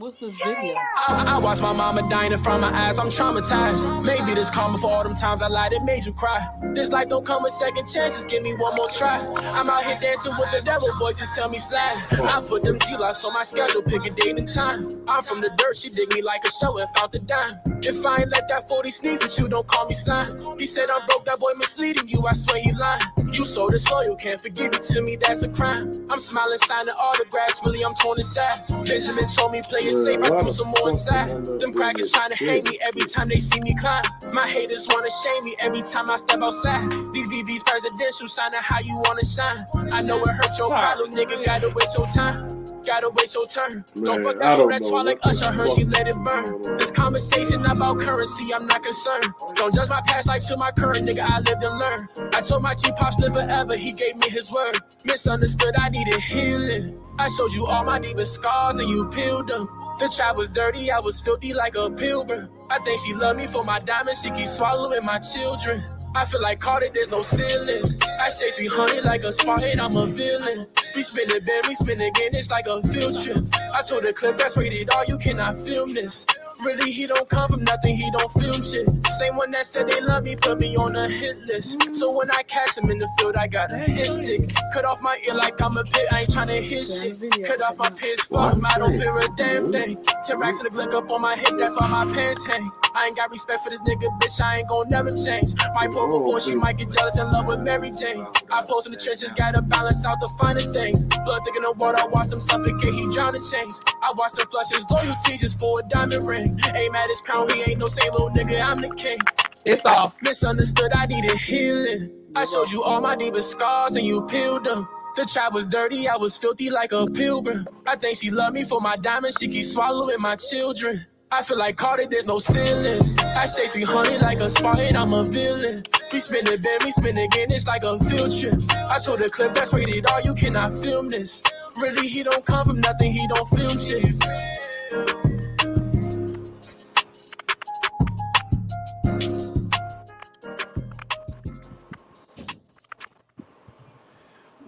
[0.00, 0.72] What's this video?
[1.08, 2.98] I, I watch my mama dying in front of my eyes.
[2.98, 4.02] I'm traumatized.
[4.02, 5.74] Maybe this karma for all them times I lied.
[5.74, 6.40] It made you cry.
[6.72, 8.24] This life don't come with second chances.
[8.24, 9.18] Give me one more try.
[9.36, 10.88] I'm out here dancing with the devil.
[10.98, 12.02] Voices tell me slide.
[12.12, 13.82] I put them G-locks on my schedule.
[13.82, 14.88] Pick a date and time.
[15.06, 15.76] I'm from the dirt.
[15.76, 17.50] She dig me like a show and found the dime.
[17.82, 20.58] If I ain't let that 40 sneeze with you, don't call me slime.
[20.58, 21.26] He said I'm broke.
[21.26, 22.24] That boy misleading you.
[22.26, 23.02] I swear he lying.
[23.32, 24.16] You so disloyal.
[24.16, 25.16] Can't forgive it to me.
[25.16, 25.92] That's a crime.
[26.10, 27.60] I'm smiling, signing autographs.
[27.64, 28.62] Really, I'm torn inside.
[28.86, 30.20] Benjamin told me play it safe.
[30.22, 31.28] I threw some more inside.
[31.60, 34.02] Them crackers trying to hate me every time they see me climb.
[34.34, 36.82] My haters wanna shame me every time I step outside.
[37.14, 39.56] These BBs presidential signing how you wanna shine.
[39.92, 41.44] I know it hurt your problem, nigga.
[41.44, 42.70] Gotta waste your time.
[42.86, 43.84] Gotta wait your turn.
[44.02, 46.44] Don't fuck that don't that's why like Usher heard she let it burn.
[46.78, 49.26] This conversation about currency, I'm not concerned.
[49.54, 51.20] Don't judge my past life to my current nigga.
[51.20, 52.34] I lived and learned.
[52.34, 52.90] I told my G
[53.28, 53.76] forever.
[53.76, 54.76] He gave me his word.
[55.04, 56.98] Misunderstood, I needed healing.
[57.18, 59.68] I showed you all my deepest scars and you peeled them.
[59.98, 62.48] The child was dirty, I was filthy like a pilgrim.
[62.70, 65.82] I think she loved me for my diamonds, she keeps swallowing my children.
[66.14, 68.00] I feel like Carter, there's no ceilings.
[68.20, 70.66] I stay 300 like a Spartan, I'm a villain.
[70.96, 73.38] We spin it, then we spin again, it's like a field trip.
[73.74, 76.26] I told the clip that's rated R, you cannot film this.
[76.64, 78.86] Really, he don't come from nothing, he don't film shit.
[79.22, 81.80] Same one that said they love me, put me on a hit list.
[81.94, 84.50] So when I catch him in the field, I got a hit stick.
[84.74, 87.46] Cut off my ear like I'm a pit, I ain't tryna hit shit.
[87.46, 89.96] Cut off my pants, fuck I don't fear a damn thing.
[90.26, 92.66] Ten racks of the up on my hip, that's why my pants hang.
[92.94, 95.54] I ain't got respect for this nigga, bitch, I ain't gon' never change.
[95.74, 98.20] Might pull before she might get jealous in love with Mary Jane.
[98.50, 101.04] I post in the trenches, gotta balance out the finer things.
[101.24, 103.82] Blood thick in the water, I watch them suffocate, he drown in chains.
[104.02, 106.58] I watch him flush his loyalty just for a diamond ring.
[106.74, 109.18] Aim at his crown, he ain't no same little nigga, I'm the king.
[109.66, 110.14] It's off.
[110.22, 112.12] Misunderstood, I needed healing.
[112.34, 114.88] I showed you all my deepest scars and you peeled them.
[115.16, 117.66] The trap was dirty, I was filthy like a pilgrim.
[117.86, 121.04] I think she loved me for my diamonds, she keeps swallowing my children.
[121.32, 123.16] I feel like Carter, there's no ceilings.
[123.22, 125.80] I stay 300 like a Spartan, I'm a villain.
[126.12, 128.54] We spin it, then we spin again, it's like a field trip.
[128.90, 131.40] I told the clip that's rated R, you cannot film this.
[131.80, 134.12] Really, he don't come from nothing, he don't film shit.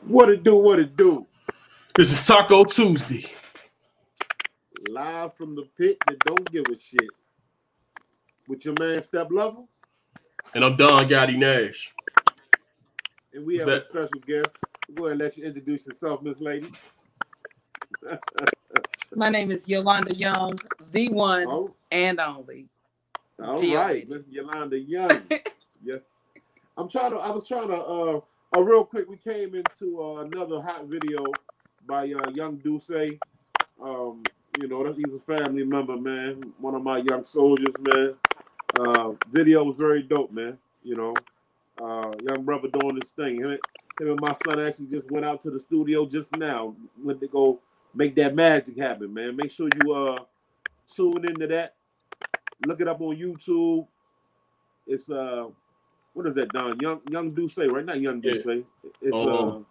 [0.07, 0.55] What it do?
[0.55, 1.27] What it do?
[1.97, 3.27] This is Taco Tuesday.
[4.93, 7.09] Live from the pit that don't give a shit.
[8.47, 9.67] With your man Step Level,
[10.55, 11.95] And I'm Don Gotti Nash.
[13.33, 14.59] and we Is have a special guest.
[14.95, 16.71] Go ahead and let you introduce yourself, Miss Lady.
[19.15, 20.59] My name is Yolanda Young,
[20.91, 22.67] the one Oh, and only.
[23.43, 24.07] all Dear right, lady.
[24.13, 25.09] Miss Yolanda Young.
[25.83, 26.03] yes,
[26.77, 27.17] I'm trying to.
[27.17, 27.77] I was trying to.
[27.77, 28.21] Uh,
[28.55, 31.25] uh real quick, we came into uh, another hot video
[31.87, 32.91] by uh, Young Duce.
[33.83, 34.23] Um,
[34.61, 36.53] you know, that he's a family member, man.
[36.59, 38.15] One of my young soldiers, man.
[38.79, 40.59] Uh, video was very dope, man.
[40.83, 41.15] You know,
[41.81, 43.37] uh, young brother doing this thing.
[43.39, 43.59] Him, him
[44.11, 46.75] and my son actually just went out to the studio just now.
[47.03, 47.61] Went to go
[47.95, 49.37] make that magic happen, man.
[49.37, 50.17] Make sure you uh
[50.95, 51.75] tune into that.
[52.67, 53.87] Look it up on YouTube.
[54.87, 55.47] It's uh,
[56.15, 56.79] what is that, Don?
[56.81, 57.85] Young Young Duce, right?
[57.85, 58.33] Not Young Yeah.
[58.33, 58.65] Duce.
[59.01, 59.67] It's Um,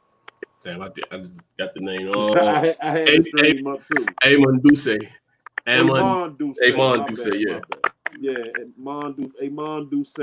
[0.64, 2.10] Damn, I, did, I just got the name.
[2.14, 4.06] Uh, I, had- I had to stream him up too.
[4.26, 4.88] Amon Duce.
[5.68, 5.98] Amon.
[5.98, 6.58] Amon Duce.
[6.64, 7.60] Amon my Duce, yeah.
[8.20, 8.36] Yeah,
[8.80, 9.34] Amon Duce.
[9.42, 10.20] Amon Duce.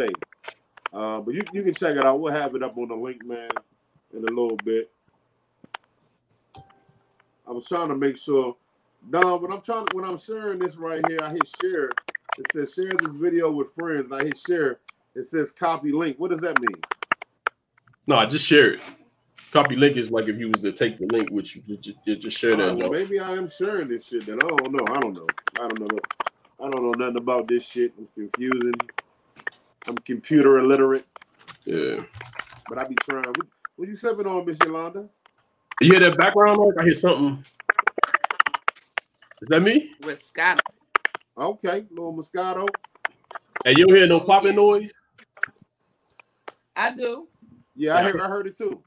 [0.92, 2.20] Uh, but you, you can check it out.
[2.20, 3.48] We'll have it up on the link, man,
[4.14, 4.90] in a little bit.
[6.56, 8.56] I was trying to make sure,
[9.10, 9.42] Don.
[9.42, 11.90] When I'm trying, to, when I'm sharing this right here, I hit share.
[12.38, 14.78] It says share this video with friends, and I hit share.
[15.14, 16.18] It says copy link.
[16.18, 16.80] What does that mean?
[18.06, 18.80] No, I just share it.
[19.52, 22.16] Copy link is like if you was to take the link, which you just, you
[22.16, 22.70] just share that.
[22.70, 24.26] Uh, well, maybe I am sharing this shit.
[24.26, 24.86] Then I don't know.
[24.88, 25.26] I don't know.
[25.60, 25.98] I don't know.
[26.60, 27.92] I don't know nothing about this shit.
[27.98, 28.74] I'm confusing.
[29.86, 31.06] I'm computer illiterate,
[31.64, 32.02] Yeah.
[32.68, 33.24] but I be trying.
[33.26, 33.46] What,
[33.76, 35.08] what you sipping on, Miss Yolanda?
[35.80, 36.74] You hear that background noise?
[36.80, 37.44] I hear something.
[39.42, 39.92] Is that me?
[40.04, 40.60] With Scott.
[41.38, 42.66] Okay, little Moscato.
[43.64, 44.92] Hey, you don't hear no popping noise?
[46.76, 47.28] I do.
[47.76, 48.04] Yeah, I Yeah.
[48.04, 48.20] heard.
[48.20, 48.82] I heard it too.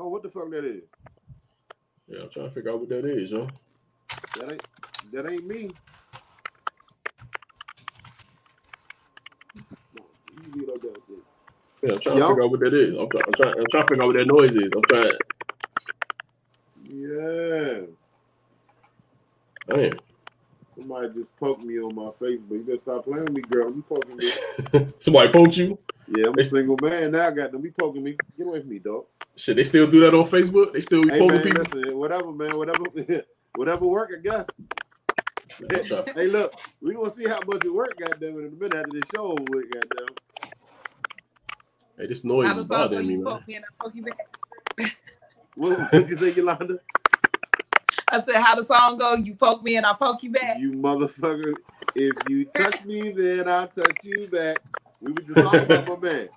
[0.00, 0.84] Oh, what the fuck that is?
[2.08, 3.48] Yeah, I'm trying to figure out what that is, yo.
[4.34, 4.62] That ain't.
[5.12, 5.70] That ain't me.
[9.96, 11.18] No, you leave that there.
[11.82, 12.22] Yeah, I'm trying Yo.
[12.22, 12.96] to figure out what that is.
[12.98, 14.72] I'm, try- I'm, trying, I'm trying to figure out what that noise is.
[14.76, 15.18] I'm trying.
[16.90, 17.80] Yeah.
[19.68, 19.98] Damn.
[20.76, 23.70] Somebody just poked me on my face, but You better stop playing with me, girl.
[23.74, 24.32] You poking me.
[24.98, 25.78] Somebody poked you?
[26.08, 27.28] Yeah, I'm a single man now.
[27.28, 27.62] I got them.
[27.62, 28.16] Be poking me.
[28.38, 29.06] Get away from me, dog.
[29.40, 30.74] Shit, they still do that on Facebook?
[30.74, 31.60] They still be Hey poking man, people?
[31.60, 32.86] listen, whatever, man, whatever.
[33.54, 34.48] Whatever work, I guess.
[35.60, 35.68] I'm
[36.16, 38.92] Hey, look, we gonna see how much it work, goddamn it, in a minute after
[38.92, 40.14] the show over with, goddamn.
[41.98, 43.24] Hey, this noise How is the bothering me, man.
[43.26, 44.04] poke me and I you.
[45.56, 46.78] What did you say, Yolanda?
[48.10, 49.14] I said, how the song go?
[49.16, 50.58] You poke me and I poke you back.
[50.58, 51.54] You motherfucker.
[51.94, 54.60] If you touch me, then I'll touch you back.
[55.00, 56.28] We were just talking about my man.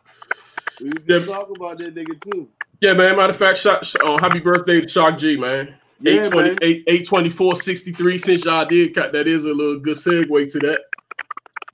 [0.79, 1.25] We were just Yeah.
[1.25, 2.49] talking about that nigga too.
[2.81, 3.15] Yeah, man.
[3.15, 5.75] Matter of fact, shock, sh- uh, happy birthday to Shark G, man.
[6.01, 6.57] Yeah, 820, man.
[6.61, 8.17] 8, 824 63.
[8.17, 10.81] Since y'all did cut, that is a little good segue to that.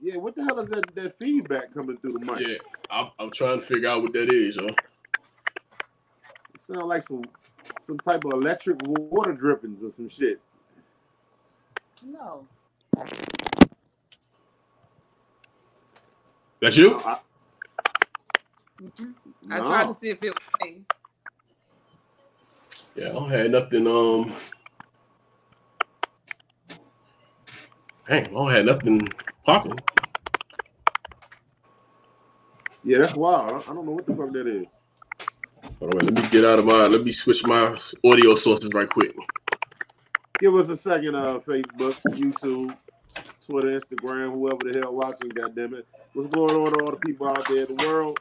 [0.00, 2.46] Yeah, what the hell is that, that feedback coming through the mic?
[2.46, 2.56] Yeah,
[2.90, 4.66] I'm, I'm trying to figure out what that is, yo.
[4.66, 4.76] It
[6.60, 7.22] sounds like some
[7.80, 10.40] some type of electric water drippings or some shit.
[12.04, 12.46] No.
[16.60, 16.98] That's you?
[17.00, 17.18] I,
[18.82, 19.14] Mm-mm.
[19.50, 19.64] I no.
[19.66, 20.82] tried to see if it was me.
[22.96, 23.86] Yeah, I don't have nothing.
[23.86, 24.34] Um,
[28.08, 29.00] dang, I don't have nothing
[29.44, 29.78] popping.
[32.82, 33.52] Yeah, that's wild.
[33.52, 34.66] I- I don't know what the fuck that is.
[35.78, 36.86] Hold on, let me get out of my.
[36.86, 39.14] Let me switch my audio sources right quick.
[40.38, 42.76] Give us a second, uh, Facebook, YouTube,
[43.46, 45.86] Twitter, Instagram, whoever the hell watching, goddamn it.
[46.14, 48.18] What's going on to all the people out there in the world?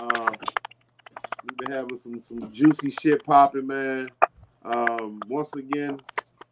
[0.00, 0.30] Uh,
[1.44, 4.08] we've been having some some juicy shit popping, man.
[4.64, 6.00] Um, once again,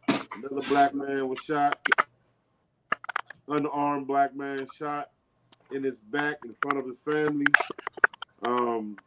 [0.07, 1.77] another black man was shot.
[3.47, 5.11] Unarmed black man shot
[5.71, 7.45] in his back in front of his family.
[8.45, 8.97] Um,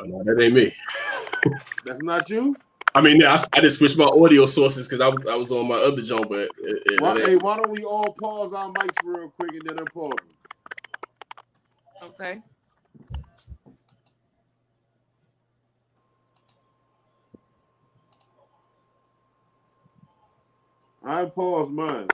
[0.00, 0.74] Oh, no, that ain't me.
[1.84, 2.54] that's not you.
[2.94, 5.66] I mean, I, I just switched my audio sources because I was I was on
[5.66, 8.96] my other joint, but it, it, Why, hey, why don't we all pause our mics
[9.04, 10.28] real quick and then unpause them?
[12.10, 12.42] Okay.
[21.04, 22.08] I pause mine.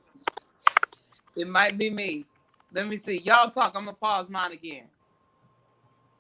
[1.37, 2.27] It might be me.
[2.73, 3.21] Let me see.
[3.21, 3.73] Y'all talk.
[3.75, 4.85] I'm gonna pause mine again.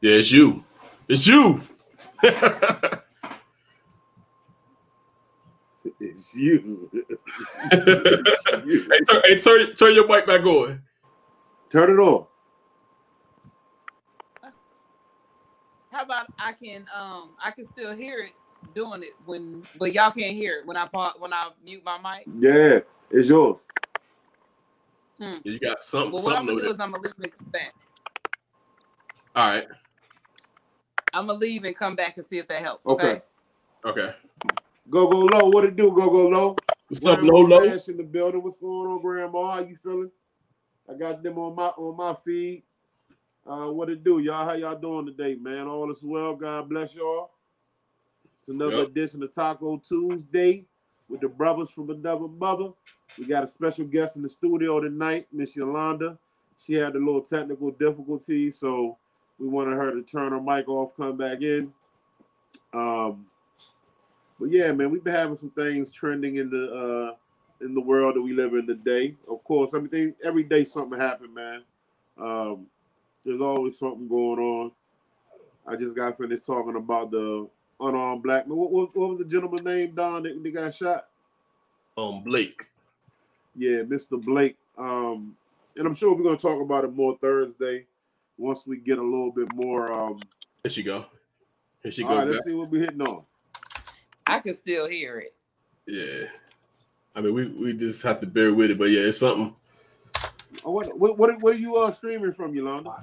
[0.01, 0.65] yeah, it's you.
[1.09, 1.63] It's you.
[6.01, 6.91] It's you.
[7.71, 10.83] hey, turn, hey, turn, turn your mic back on.
[11.71, 12.29] Turn it off.
[15.91, 18.33] How about I can um I can still hear it
[18.75, 21.99] doing it when but y'all can't hear it when I pause when I mute my
[21.99, 22.27] mic.
[22.39, 22.81] Yeah,
[23.11, 23.65] it's yours.
[25.19, 26.11] You got something.
[26.11, 27.75] But what I'm something gonna do over is I'm gonna leave and come back.
[29.37, 29.67] All right.
[31.13, 32.87] I'm gonna leave and come back and see if that helps.
[32.87, 33.23] Okay.
[33.87, 34.01] Okay.
[34.03, 34.15] Okay.
[34.91, 35.49] Go go low.
[35.49, 35.91] What it do?
[35.91, 36.57] Go go low.
[36.89, 37.65] What's up, low Lolo?
[37.65, 38.43] Nash in the building.
[38.43, 39.53] What's going on, Grandma?
[39.53, 40.11] How you feeling?
[40.89, 42.65] I got them on my on my feed.
[43.47, 44.45] Uh, what it do, y'all?
[44.45, 45.67] How y'all doing today, man?
[45.67, 46.35] All is well.
[46.35, 47.31] God bless y'all.
[48.45, 48.89] It's another Yep.
[48.89, 50.67] edition of Taco Tuesday
[51.09, 52.75] with the brothers from another mother.
[53.19, 56.19] We got a special guest in the studio tonight, Miss Yolanda.
[56.59, 58.99] She had a little technical difficulty, so
[59.39, 61.73] we wanted her to turn her mic off, come back in.
[62.75, 63.25] Um,
[64.39, 67.17] but yeah, man, we've been having some things trending in the uh
[67.65, 69.15] in the world that we live in today.
[69.27, 71.63] Of course, everything every day something happen, man.
[72.19, 72.67] Um,
[73.25, 74.73] there's always something going on.
[75.67, 77.49] I just got finished talking about the
[77.81, 78.57] unarmed black man.
[78.57, 81.07] What, what, what was the gentleman name, Don, that, that got shot?
[81.97, 82.67] Um, Blake.
[83.57, 84.23] Yeah, Mr.
[84.23, 84.57] Blake.
[84.77, 85.37] Um,
[85.77, 87.87] and I'm sure we're gonna talk about it more Thursday
[88.37, 89.93] once we get a little bit more.
[89.93, 90.21] Um,
[90.63, 91.05] Here she go.
[91.83, 92.19] Here she all goes.
[92.19, 93.23] right, let's see what we're hitting on.
[94.27, 95.35] I can still hear it.
[95.87, 96.29] Yeah.
[97.15, 99.55] I mean, we, we just have to bear with it, but yeah, it's something.
[100.65, 103.03] Oh, what, what, what, where you uh streaming from, Yolanda?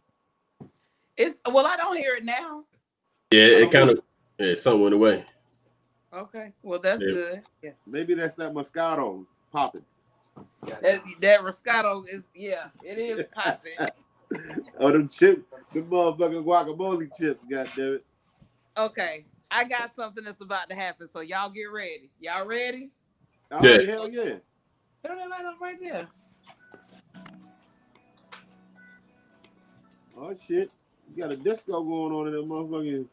[1.15, 2.63] It's well, I don't hear it now.
[3.31, 4.01] Yeah, it kind of
[4.41, 5.25] yeah, something went away.
[6.13, 6.53] Okay.
[6.63, 7.12] Well, that's Yeah.
[7.13, 7.41] good.
[7.63, 7.71] Yeah.
[7.88, 9.86] Maybe that's that Moscato popping.
[10.81, 13.74] That, that Roscato is yeah, it is popping.
[14.79, 15.43] Oh, them chips,
[15.74, 18.05] them motherfucking guacamole chips, goddamn it.
[18.77, 19.25] okay.
[19.51, 22.10] I got something that's about to happen, so y'all get ready.
[22.19, 22.91] Y'all ready?
[23.51, 23.86] Oh, Yeah.
[23.86, 24.36] hell yeah.
[25.05, 26.07] Turn that light up right there.
[30.17, 30.71] Oh shit.
[31.15, 33.05] You got a disco going on in that motherfucking.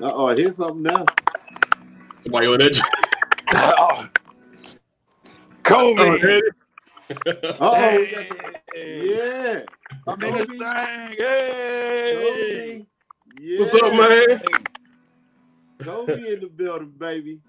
[0.00, 1.10] Uh oh, here's something now.
[2.20, 2.72] Somebody on that.
[2.74, 2.82] j-
[3.52, 4.08] Oh.
[5.96, 6.20] Oh, COVID.
[6.22, 6.42] hey.
[7.60, 8.08] Uh oh,
[8.74, 9.62] Hey, yeah.
[10.06, 10.58] I'm in this Kobe.
[10.58, 11.16] thing.
[11.18, 12.10] Hey.
[12.10, 12.86] Kobe.
[13.26, 13.58] Yeah.
[13.58, 14.38] What's up, man?
[15.82, 17.40] Kobe in the building, baby.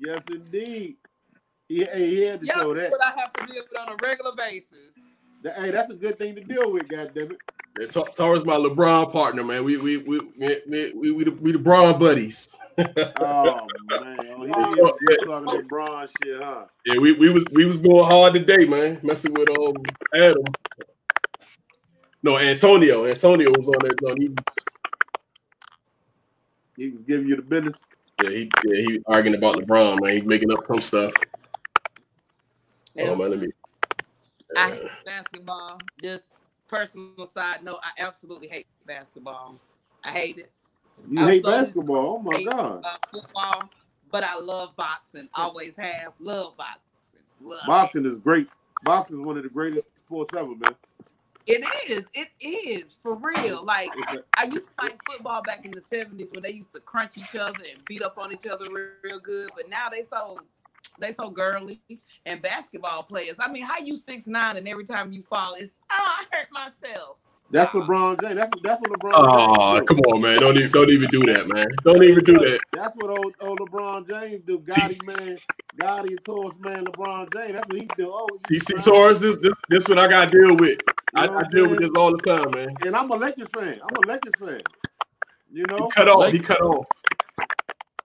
[0.00, 0.96] Yes, indeed.
[1.68, 2.90] He, he had to Y'all show know that.
[2.90, 4.66] what I have to deal with on a regular basis.
[5.42, 7.36] That- Hey, that's a good thing to deal with, goddammit.
[7.78, 9.64] Yeah, Tar- Tara's my LeBron partner, man.
[9.64, 12.54] We we we we we, we, we the we the Bron buddies.
[12.78, 12.84] Oh
[14.00, 15.16] man, oh, he Yeah.
[15.24, 16.64] talking that bronze shit, huh?
[16.84, 18.96] Yeah, we, we was we was going hard today, man.
[19.02, 19.76] Messing with um
[20.14, 20.42] Adam.
[22.22, 23.06] No, Antonio.
[23.06, 24.20] Antonio was on that zone.
[24.20, 24.44] He, was-
[26.76, 27.82] He was giving you the business.
[28.20, 30.14] Yeah, he yeah, he arguing about LeBron, man.
[30.16, 31.14] He making up some stuff.
[32.94, 33.10] Yeah.
[33.10, 33.48] Oh man, let me.
[34.56, 35.78] I hate basketball.
[36.02, 36.32] Just
[36.68, 39.58] personal side note, I absolutely hate basketball.
[40.04, 40.50] I hate it.
[41.08, 42.16] You I'm hate basketball?
[42.16, 42.84] Oh my hate, god!
[42.84, 43.70] Uh, football,
[44.10, 45.28] but I love boxing.
[45.34, 46.12] Always have.
[46.18, 47.20] Love boxing.
[47.42, 47.60] Love.
[47.66, 48.48] Boxing is great.
[48.82, 50.74] Boxing is one of the greatest sports ever, man.
[51.46, 52.04] It is.
[52.14, 53.64] It is for real.
[53.64, 56.72] Like It's a, I used to like football back in the seventies when they used
[56.72, 59.50] to crunch each other and beat up on each other real, real good.
[59.56, 60.38] But now they so
[60.98, 61.80] they so girly
[62.26, 63.34] and basketball players.
[63.38, 66.48] I mean, how you six nine and every time you fall, it's oh I hurt
[66.52, 67.16] myself.
[67.50, 67.84] that's Stop.
[67.88, 68.34] LeBron James.
[68.36, 69.12] That's that's what LeBron.
[69.14, 69.86] Oh, James do.
[69.86, 70.38] come on, man!
[70.38, 71.66] Don't even don't even do that, man.
[71.84, 72.60] Don't even do that.
[72.72, 74.58] That's what old, old LeBron James do.
[74.60, 75.38] Gotti man,
[75.78, 77.52] Gotti and Taurus man, LeBron James.
[77.54, 78.10] That's what he do.
[78.12, 80.78] Oh, See, you see, trying- Taurus, this this this what I got to deal with.
[81.16, 82.74] You I, I deal with this all the time, man.
[82.86, 83.80] And I'm a Lakers fan.
[83.82, 84.60] I'm a Lakers fan.
[85.52, 86.30] You He know, cut off.
[86.32, 86.86] He cut off.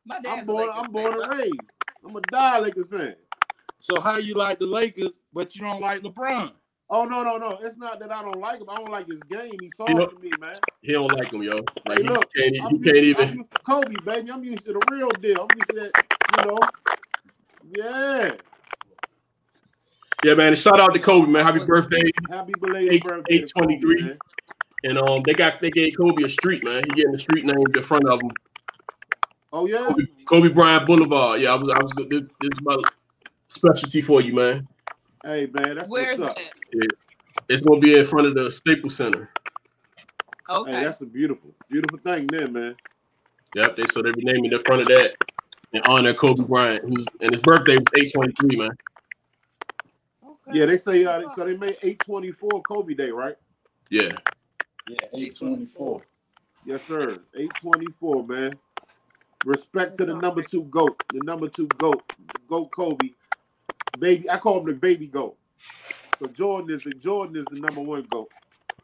[0.05, 0.69] My dad's I'm born.
[0.73, 1.21] I'm born fan.
[1.21, 1.73] and raised.
[2.07, 3.15] I'm a die Lakers fan.
[3.79, 6.51] So how you like the Lakers, but you don't like LeBron?
[6.89, 7.57] Oh no, no, no!
[7.63, 8.69] It's not that I don't like him.
[8.69, 9.53] I don't like his game.
[9.59, 10.55] He's soft You know- to me, man.
[10.81, 11.61] He don't like him, yo.
[11.87, 12.55] Like Hey, he look, can't.
[12.63, 13.37] I'm He used, can't I'm even.
[13.39, 14.31] used to Kobe, baby.
[14.31, 15.41] I'm used to the real deal.
[15.41, 15.91] I'm used to that.
[16.37, 16.59] You know.
[17.75, 18.35] Yeah.
[20.25, 20.47] Yeah, man.
[20.47, 21.43] and Shout out to Kobe, man.
[21.45, 22.01] Happy birthday.
[22.31, 23.39] Happy belated Eight- birthday.
[23.41, 24.17] to Kobe, 823.
[24.85, 26.81] And um, they got they gave Kobe a street, man.
[26.87, 28.31] He getting the street named in front of him.
[29.53, 29.85] Oh yeah.
[29.87, 31.41] Kobe, Kobe Bryant Boulevard.
[31.41, 31.69] Yeah, I was.
[31.69, 31.91] I was.
[32.09, 32.77] This, this is my
[33.47, 34.67] specialty for you, man.
[35.25, 36.37] Hey man, that's Where's what's up.
[36.73, 36.87] that?
[37.49, 39.29] It's gonna be in front of the Staples Center.
[40.49, 40.71] Okay.
[40.71, 42.75] Hey, that's a beautiful, beautiful thing, there, man.
[43.55, 43.77] Yep.
[43.77, 45.13] They so they renaming the front of that
[45.73, 48.71] in honor of Kobe Bryant, who's and his birthday was eight twenty three, man.
[50.47, 50.59] Okay.
[50.59, 51.45] Yeah, they say uh, so.
[51.45, 53.35] They made eight twenty four Kobe Day, right?
[53.89, 54.09] Yeah.
[54.87, 56.01] Yeah, eight twenty four.
[56.65, 57.19] Yes, sir.
[57.35, 58.51] Eight twenty four, man.
[59.45, 62.01] Respect to the number two goat, the number two goat,
[62.49, 63.09] goat Kobe,
[63.99, 64.27] baby.
[64.29, 65.37] I call him the baby goat.
[66.19, 68.29] So Jordan is the Jordan is the number one goat.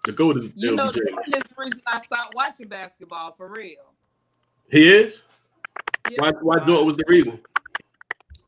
[0.06, 3.94] The goat is You know, Jordan is the reason I stopped watching basketball for real.
[4.70, 5.24] He is.
[6.10, 6.18] Yeah.
[6.20, 6.32] Why?
[6.42, 7.40] Why Jordan was the reason?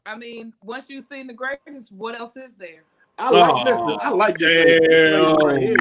[0.05, 2.84] I mean, once you've seen the greatest, what else is there?
[3.17, 3.98] I like Oh, listen.
[4.01, 5.75] I like this thing, this right here.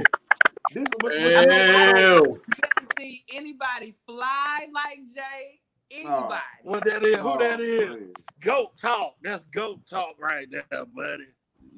[0.74, 2.22] This what, what, Damn.
[2.24, 5.60] Get to see anybody fly like Jay.
[5.90, 6.40] Anybody.
[6.62, 7.16] What that is?
[7.16, 7.90] Who Oh, that is?
[7.90, 8.12] man.
[8.40, 9.14] Goat talk.
[9.22, 11.26] That's goat talk right there, buddy.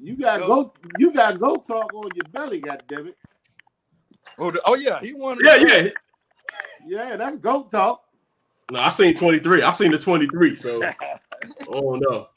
[0.01, 0.77] You got goat.
[0.97, 2.59] You got goat talk on your belly.
[2.59, 3.15] God damn it.
[4.37, 5.45] Oh, the, oh yeah, he wanted.
[5.45, 5.89] Yeah, yeah.
[6.87, 8.03] Yeah, that's goat talk.
[8.71, 9.61] No, I seen 23.
[9.61, 10.79] I seen the 23, so
[11.67, 12.27] oh no.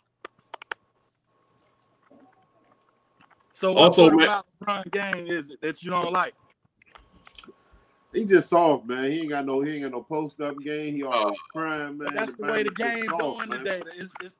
[3.58, 6.32] So what Also, part man- about LeBron game is it that you don't like?
[8.12, 9.10] He just soft, man.
[9.10, 9.60] He ain't got no.
[9.60, 10.94] He ain't got no post up game.
[10.94, 11.58] He always oh.
[11.58, 12.14] crying, man.
[12.14, 13.58] That's the man way the is game soft, going man.
[13.58, 13.82] today.
[13.96, 14.36] It's, it's,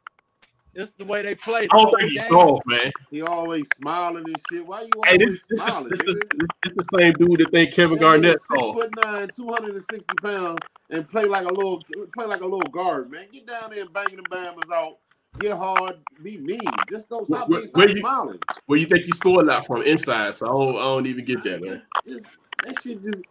[0.74, 1.62] it's the way they play.
[1.62, 2.92] I don't think he's whole soft, man.
[3.10, 4.64] He always smiling and shit.
[4.64, 5.88] Why you Hey, always this, this, this, smiling?
[5.90, 6.38] this, nigga?
[6.38, 8.78] this, this the same dude that think Kevin That nigga Garnett six soft.
[8.78, 10.58] foot nine, 260 pounds,
[10.90, 11.82] and play like a little
[12.14, 13.26] play like a little guard, man.
[13.32, 14.98] Get down there and bang them bammers out.
[15.38, 16.60] Get hard, be mean.
[16.90, 18.38] Just don't stop Where- being where you- smiling.
[18.66, 20.34] Where you think you score a lot from inside?
[20.34, 21.82] So I don't, I don't even get that, man.
[22.04, 22.26] Just, just
[22.64, 23.22] that shit just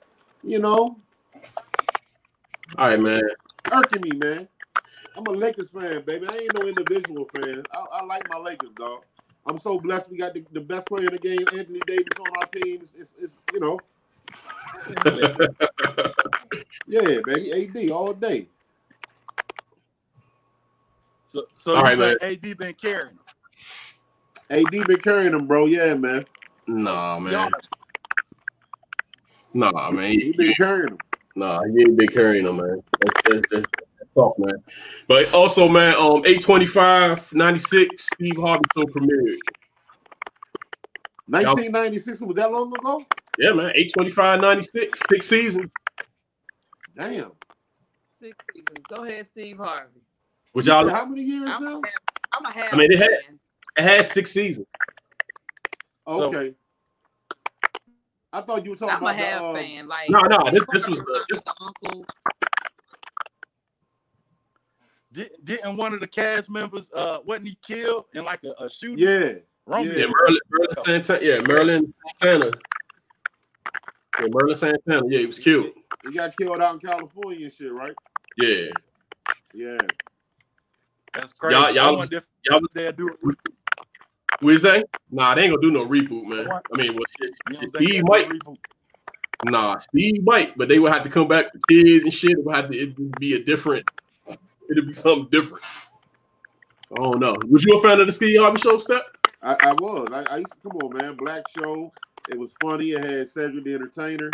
[0.44, 0.98] you know,
[2.78, 3.22] All right, man.
[3.72, 4.48] irking me, man.
[5.16, 6.28] I'm a Lakers fan, baby.
[6.32, 7.64] I ain't no individual fan.
[7.76, 9.04] I, I like my Lakers, dog.
[9.48, 12.28] I'm so blessed we got the, the best player in the game, Anthony Davis, on
[12.40, 12.80] our team.
[12.82, 13.80] It's, it's, it's you know,
[16.88, 17.52] yeah, baby.
[17.86, 18.48] AD all day.
[21.28, 23.20] So, so All you right, think AD been carrying?
[24.50, 25.66] AD been carrying them, bro.
[25.66, 26.24] Yeah, man.
[26.68, 27.52] nah, man.
[29.54, 30.12] Nah, man.
[30.12, 30.98] He He, been carrying them.
[31.36, 32.82] nah, he ain't been carrying them, man.
[33.00, 33.68] That's, that's, that's,
[34.00, 34.64] that's tough, man.
[35.08, 39.38] But also, man, um, 825, 96, Steve Harvey show premiered.
[41.28, 43.06] 1996 was that long ago?
[43.38, 43.72] Yeah, man.
[43.76, 45.72] 825, 96, six seasons.
[46.96, 47.32] Damn.
[48.22, 48.86] Six seasons.
[48.88, 50.07] Go ahead, Steve Harvey.
[50.58, 51.78] Which You y'all, how many years I'm now?
[51.78, 51.82] a,
[52.34, 53.12] I'm a half I mean, it had-
[53.78, 54.66] it had six seasons.
[56.10, 56.56] So- Okay.
[58.34, 59.88] I thought you were talking I'm a about half the, uh, fan.
[59.88, 62.06] Like No, no, this- this was the- this- the uncle.
[65.12, 68.68] Did, didn't one of the cast members uh wasn't he killed in like a, a
[68.72, 68.98] shooting?
[68.98, 69.34] Yeah,
[69.68, 69.94] Romeo.
[69.94, 71.20] Yeah, Merlin, Merlin Santana.
[71.24, 72.52] Yeah, Merlin Santana.
[74.20, 75.02] Yeah, Merlin Santana.
[75.08, 75.68] Yeah, he was killed.
[76.04, 77.94] he got killed out in California and shit, right?
[78.38, 78.70] Yeah,
[79.54, 79.78] Yeah.
[81.18, 81.56] That's crazy.
[81.60, 83.18] Y'all- y'all was- wonder if y'all was- they'll do it.
[84.42, 84.84] what you say?
[85.12, 86.48] Nah, they ain't gonna do no reboot, man.
[86.50, 88.30] I mean, well, shit, shit, Steve they'll might.
[88.30, 88.58] reboot?
[89.46, 92.32] Nah, Steve might, but they would have to come back to kids and shit.
[92.32, 93.90] It would have to it'd be a different.
[94.70, 95.64] It'd be something different.
[96.88, 97.36] So I don't know.
[97.50, 99.04] Was you a fan of the Steve Harvey Show, Step?
[99.42, 100.08] I, I was.
[100.12, 101.16] I, I used to come on, man.
[101.16, 101.92] Black show.
[102.30, 102.92] It was funny.
[102.92, 104.30] It had Cedric the Entertainer.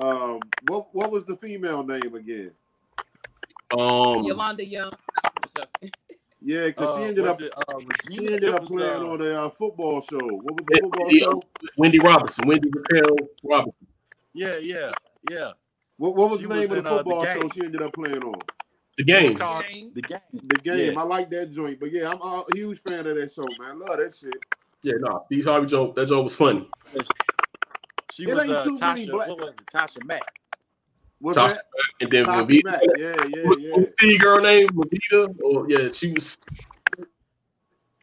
[0.00, 2.52] Um, what what was the female name again?
[3.76, 4.92] Um, Yolanda Young.
[6.44, 7.80] Yeah, because Uh, she ended up it, uh,
[8.10, 10.18] she ended It up was, playing uh, on a uh, football show.
[10.18, 11.20] What was the Yeah, football yeah.
[11.20, 11.42] show?
[11.76, 13.86] Wendy Robinson, Wendy Raquel Robinson.
[14.34, 14.92] Yeah, yeah,
[15.30, 15.52] yeah.
[15.98, 17.64] What, what was She the name was of the in, uh, The football show she
[17.64, 18.40] ended up playing on?
[18.98, 19.36] The game.
[19.36, 19.92] Called Game.
[19.94, 20.20] the game.
[20.32, 20.94] The game.
[20.94, 21.00] Yeah.
[21.00, 23.78] I like that joint, but yeah, I'm a huge fan of that show, man.
[23.78, 24.34] Love that shit.
[24.82, 25.94] Yeah, no, Steve Harvey joke.
[25.94, 26.68] That joke was funny.
[28.12, 29.10] She It was ain't uh, too many Tasha.
[29.12, 29.66] black- What was it?
[29.72, 30.22] Tasha Mack.
[31.22, 31.64] What's Tasha that?
[32.00, 32.64] And then Tasha Lovita.
[32.64, 32.80] Mack.
[32.98, 33.70] Yeah, yeah, What yeah.
[33.70, 34.68] what was the girl name?
[34.70, 35.40] Lovita?
[35.42, 36.36] Or yeah, she was.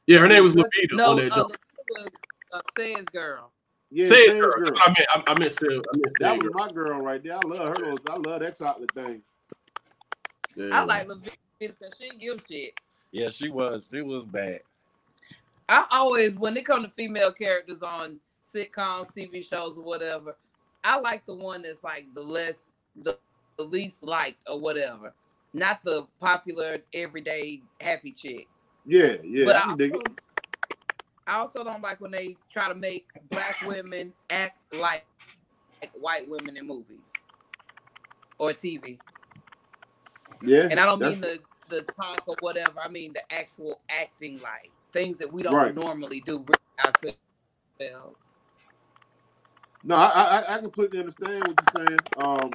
[0.07, 1.57] Yeah, her name was Lovita No, on uh, that joke.
[1.89, 2.07] was
[2.53, 3.51] uh, Say's girl.
[3.91, 4.51] Yeah, Say it, girl.
[4.53, 4.65] girl.
[4.67, 5.09] That's what I meant.
[5.29, 5.67] I, I meant say.
[5.67, 6.11] I meant say.
[6.21, 6.51] That was girl.
[6.55, 7.35] my girl right there.
[7.35, 7.85] I love her.
[7.85, 9.21] Those- I love that chocolate thing.
[10.55, 10.69] Yeah.
[10.71, 12.73] I like Lovita because she didn't give shit.
[13.11, 13.83] Yeah, she was.
[13.91, 14.61] She was bad.
[15.67, 20.35] I always, when it comes to female characters on sitcoms, TV shows, or whatever,
[20.83, 22.68] I like the one that's like the less,
[23.03, 23.17] the,
[23.57, 25.13] the least liked or whatever,
[25.53, 28.47] not the popular everyday happy chick.
[28.85, 29.45] Yeah, yeah.
[29.45, 30.01] but I I also.
[31.27, 35.05] I also don't like when they try to make black women act like,
[35.81, 37.13] like white women in movies
[38.39, 38.97] or TV.
[40.43, 40.67] Yeah.
[40.71, 42.79] And I don't mean the the talk or whatever.
[42.83, 45.75] I mean the actual acting like things that we don't Right.
[45.75, 46.43] normally do
[46.83, 48.31] ourselves.
[49.83, 50.07] No, I,
[50.39, 51.99] I I completely understand what you're saying.
[52.17, 52.51] Um,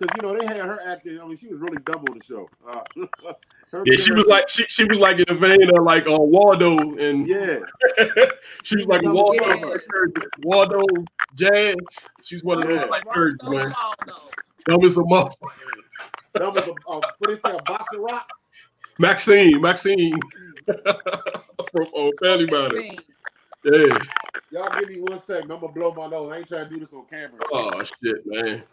[0.00, 1.20] because you know they had her acting.
[1.20, 2.48] I mean, she was really double the show.
[2.72, 2.82] Uh,
[3.84, 6.76] Yeah, she was like she, she was like in the vein of like uh, Waldo
[6.96, 7.60] and yeah,
[8.64, 9.12] she was like Yeah.
[9.12, 9.78] Waldo,
[10.42, 10.80] Waldo
[11.36, 12.08] Jazz.
[12.20, 12.86] She's one of those Yeah.
[12.88, 13.72] like birds, man.
[14.08, 14.14] No.
[14.64, 15.34] Dumb as a motherfucker.
[16.34, 18.50] that was a uh, what they say a box of rocks.
[18.98, 20.18] Maxine, Maxine
[20.66, 22.90] from uh, Family Matters.
[23.62, 23.98] Yeah.
[24.50, 25.52] Y'all give me one second.
[25.52, 26.32] I'm gonna blow my nose.
[26.32, 27.38] I ain't trying to do this on camera.
[27.52, 28.64] Oh shit, man.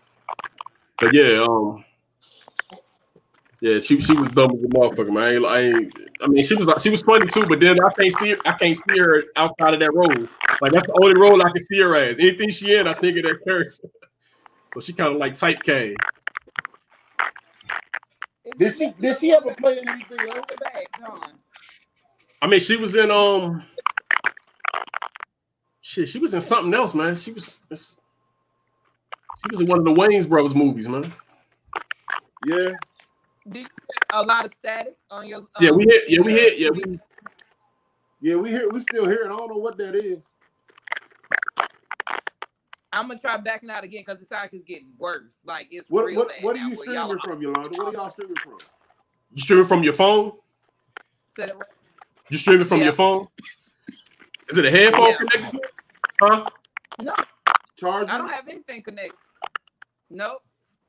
[1.00, 1.84] But yeah, um,
[3.60, 5.24] yeah, she she was dumb as a motherfucker, man.
[5.24, 6.00] I ain't, I ain't.
[6.22, 8.38] I mean, she was like she was funny too, but then I can't see her,
[8.46, 10.28] I can't see her outside of that role.
[10.62, 12.20] Like that's the only role I can see her as.
[12.20, 13.90] Anything she in, I think of that character.
[14.74, 15.96] So she kind of like typecast.
[18.60, 20.46] Did she did she ever play in anything else?
[20.60, 21.20] Back, John.
[22.42, 23.64] I mean, she was in um,
[25.82, 27.16] shit, she was in something else, man.
[27.16, 27.62] She was
[29.44, 31.12] she was in one of the Wayans Brothers movies, man.
[32.46, 32.66] Yeah.
[33.50, 33.70] Did you get
[34.14, 35.48] a lot of static on your?
[35.60, 36.04] Yeah, we um, hit.
[36.10, 36.60] Yeah, we hit.
[36.60, 37.00] Yeah, we.
[38.20, 39.26] Yeah, we hear we still hear it.
[39.26, 40.20] I don't know what that is.
[42.92, 45.44] I'm gonna try backing out again because the sound is getting worse.
[45.46, 47.70] Like it's What real what bad what are now, you where y'all streaming from, Yolanda?
[47.78, 48.58] What are y'all streaming from?
[49.34, 50.32] You streaming from your phone?
[51.36, 51.52] said-
[52.30, 52.86] You streaming from Yeah.
[52.86, 53.28] your phone?
[54.50, 55.18] Is it a headphone Yeah.
[55.18, 55.62] connected?
[56.20, 56.46] Huh?
[57.02, 57.14] No,
[57.76, 58.10] Charging?
[58.10, 59.20] I don't have anything connected.
[60.10, 60.42] Nope.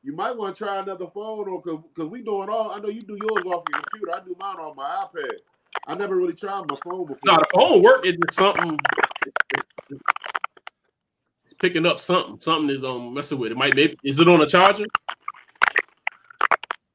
[0.02, 2.70] You might want to try another phone or because we doing all.
[2.70, 4.12] I know you do yours off your computer.
[4.14, 5.38] I do mine on my iPad.
[5.87, 7.18] I never really tried my phone before.
[7.24, 8.07] No, the phone work.
[8.07, 8.78] is just something.
[11.44, 12.40] It's picking up something.
[12.40, 13.59] Something is um messing with it.
[13.59, 14.85] Might maybe is it on a charger?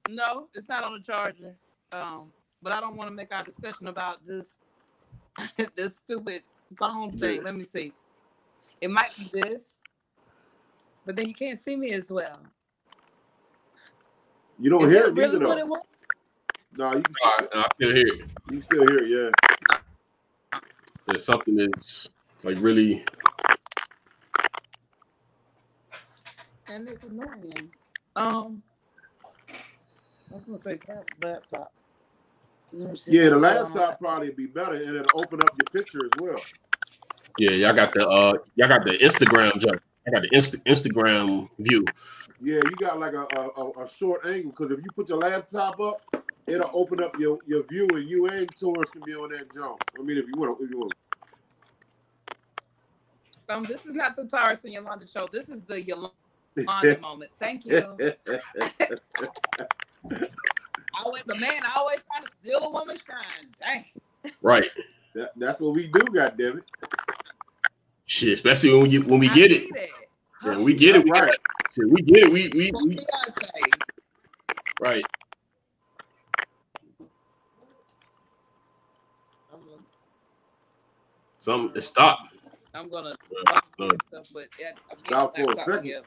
[0.09, 1.55] No, it's not on a charger.
[1.91, 2.31] Um,
[2.61, 4.59] but I don't want to make our discussion about this
[5.75, 6.41] this stupid
[6.77, 7.35] phone thing.
[7.35, 7.41] Yeah.
[7.43, 7.93] Let me see.
[8.81, 9.77] It might be this,
[11.05, 12.39] but then you can't see me as well.
[14.59, 15.81] You don't Is hear that it really either, what it was?
[16.77, 18.19] No, you can, All right, I still hear it.
[18.19, 19.33] you can still hear it.
[19.73, 20.59] Yeah.
[21.07, 22.09] There's something that's
[22.43, 23.03] like really.
[26.69, 27.71] And it's annoying.
[28.15, 28.63] Um,
[30.31, 31.71] I was gonna say cap- laptop.
[32.71, 35.19] Let me see Yeah, the I got it on laptop probably be better, and it'll
[35.21, 36.41] open up your picture as well.
[37.37, 39.81] Yeah, y'all got the uh, y'all got the Instagram jump.
[40.07, 41.85] I got the Insta- Instagram view.
[42.41, 45.19] Yeah, you got like a, a, a- a short angle because if you put your
[45.19, 46.01] laptop up,
[46.45, 49.81] it'll open up your, your view, and you and Taurus can be on that jump.
[49.97, 50.93] I mean, if you want, if you want.
[53.49, 55.27] Um, this is not the Taurus and Yolanda show.
[55.31, 56.11] This is the Yolanda
[57.01, 57.31] moment.
[57.39, 57.77] Thank you.
[61.03, 63.47] always the man always trying to steal a woman's shine.
[63.59, 63.85] Dang.
[64.41, 64.69] Right.
[65.15, 66.63] That, that's what we do, goddamn it.
[68.13, 69.69] Shit, especially when we get when we I get see it.
[70.43, 71.05] Yeah, we get it.
[71.05, 71.37] We Right.
[71.75, 72.33] shit, we get it.
[72.33, 73.05] We we, What we
[74.79, 75.05] right.
[79.53, 79.59] I'm
[81.41, 82.33] Some it stopped.
[82.73, 83.15] I'm gonna
[83.51, 85.85] Uh, uh, stuff, but yeah, Stop getting for a second.
[85.85, 86.03] here.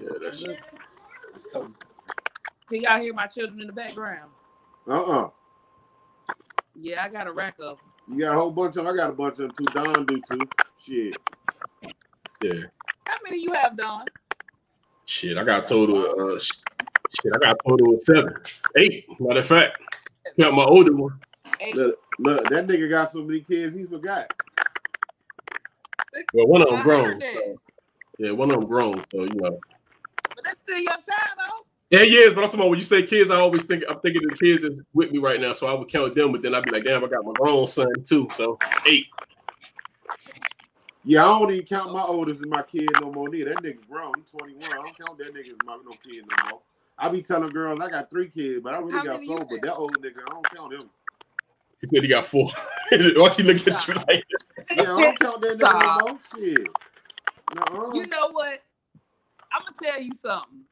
[0.00, 0.42] yeah, that's
[2.70, 4.32] Can y'all hear my children in the background?
[4.88, 5.28] Uh-uh.
[6.80, 7.78] Yeah, I got a rack of.
[7.78, 8.14] 'em.
[8.16, 8.86] You got a whole bunch of them.
[8.86, 9.64] I got a bunch of them too.
[9.74, 10.40] Don do too.
[10.82, 11.16] Shit.
[12.42, 12.62] yeah.
[13.06, 14.06] How many you have, Don?
[15.04, 15.98] Shit, I got total.
[16.34, 16.52] Uh, sh-
[17.20, 18.32] shit, I got total of seven,
[18.76, 19.06] eight.
[19.20, 19.72] Matter of fact,
[20.40, 21.18] got my older one.
[21.60, 21.74] Eight.
[21.74, 24.32] Look, look, that nigga got so many kids he forgot.
[26.32, 27.20] Well, one of them grown.
[27.20, 27.60] so-
[28.18, 28.94] yeah, one of them grown.
[29.12, 29.58] So you know.
[30.34, 31.64] But that's still your child, though.
[31.90, 34.20] Yeah, yes, but I'm talking about when you say kids, I always think I'm thinking
[34.28, 35.52] the kids that's with me right now.
[35.52, 37.66] So I would count them, but then I'd be like, damn, I got my grown
[37.66, 38.28] son too.
[38.32, 39.06] So eight.
[41.04, 43.30] Yeah, I don't even count my oldest as my kid no more.
[43.30, 44.12] Neither that nigga grown.
[44.16, 44.62] He 21.
[44.64, 46.60] I don't count that nigga as my no kid no more.
[46.98, 49.38] I be telling girls I got three kids, but I really How got four.
[49.38, 50.90] But that old nigga, I don't count him.
[51.80, 52.50] He said he got four.
[52.90, 54.24] Why she look at you like
[54.76, 56.18] Yeah, I don't count that nigga no more.
[56.34, 56.68] Shit.
[57.54, 57.94] Nuh-uh.
[57.94, 58.62] You know what?
[59.50, 60.64] I'm gonna tell you something.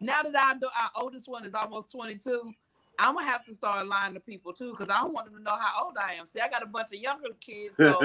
[0.00, 2.52] Now that I know our oldest one is almost 22,
[2.98, 5.42] I'm gonna have to start lying to people too, because I don't want them to
[5.42, 6.26] know how old I am.
[6.26, 7.98] See, I got a bunch of younger kids, so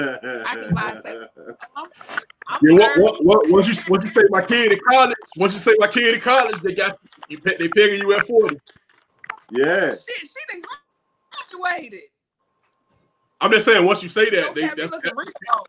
[0.46, 1.16] I can lie and say,
[1.76, 1.86] I'm,
[2.48, 3.00] I'm Yeah, what, 30.
[3.02, 5.86] what, what, once you once you say my kid in college, once you say my
[5.86, 7.38] kid in college, they got you.
[7.38, 8.58] pe- They pegging you at forty.
[9.50, 9.90] yeah.
[9.90, 10.62] Shit, she done
[11.50, 12.00] graduated.
[13.40, 15.66] I'm just saying, once you say that, they have me that's looking real old.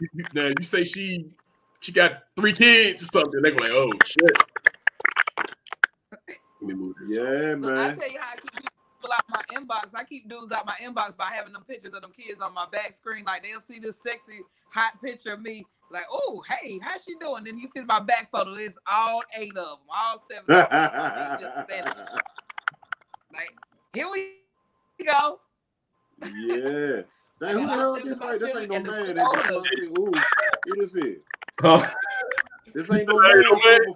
[0.00, 1.26] you, you- now you say she
[1.80, 3.40] she got three kids or something.
[3.42, 4.38] They go like, oh shit.
[6.60, 7.08] Let me move this.
[7.18, 9.90] Yeah, Look, I tell you how I keep people out my inbox.
[9.94, 12.66] I keep dudes out my inbox by having them pictures of them kids on my
[12.70, 13.24] back screen.
[13.24, 14.40] Like they'll see this sexy
[14.72, 15.64] hot picture of me.
[15.90, 17.44] Like, oh, hey, how's she doing?
[17.44, 18.52] Then you see my back photo.
[18.52, 20.44] It's all eight of them, all seven.
[20.48, 21.38] Of them.
[21.68, 22.20] Just.
[23.34, 23.56] Like,
[23.92, 24.34] here we
[25.04, 25.40] go.
[26.22, 27.02] yeah.
[27.40, 28.40] Dang, who the hell is this right?
[28.42, 28.46] Oh.
[28.46, 29.14] This ain't no man.
[29.14, 30.12] That just Ooh,
[30.66, 31.24] who this is?
[31.58, 31.88] Huh?
[32.74, 33.94] This ain't no This man.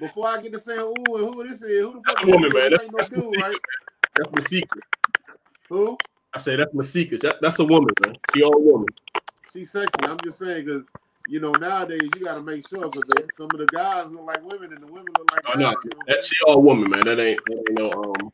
[0.00, 0.06] No.
[0.06, 2.30] Before, I get to saying ooh and who this is, who the That's fuck a
[2.30, 2.70] woman, is man.
[2.70, 3.56] That's, ain't no that's dude, right?
[4.16, 4.84] That's my secret.
[5.68, 5.98] Who?
[6.34, 7.22] I say that's my secret.
[7.22, 8.16] That, that's a woman, man.
[8.34, 8.86] She all woman.
[9.52, 9.90] She's sexy.
[10.02, 10.82] I'm just saying because
[11.28, 14.42] you know nowadays you got to make sure because some of the guys look like
[14.52, 15.60] women and the women look like Oh guys.
[15.60, 17.00] no, you know that she all woman, man.
[17.00, 17.90] That ain't, that ain't no.
[17.90, 18.30] Um,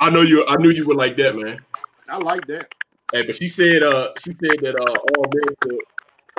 [0.00, 0.44] I know you.
[0.46, 1.60] I knew you were like that, man.
[2.08, 2.72] I like that.
[3.12, 5.80] Hey, but she said, uh, she said that uh, all men should,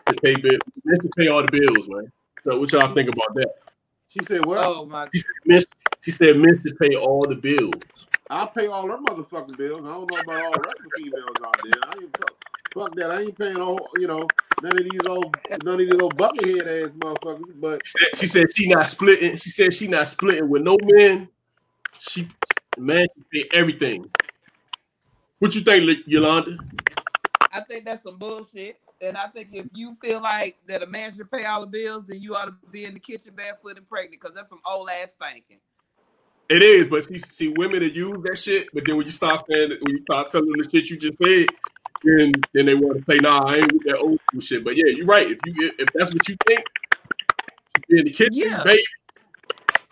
[0.10, 2.12] should pay bill, men should pay all the bills, man.
[2.44, 3.50] So what y'all think about that?
[4.16, 5.62] She said, "Well, Oh my She said, men,
[6.00, 7.74] she said men should pay all the bills.
[8.30, 9.82] I'll pay all her motherfucking bills.
[9.84, 11.82] I don't know about all the rest of the females out there.
[11.84, 12.34] I ain't fuck,
[12.74, 13.12] fuck that.
[13.12, 14.26] I ain't paying all you know
[14.64, 17.60] none of these old none of these old buckethead ass motherfuckers.
[17.60, 19.36] But She said, she said she not splitting.
[19.36, 21.28] She said she not splitting with no men.
[22.00, 22.26] She
[22.78, 24.10] the man should pay everything.
[25.40, 26.58] What you think, Yolanda?
[27.56, 28.78] I think that's some bullshit.
[29.02, 32.08] And I think if you feel like that a man should pay all the bills,
[32.08, 34.90] then you ought to be in the kitchen barefoot and pregnant because that's some old
[34.90, 35.58] ass thinking.
[36.50, 39.42] It is, but see, see, women that use that shit, but then when you start
[39.50, 41.48] saying, when you start telling them the shit you just said,
[42.04, 44.64] then then they want to say, nah, I ain't with that old school shit.
[44.64, 45.32] But yeah, you're right.
[45.32, 46.64] If you if that's what you think,
[47.76, 48.64] you be in the kitchen, Yeah.
[48.64, 48.84] baby,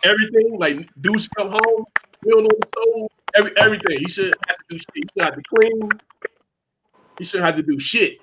[0.04, 1.84] everything like douche come home,
[2.22, 3.98] meal on the stove, every everything.
[3.98, 4.86] He should have to do shit.
[4.94, 5.88] He should have to clean.
[7.18, 8.18] He should have to do shit.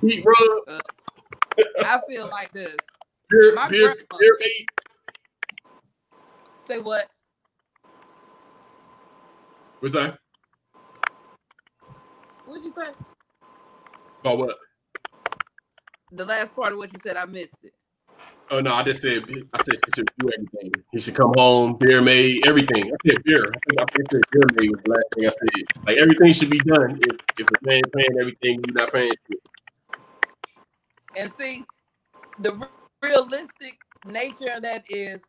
[0.00, 0.36] Heat rub,
[0.68, 0.80] uh,
[1.78, 2.76] I feel like this.
[3.30, 4.68] beer, My beer, beer eight.
[6.64, 7.08] Say what?
[9.80, 10.18] What's that?
[12.44, 12.88] What'd you say?
[14.20, 14.56] About what?
[16.12, 17.72] The last part of what you said, I missed it.
[18.50, 20.72] Oh no, I just said I said he should do everything.
[20.92, 22.92] He should come home, beer made, everything.
[22.92, 23.44] I said beer.
[23.44, 25.84] I think I said beer made was the last thing I said.
[25.86, 26.98] Like everything should be done.
[27.02, 29.10] If if a man paying everything, you're not paying.
[31.16, 31.64] And see,
[32.38, 32.68] the re-
[33.02, 35.22] realistic nature of that is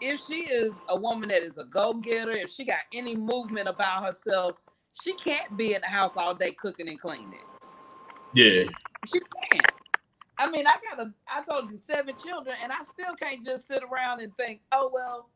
[0.00, 4.04] if she is a woman that is a go-getter, if she got any movement about
[4.04, 4.56] herself,
[4.92, 7.34] she can't be in the house all day cooking and cleaning.
[8.34, 8.64] Yeah,
[9.06, 9.72] She can't.
[10.38, 13.66] I mean, I got a I told you seven children, and I still can't just
[13.66, 15.28] sit around and think, oh well,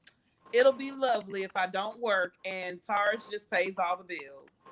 [0.52, 4.64] it'll be lovely if I don't work and Taurus just pays all the bills.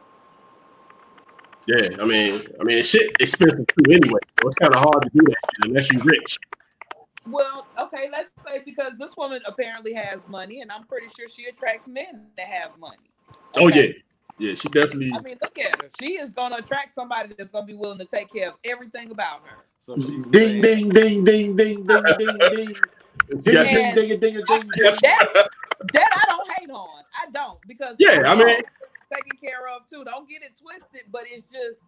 [1.67, 4.21] Yeah, I mean, I mean, shit expensive too anyway.
[4.41, 6.39] So it's kind of hard to do that unless you're rich.
[7.27, 11.45] Well, okay, let's say because this woman apparently has money, and I'm pretty sure she
[11.45, 12.97] attracts men that have money.
[13.57, 13.93] Oh yeah,
[14.39, 14.55] yeah.
[14.55, 15.11] She definitely.
[15.15, 15.89] I mean, look at her.
[16.01, 18.55] She is going to attract somebody that's going to be willing to take care of
[18.65, 19.59] everything about her.
[19.79, 22.75] So she's Ding ding ding ding ding ding ding ding.
[22.75, 24.95] she Ding ding ding ding ding ding ding.
[25.03, 25.49] That,
[25.93, 27.03] that I don't hate on.
[27.21, 28.63] I don't because Yeah, I mean-
[29.13, 30.05] taken care of too.
[30.05, 31.81] Don't get it twisted, but it's just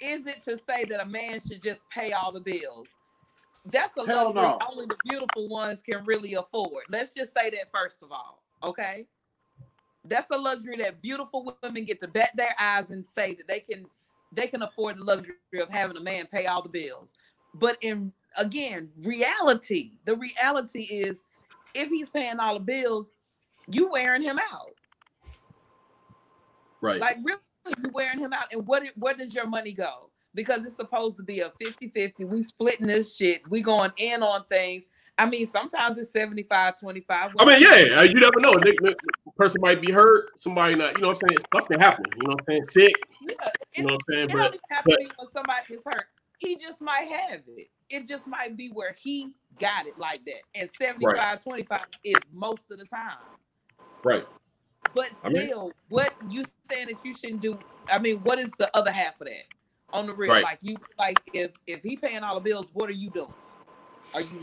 [0.00, 2.86] is it to say that a man should just pay all the bills?
[3.66, 4.58] That's a Hell luxury no.
[4.70, 6.84] only the beautiful ones can really afford.
[6.90, 9.06] Let's just say that first of all, okay?
[10.04, 13.60] That's a luxury that beautiful women get to bet their eyes and say that they
[13.60, 13.86] can
[14.32, 17.14] they can afford the luxury of having a man pay all the bills.
[17.54, 21.22] But in again, reality, the reality is
[21.74, 23.12] if he's paying all the bills,
[23.70, 24.74] you wearing him out.
[26.80, 27.00] right.
[27.00, 27.40] Like really,
[27.82, 28.52] you wearing him out.
[28.52, 30.10] And what where does your money go?
[30.34, 32.26] Because it's supposed to be a 50-50.
[32.26, 33.48] We splitting this shit.
[33.50, 34.84] We going in on things.
[35.18, 37.34] I mean, sometimes it's 75, 25.
[37.38, 38.58] I mean, yeah, you never know.
[39.36, 40.30] Person might be hurt.
[40.40, 40.96] Somebody not.
[40.96, 41.38] You know what I'm saying?
[41.46, 42.04] Stuff can happen.
[42.16, 42.64] You know what I'm saying?
[42.64, 42.94] Sick.
[43.20, 43.34] Yeah,
[43.76, 44.24] You know what I'm saying?
[44.24, 46.04] it But even have to be when somebody is hurt.
[46.38, 47.68] He just might have it.
[47.88, 50.42] It just might be where he got it like that.
[50.54, 53.16] And 75, 25 is most of the time.
[54.04, 54.26] right.
[54.94, 57.58] But I mean- still, what you saying that you shouldn't do?
[57.90, 59.44] I mean, what is the other half of that?
[59.92, 60.44] On the real, Right.
[60.44, 63.32] like you, like if if he paying all the bills, what are you doing?
[64.14, 64.40] Are you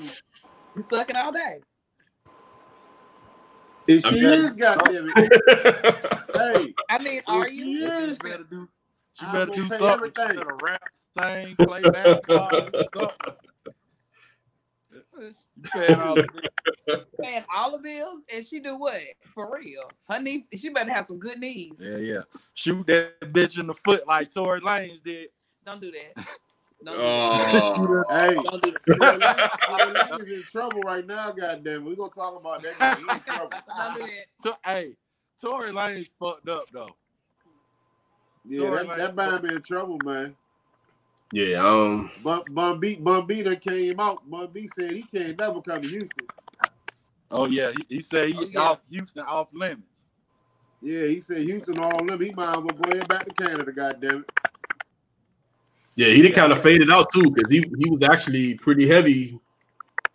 [0.76, 1.60] you sucking all day?
[3.90, 4.46] If she good.
[4.46, 5.42] is, goddamn it.
[6.36, 7.88] Hey, I mean, if are she you?
[7.88, 8.70] is, She better do.
[9.14, 10.08] She I'm better do pay something.
[10.16, 13.34] She better rap, sing, play basketball, do something.
[14.92, 16.30] You paying all the
[17.20, 19.02] paying all the bills, and she do what
[19.34, 19.92] for real?
[20.08, 21.82] Her knee, she better have some good knees.
[21.82, 22.22] Yeah, yeah.
[22.54, 25.30] Shoot that bitch in the foot like Tory Lanez did.
[25.66, 26.28] Don't do that.
[26.84, 28.06] Don't Oh.
[28.10, 28.44] hey, that.
[28.44, 29.60] Don't do that.
[29.68, 31.32] Tory Lanez is in trouble right now.
[31.38, 32.74] Goddamn, we're gonna talk about that.
[32.80, 33.50] 'cause He in trouble.
[33.68, 34.26] That.
[34.42, 34.96] So, hey,
[35.42, 36.90] Tory Lanez fucked up though.
[38.48, 40.36] Yeah, Tory that, that Lanez- man be in trouble, man.
[41.34, 41.66] yeah.
[41.68, 42.12] Um.
[42.24, 44.28] Bun, Bun B, Bun B that came out.
[44.30, 46.28] Bun B said he can't never come to Houston.
[47.32, 48.60] Oh yeah, he, he said he Oh, yeah.
[48.62, 50.06] off Houston off limits.
[50.82, 52.26] Yeah, he said Houston all limit.
[52.28, 53.72] He might as well go ahead back to Canada.
[53.72, 54.49] Goddamn it.
[56.00, 59.38] Yeah, he did kind of faded out too because he he was actually pretty heavy,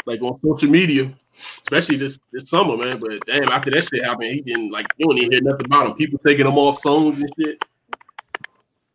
[0.07, 1.13] like on social media,
[1.61, 2.99] especially this this summer, man.
[2.99, 5.89] But damn, after that shit happened, he didn't like you don't even hear nothing about
[5.89, 5.95] him.
[5.95, 7.63] People taking him off songs and shit.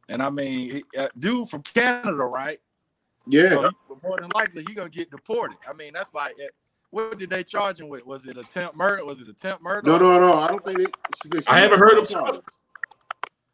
[0.08, 2.60] And I mean, he, uh, dude from Canada, right?
[3.28, 3.72] Yeah, So
[4.02, 5.58] more than likely he gonna get deported.
[5.70, 6.48] I mean, that's like uh,
[6.90, 8.04] what did they charge him with?
[8.08, 9.06] Was it attempt murder?
[9.06, 9.88] Was it attempt murder?
[9.88, 10.40] no, no, no.
[10.40, 10.98] I don't think it.
[11.22, 12.42] She, she I haven't heard him charged.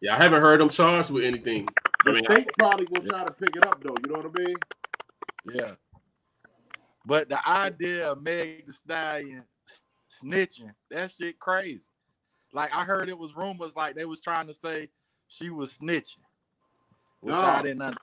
[0.06, 0.08] Charged.
[0.08, 1.68] Yeah, I haven't heard them charged with anything.
[1.68, 3.96] I The mean, state probably gonna try to pick it up though.
[4.06, 4.56] You know what I mean?
[5.54, 5.72] Yeah.
[7.06, 9.44] But the idea of Meg the Stallion
[10.24, 11.90] snitching, that shit crazy.
[12.54, 14.90] Like I heard it was rumors like they was trying to say
[15.28, 16.18] she was snitching.
[17.22, 17.42] Which No.
[17.42, 17.98] I didn't under-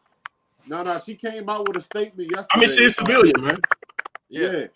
[0.66, 0.98] No, no.
[1.04, 2.48] She came out with a statement yesterday.
[2.52, 3.56] I mean, she's a civilian, man.
[4.28, 4.50] Yeah.
[4.52, 4.66] Yeah.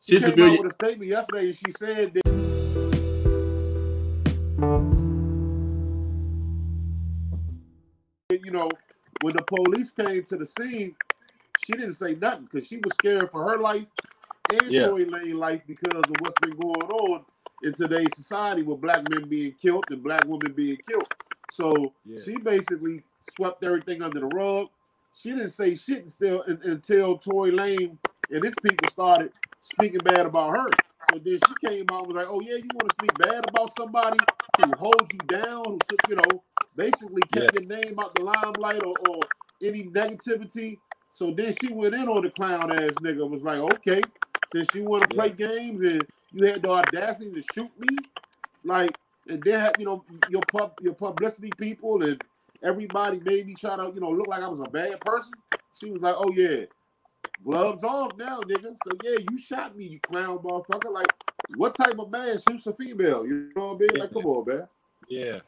[0.00, 0.58] She She's a came civilian.
[0.58, 2.43] out with a statement yesterday and she said that
[8.54, 8.70] know,
[9.22, 10.96] when the police came to the scene,
[11.66, 13.88] she didn't say nothing because she was scared for her life
[14.52, 14.88] and Yeah.
[14.88, 17.26] Tory Lane life because of what's been going on
[17.64, 21.08] in today's society with black men being killed and black women being killed.
[21.50, 22.20] So Yeah.
[22.24, 23.04] she basically
[23.36, 24.68] swept everything under the rug.
[25.14, 27.98] She didn't say shit still un- until Tory Lane
[28.30, 30.66] and his people started speaking bad about her.
[31.12, 33.44] So then she came out and was like, "Oh yeah, you want to speak bad
[33.48, 34.18] about somebody
[34.64, 36.42] who holds you down, who took you know,
[36.76, 39.20] basically kept your name out the limelight or, or
[39.62, 40.78] any negativity."
[41.10, 43.28] So then she went in on the clown ass nigga.
[43.28, 44.02] Was like, "Okay,
[44.52, 47.96] since you want to play games and you had the audacity to shoot me,
[48.64, 48.90] like,
[49.28, 52.22] and then you know your pub your publicity people and
[52.62, 55.32] everybody made me try to you know look like I was a bad person."
[55.78, 56.66] She was like, "Oh yeah."
[57.44, 58.74] Gloves off now, nigga.
[58.84, 60.92] So yeah, you shot me, you clown motherfucker.
[60.92, 61.12] Like,
[61.56, 63.22] what type of man shoots a female?
[63.26, 63.88] You know what I mean?
[63.98, 64.68] Like, come on, man.
[65.08, 65.40] Yeah.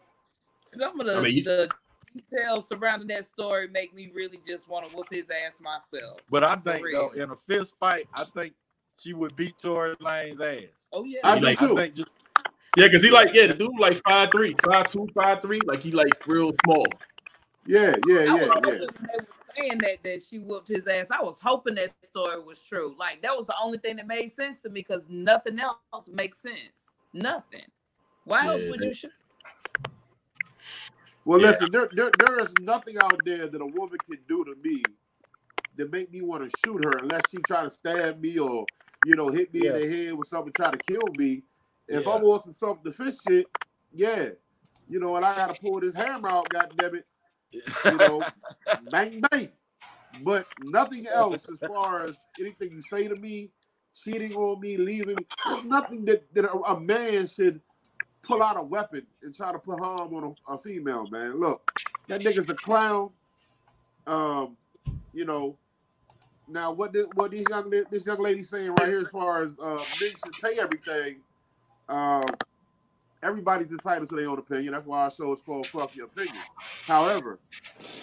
[0.66, 1.68] Some of the, I mean, you- the
[2.14, 6.18] details surrounding that story make me really just want to whoop his ass myself.
[6.31, 8.55] But I think though, in a fist fight, I think
[8.98, 10.88] she would beat Tory Lane's ass.
[10.92, 11.20] Oh yeah.
[11.24, 11.76] I You do like- I too.
[11.76, 12.09] think just
[12.76, 15.83] Yeah, because he like yeah, the dude like five three, five two, five three, like
[15.83, 16.85] he like real small.
[17.66, 18.55] Yeah, yeah, I yeah, yeah.
[18.62, 18.87] they were
[19.57, 21.07] saying that that she whooped his ass.
[21.11, 22.94] I was hoping that story was true.
[22.98, 26.38] Like that was the only thing that made sense to me because nothing else makes
[26.38, 26.88] sense.
[27.12, 27.64] Nothing.
[28.24, 29.12] Why else would they- you shoot?
[31.24, 31.48] Well, Yeah.
[31.48, 34.83] listen, there, there, there is nothing out there that a woman can do to me
[35.76, 38.66] that make me want to shoot her unless she try to stab me or,
[39.02, 39.70] you know, hit me Yeah.
[39.70, 41.44] in the head with something, try to kill me.
[41.88, 42.14] If Yeah.
[42.14, 43.46] I'm on some self-defense shit,
[43.92, 44.31] yeah,
[44.88, 47.07] you know, and I gotta pull this hammer out, goddamn it,
[47.85, 48.22] you know,
[48.90, 49.50] bang bang.
[50.22, 53.50] But nothing else as far as anything you say to me,
[53.94, 55.26] cheating on me, leaving me.
[55.44, 57.61] There's nothing that, that a, a man should
[58.26, 61.38] pull out a weapon and try to put harm on a, a female, man.
[61.38, 61.70] Look,
[62.08, 63.10] that nigga's a clown.
[64.06, 64.56] Um,
[65.12, 65.56] you know.
[66.48, 69.50] Now, what this, what these young this young lady saying right here, as far as
[69.60, 71.16] uh, men should pay everything.
[71.88, 72.22] Um,
[73.22, 74.72] everybody's entitled to their own opinion.
[74.72, 76.36] That's why our show is called "Fuck Your Opinion."
[76.86, 77.40] However,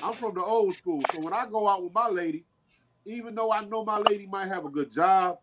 [0.03, 2.43] I'm from the old school, so when I go out with my lady,
[3.05, 5.39] even though I know my lady might have a good job,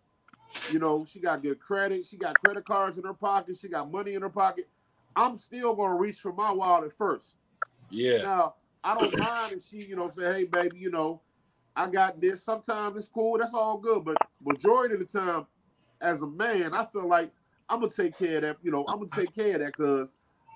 [0.73, 3.91] you know, she got good credit, she got credit cards in her pocket, she got
[3.91, 4.69] money in her pocket,
[5.17, 7.37] I'm still gonna reach for my wallet first.
[7.91, 8.23] Yeah.
[8.23, 11.21] Now, I don't mind if she, you know, say, hey, baby, you know,
[11.77, 12.43] I got this.
[12.43, 14.05] Sometimes it's cool, that's all good.
[14.05, 15.47] But majority of the time,
[16.01, 17.31] as a man, I feel like
[17.69, 20.09] I'm gonna take care of that, you know, I'm gonna take care of that because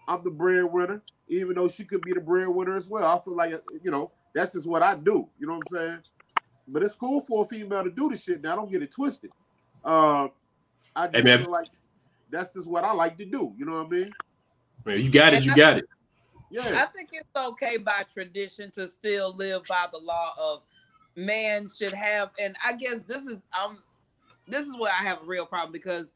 [0.09, 3.05] I'm the breadwinner, even though she could be the breadwinner as well.
[3.05, 3.53] I feel like
[3.83, 5.29] you know, that's just what I do.
[5.39, 5.99] You know what I'm saying?
[6.67, 8.43] But it's cool for a female to do the shit.
[8.43, 9.31] Now don't get it twisted.
[9.85, 10.29] Uh,
[10.97, 11.41] I just Hey, man.
[11.41, 11.69] feel like
[12.31, 13.53] that's just what I like to do.
[13.57, 14.13] You know what I mean?
[14.85, 15.45] Man, you got it.
[15.45, 15.85] You got it.
[16.51, 16.83] Yeah.
[16.83, 20.63] I think it's okay by tradition to still live by the law of
[21.17, 23.83] man should have, and I guess this is um
[24.47, 26.13] this is where I have a real problem because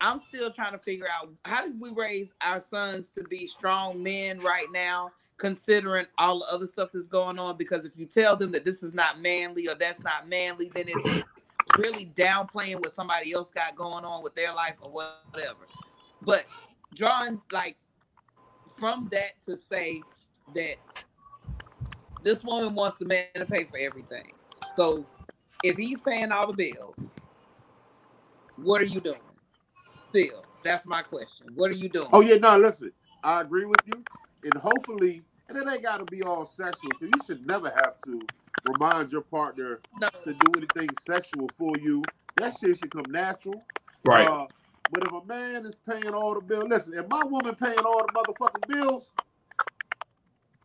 [0.00, 4.02] I'm still trying to figure out how did we raise our sons to be strong
[4.02, 7.56] men right now, considering all the other stuff that's going on.
[7.56, 10.84] Because if you tell them that this is not manly or that's not manly, then
[10.88, 11.24] it's
[11.76, 15.66] really downplaying what somebody else got going on with their life or whatever.
[16.22, 16.46] But
[16.94, 17.76] drawing like
[18.78, 20.02] from that to say
[20.54, 20.76] that
[22.22, 24.32] this woman wants the man to pay for everything.
[24.74, 25.04] So
[25.64, 27.08] if he's paying all the bills,
[28.56, 29.18] what are you doing?
[30.08, 31.48] Still, that's my question.
[31.54, 32.08] What are you oh, doing?
[32.12, 34.02] Oh yeah, no, listen, I agree with you,
[34.44, 37.94] and hopefully, and it ain't got to be all sexual because you should never have
[38.06, 38.20] to
[38.64, 40.08] remind your partner No.
[40.24, 42.02] to do anything sexual for you.
[42.36, 43.64] That shit should come natural.
[44.04, 44.28] Right.
[44.28, 44.46] Uh,
[44.90, 48.06] but if a man is paying all the bills, listen, if my woman paying all
[48.06, 49.12] the motherfucking bills,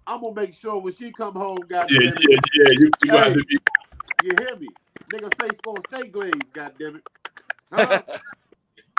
[0.07, 2.71] I'm gonna make sure when she come home, goddamn yeah, it, yeah, yeah.
[2.79, 3.33] You, you got Hey.
[3.33, 3.57] to be.
[4.21, 4.75] you hear me?
[5.13, 7.03] Nigga face gonna stay glazed, goddamn it.
[7.71, 8.03] Huh?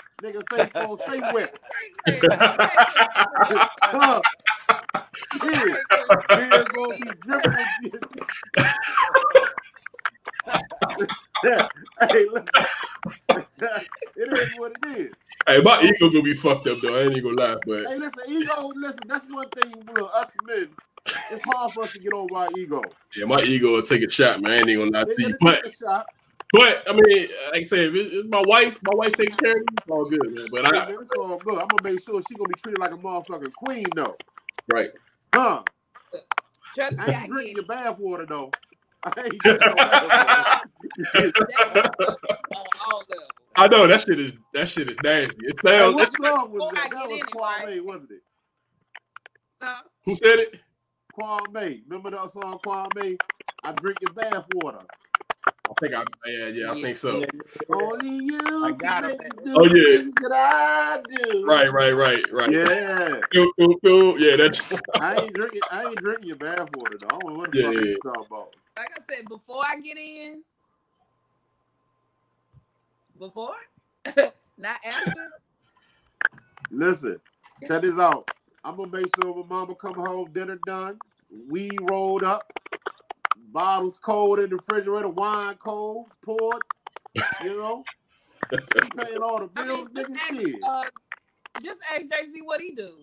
[0.23, 1.59] Nigga face gonna stay wet.
[3.93, 4.21] Huh?
[5.43, 5.75] Yeah.
[6.35, 7.91] Beer gonna be dripping
[11.43, 11.67] yeah.
[11.99, 12.47] Hey, listen.
[14.15, 15.13] it is what it is.
[15.47, 16.95] hey, my ego gonna be fucked up though.
[16.95, 20.69] I ain't gonna lie, but Hey, listen, ego, listen, that's one thing with us men.
[21.31, 22.81] It's hard for us to get over our ego.
[23.15, 24.51] yeah, my ego will take a shot, man.
[24.51, 25.35] I ain't gonna lie to you.
[25.39, 26.07] But take a shot.
[26.51, 29.57] but I mean, like I said, if it's, my wife, my wife takes care of
[29.57, 30.47] me, it's all good, man.
[30.51, 31.59] But Hey, I man, it's all good.
[31.59, 34.15] I'm gonna make sure she gonna be treated like a motherfucking queen, though.
[34.73, 34.91] Right.
[35.33, 35.63] Huh?
[36.75, 38.55] Trust I ain't drinking your bath water, though.
[39.03, 40.45] I ain't drinking no bath water.
[41.49, 41.89] That's
[42.53, 43.29] on all levels.
[43.57, 45.45] I know that shit is that shit is nasty.
[45.45, 45.89] It Hey, sounds.
[45.89, 46.91] what song was I that?
[46.91, 47.25] That get was in?
[47.25, 48.21] Kwame, wasn't it?
[49.61, 49.83] Huh?
[50.05, 50.55] who said it?
[51.17, 51.83] Kwame.
[51.87, 53.19] Remember that song, Kwame?
[53.63, 54.81] I drink your bath water.
[55.69, 57.21] I think I yeah yeah I think so.
[57.71, 59.21] Only you I got it.
[59.45, 59.97] do Oh, yeah.
[60.21, 61.45] that I do.
[61.45, 62.51] Right right right right.
[62.51, 63.21] Yeah.
[63.33, 64.19] Cool, cool, cool.
[64.21, 64.61] Yeah, that's
[64.99, 65.63] I ain't drinking.
[65.71, 67.07] I ain't drinking your bath water though.
[67.07, 67.81] I don't know what the Yeah, fuck yeah.
[67.81, 68.49] you talking about.
[68.77, 70.43] Like I said, before I get in,
[73.19, 73.55] before,
[74.57, 75.31] not after.
[76.71, 77.19] Listen,
[77.67, 78.29] check this out.
[78.63, 80.99] I'm gonna make sure when mama come home, dinner done,
[81.49, 82.45] We rolled up,
[83.51, 86.63] bottles cold in the refrigerator, wine cold, poured.
[87.39, 87.85] You know,
[88.81, 90.07] he paying all the I bills, mean, nigga.
[90.13, 90.55] just ask, Shit.
[90.63, 90.83] uh,
[91.63, 92.99] just ask Jay Z what he do.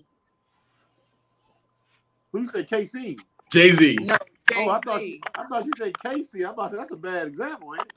[2.33, 3.19] Who you say KC?
[3.53, 3.97] Jay Z.
[3.99, 4.17] No,
[4.49, 5.23] Jay Oh, I thought Z.
[5.37, 6.45] I thought you said Casey.
[6.45, 7.95] I'm about to say that's a bad example, ain't it?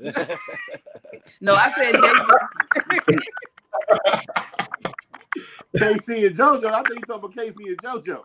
[1.40, 2.38] No, I said Jay Z.
[5.78, 6.66] KC and JoJo.
[6.72, 8.24] I think you talking about Casey and JoJo.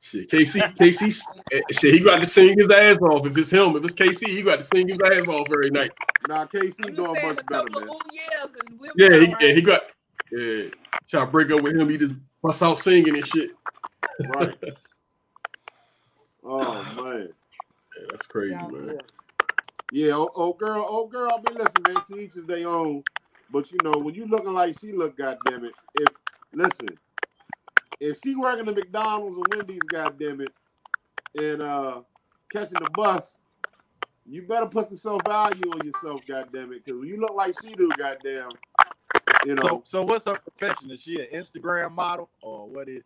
[0.00, 1.20] Shit, KC, KC,
[1.52, 3.26] eh, shit, he got to sing his ass off.
[3.26, 5.90] If it's him, if it's KC, he got to sing his ass off every night.
[6.28, 7.88] Nah, KC doing much a better, couple man.
[7.88, 8.48] of ooh yeahs
[8.78, 9.82] we'll Yeah, he, all yeah, he got.
[10.30, 10.64] Yeah,
[11.08, 11.88] try to break up with him.
[11.88, 13.50] He just bust out singing and shit.
[14.36, 14.54] Right.
[16.46, 17.30] Oh man.
[17.96, 18.98] Yeah, that's crazy, man.
[19.92, 23.02] Yeah, oh, oh girl, oh girl, I mean listen, man, to each is their own.
[23.50, 25.72] But you know, when you looking like she look, goddamn it.
[25.94, 26.08] If
[26.52, 26.88] listen,
[28.04, 30.52] if she working at McDonald's or Wendy's, goddamn it,
[31.40, 32.00] and uh
[32.52, 33.36] catching the bus,
[34.26, 36.84] you better put some self value on yourself, goddamn it.
[36.84, 38.50] Because when you look like she do, goddamn,
[39.46, 39.62] you know.
[39.62, 40.90] So, so what's her profession?
[40.90, 43.02] Is she an Instagram model or what is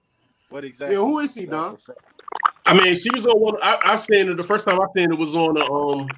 [0.51, 0.97] what exactly?
[0.97, 1.77] yeah, who is she, is Don?
[2.67, 3.55] I mean, she was on one.
[3.63, 6.09] I, I seen it the first time I seen it was on a, um.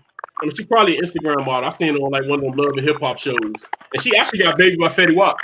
[0.40, 1.66] I mean, she probably an Instagram model.
[1.66, 4.16] I seen her on like one of them love and hip hop shows, and she
[4.16, 5.36] actually got baby by Fetty Wap.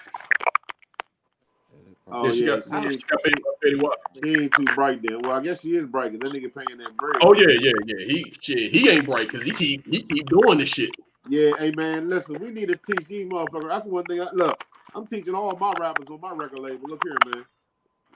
[2.08, 3.98] Oh yeah, she yeah, got, she, she got baby by Fetty Wap.
[4.22, 5.22] she ain't too bright then.
[5.22, 7.16] Well, I guess she is bright because that nigga paying that bread.
[7.20, 8.06] Oh yeah, yeah, yeah.
[8.06, 10.90] He shit, he ain't bright because he keep he keep doing this shit.
[11.28, 13.68] Yeah, hey man, listen, we need to teach these motherfuckers.
[13.68, 14.22] That's one thing.
[14.22, 16.88] I, look, I'm teaching all my rappers on my record label.
[16.88, 17.44] Look here, man.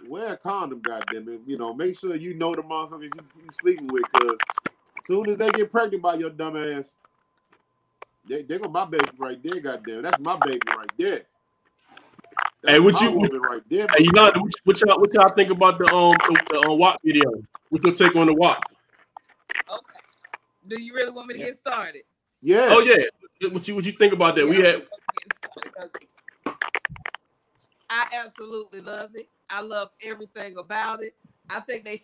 [0.08, 1.40] Wear a condom, goddamn it.
[1.44, 3.10] You know, make sure you know the motherfuckers you,
[3.42, 4.38] you sleeping with, cause
[5.04, 6.94] soon as they get pregnant by your dumb ass,
[8.28, 10.02] they they got my baby right there, goddamn.
[10.02, 11.22] That's my baby right there.
[12.62, 13.86] That's Hey, what you- what- woman right there?
[13.96, 16.74] Hey, you know what, what y'all what y'all think about the um the, the uh,
[16.74, 17.24] WAP video?
[17.70, 18.62] What's your take on the WAP?
[19.70, 19.80] Okay.
[20.68, 22.02] Do you really want me to get started?
[22.42, 22.68] Yeah.
[22.70, 23.04] Oh yeah,
[23.50, 24.46] what you what you think about that?
[24.46, 24.86] We had
[27.88, 29.28] I absolutely love it.
[29.50, 31.14] I love everything about it.
[31.48, 32.00] I think they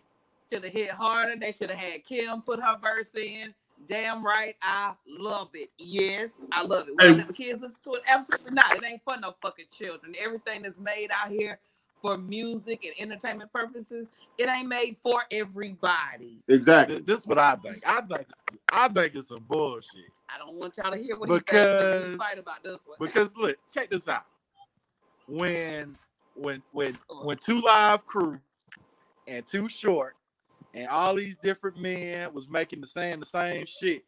[0.51, 1.35] should have hit harder.
[1.39, 3.53] They should have had Kim put her verse in.
[3.85, 5.69] Damn right, I love it.
[5.77, 6.95] Yes, I love it.
[6.99, 7.11] Hey.
[7.13, 8.03] Will the kids listen to it?
[8.09, 8.75] Absolutely not.
[8.75, 10.13] It ain't for no fucking children.
[10.21, 11.59] Everything that's made out here
[12.01, 16.39] for music and entertainment purposes, it ain't made for everybody.
[16.47, 16.95] Exactly.
[16.97, 17.81] Th- This is what I think.
[17.87, 20.11] I think it's, I think it's some bullshit.
[20.33, 21.51] I don't want y'all to hear what he thinks.
[21.51, 22.97] 'cause we Because- fight about this one.
[22.99, 24.25] Because look, check this out.
[25.27, 25.97] When
[26.35, 28.39] when when when 2 Live Crew
[29.27, 30.15] and Too Short
[30.77, 34.03] and all these different men was making the same the same shit,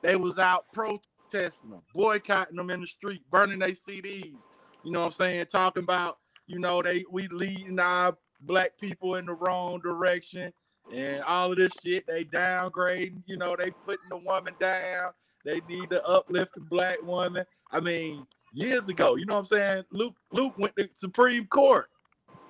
[0.00, 4.46] they was out protesting them, boycotting them in the street, burning their CDs.
[4.84, 5.46] You know what I'm saying?
[5.46, 10.52] Talking about you know they we leading our black people in the wrong direction
[10.94, 12.06] and all of this shit.
[12.06, 13.22] They downgrading.
[13.26, 15.10] You know they putting the woman down.
[15.44, 17.44] They need to uplift the black woman.
[17.72, 19.84] I mean, years ago, you know what I'm saying?
[19.90, 21.88] Luke Luke went to Supreme Court,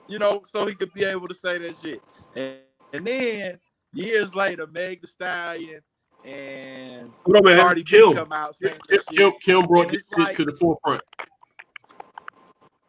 [0.07, 2.03] you know, so he could be able to say that shit.
[2.37, 2.59] And,
[2.93, 3.59] and then
[3.93, 5.81] years later, Meg the Stallion
[6.25, 7.61] and Hold on, man.
[7.61, 8.13] Cardi B Kim.
[8.15, 9.33] come out saying Kim, Kim.
[9.41, 11.03] Kim brought this shit like- to the forefront.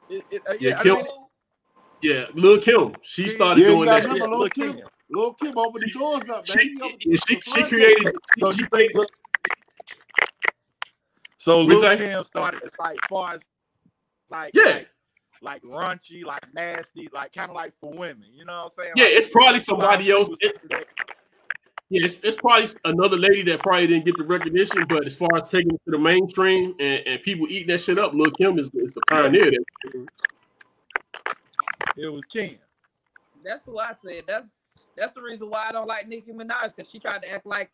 [0.10, 1.06] It- it- uh, Yeah, yeah, I mean,
[2.02, 2.94] Yeah, Lil Kim.
[3.02, 4.14] She started yeah, doing that gotta shit.
[4.14, 4.74] remember Lil' look Kim.
[4.76, 4.88] here.
[5.10, 6.44] Lil Kim opened the doors up, man.
[6.46, 8.16] She, He she, she created.
[8.38, 9.10] So she you created think
[11.38, 11.98] so Lil?
[11.98, 13.44] Kim started as like far as
[14.30, 14.64] like Yeah.
[14.66, 14.90] like,
[15.42, 18.26] like raunchy, like nasty, like kind of like for women.
[18.34, 18.94] You know what I'm saying?
[18.96, 20.30] Yeah, Like, it's probably a lot of somebody else.
[20.42, 20.86] It-
[21.92, 25.30] Yeah, it's, it's probably another lady that probably didn't get the recognition, but as far
[25.36, 28.60] as taking it to the mainstream and, and people eating that shit up, Lil Kim
[28.60, 29.50] is, is the pioneer.
[29.50, 30.08] that.
[31.98, 32.58] It was Kim.
[33.44, 34.24] That's what I said.
[34.28, 34.48] That's
[34.96, 37.72] that's the reason why I don't like Nicki Minaj because she tried to act like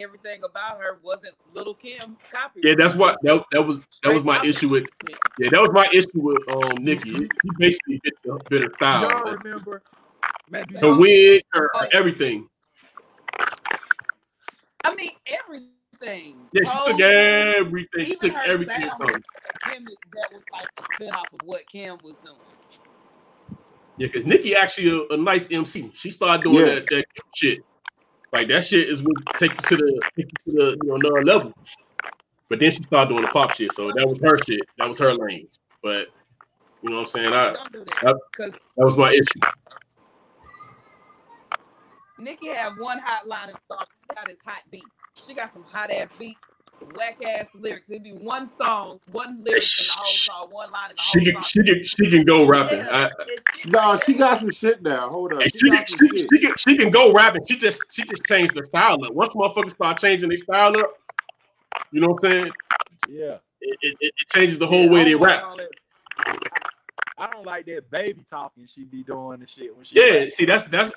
[0.00, 2.60] everything about her wasn't Little Kim copy.
[2.64, 4.84] Yeah, that's what that, that was that was my issue with.
[5.38, 7.10] Yeah, that was my issue with um Nicki.
[7.12, 7.28] He
[7.58, 9.82] basically bit the bit her Y'all style, remember?
[10.50, 12.48] Man, do her y'all- wig, her, her everything.
[14.84, 16.38] I mean everything.
[16.52, 18.04] Yeah, she took everything.
[18.04, 19.08] She took everything sound from.
[19.14, 19.20] her.
[19.72, 22.36] Kim, that was like a spin off of what Kim was doing.
[23.98, 25.90] Yeah, because Nicki actually a, a nice MC.
[25.94, 26.74] She started doing Yeah.
[26.76, 27.58] that, that shit.
[28.32, 30.96] Like that shit is what take you to the take you to the you know
[30.96, 31.52] another level.
[32.48, 34.60] But then she started doing the pop shit, so that was her shit.
[34.78, 35.48] That was her lane.
[35.82, 36.08] But
[36.82, 37.32] you know what I'm saying?
[37.32, 39.40] I, Don't do that because that was my issue.
[42.18, 43.84] Nicki had one hot line and song.
[44.00, 44.86] She got his hot beats.
[45.26, 46.40] She got some hot ass beats,
[46.94, 47.88] whack ass lyrics.
[47.90, 51.24] It'd be one song, one lyric in the whole song, one line in the She
[51.24, 51.42] can song.
[51.42, 52.80] she can she can go rapping.
[52.80, 53.10] I,
[53.68, 55.08] No, she got some shit now.
[55.08, 55.40] Hold up.
[55.42, 57.44] And She she, can, she, she, can, she can go rapping.
[57.46, 59.12] She just she just changed the style up.
[59.12, 60.92] Once motherfuckers start changing their style up,
[61.92, 62.52] you know what I'm saying?
[63.10, 63.36] Yeah.
[63.60, 65.56] It, it, it changes the whole Yeah, way they rap.
[65.56, 65.68] that-
[67.20, 70.30] I don't like that baby talking she be doing and shit when she Yeah, rap.
[70.30, 70.92] see that's that's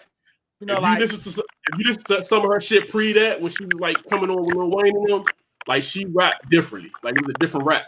[0.59, 2.61] you know if like you listen to some, if you listen to some of her
[2.61, 5.23] shit pre that when she was like coming on with Lil Wayne and them,
[5.67, 6.91] like she rapped differently.
[7.03, 7.85] Like it was a different rap.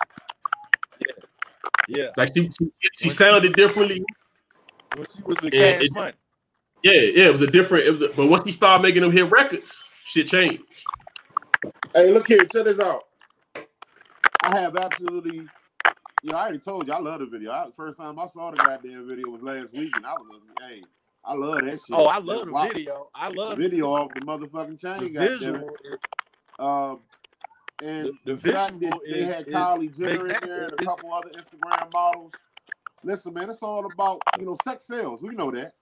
[1.87, 4.03] yeah Like she she, she sounded differently.
[4.95, 6.13] when she was with Yeah, Cash it- Money.
[6.83, 7.85] Yeah, yeah, it was a different.
[7.85, 10.63] It was, a, but once she started making them hit records, shit changed.
[11.95, 13.05] Hey, look here, check this out.
[14.43, 17.51] I have absolutely, you know, I already told you I love the video.
[17.51, 20.69] I, first time I saw the goddamn video was last week, and I was, like,
[20.69, 20.81] hey,
[21.23, 21.79] I love that shit.
[21.93, 22.67] Oh, I love the Wow.
[22.67, 23.07] video.
[23.15, 25.39] I love The video off the motherfucking the chain, goddamn it.
[25.39, 25.77] visual.
[26.59, 26.99] Um,
[27.81, 30.73] And The- the the fact that they is- had is Kylie Jenner in there and
[30.73, 32.33] a couple other Instagram models.
[33.03, 35.21] Listen, man, it's all about you know sex sales.
[35.21, 35.73] We know that.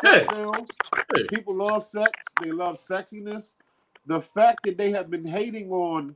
[0.00, 0.32] Sex Yeah.
[0.34, 0.66] sales.
[1.16, 1.22] Yeah.
[1.30, 2.10] People love sex.
[2.42, 3.56] They love sexiness.
[4.06, 6.14] The fact that they have been hating on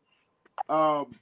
[0.68, 1.14] um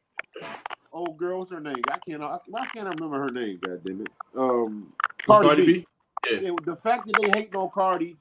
[0.92, 1.74] old girl, what's her name?
[1.90, 4.08] I can't I, I can't remember her name, god damn it.
[4.36, 4.92] Um
[5.24, 5.72] Cardi, Cardi B.
[5.78, 5.86] B.
[6.30, 6.40] Yeah.
[6.40, 8.16] Yeah, the fact that they hate on Cardi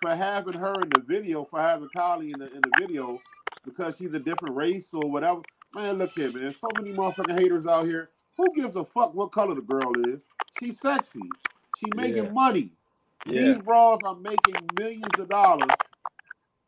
[0.00, 3.20] for having her in the video, for having Kylie in the in the video,
[3.64, 5.42] because she's a different race or whatever.
[5.74, 6.52] Man, look here, man.
[6.52, 8.10] So many motherfucking haters out here.
[8.36, 10.30] Who gives a fuck what color the girl is?
[10.58, 11.36] She's sexy.
[11.72, 12.30] She making Yeah.
[12.32, 12.72] money.
[13.26, 15.70] These bras are making millions of dollars.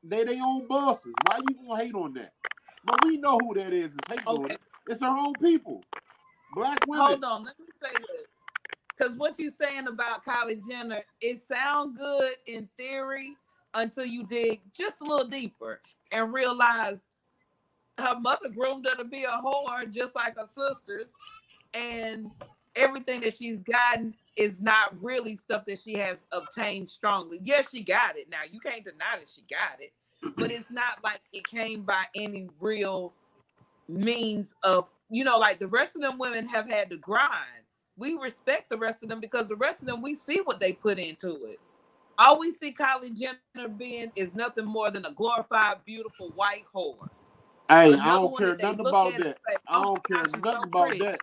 [0.02, 1.14] They they own bosses.
[1.22, 2.34] Why you gonna hate on that?
[2.84, 3.94] But we know who that is.
[3.94, 4.56] Is hating on Okay.
[4.88, 5.82] It's her own people.
[6.50, 7.06] Black women.
[7.06, 8.26] Hold on, let me say this.
[8.96, 13.36] Because what you're saying about Kylie Jenner, it sounds good in theory
[13.74, 15.82] until you dig just a little deeper
[16.12, 17.00] and realize
[17.98, 21.14] her mother groomed her to be a whore just like her sisters.
[21.74, 22.30] And
[22.76, 27.40] everything that she's gotten is not really stuff that she has obtained strongly.
[27.44, 28.30] Yes, she got it.
[28.30, 29.92] Now you can't deny that she got it,
[30.36, 33.12] but it's not like it came by any real
[33.88, 37.64] means of you know, like the rest of them women have had to grind.
[37.96, 40.72] We respect the rest of them because the rest of them we see what they
[40.72, 41.58] put into it.
[42.18, 47.08] All we see Kylie Jenner being is nothing more than a glorified, beautiful white whore.
[47.68, 49.38] Hey, I don't one care nothing about that.
[49.48, 51.20] say, I "Oh don't care gosh, nothing so about pretty." that.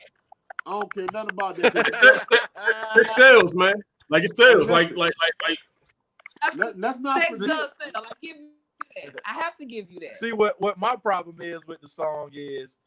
[0.65, 1.73] I don't care nothing about that.
[2.01, 2.47] Sex, sex,
[2.95, 3.73] sex sells, man.
[4.09, 4.69] Like it sells.
[4.69, 5.57] Like like like like.
[6.43, 7.47] I mean, Let, not sex forget.
[7.47, 8.03] does sell.
[8.05, 8.49] I give you
[9.05, 9.21] that.
[9.25, 10.15] I have to give you that.
[10.17, 12.77] See what what my problem is with the song is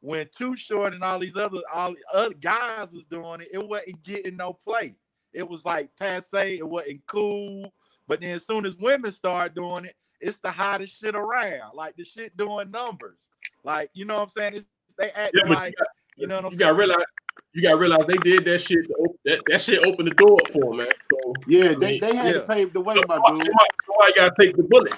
[0.00, 4.02] when Too Short and all these other all other guys was doing it, it wasn't
[4.02, 4.94] getting no play.
[5.34, 7.72] It was like passe, it wasn't cool.
[8.06, 11.74] But then as soon as women start doing it, it's the hottest shit around.
[11.74, 13.30] Like the shit doing numbers.
[13.64, 14.54] Like you know what I'm saying?
[14.54, 14.66] It's,
[14.98, 15.74] they act Yeah, like
[16.16, 16.70] you know what I'm You saying.
[16.70, 17.04] gotta realize.
[17.52, 18.84] You gotta realize they did that shit.
[18.86, 20.88] To that, that shit opened the door for 'em, man.
[21.10, 23.44] So Yeah, they, mean, they had to pave the way, my somebody, dude.
[23.44, 24.92] somebody, somebody gotta take the bullet.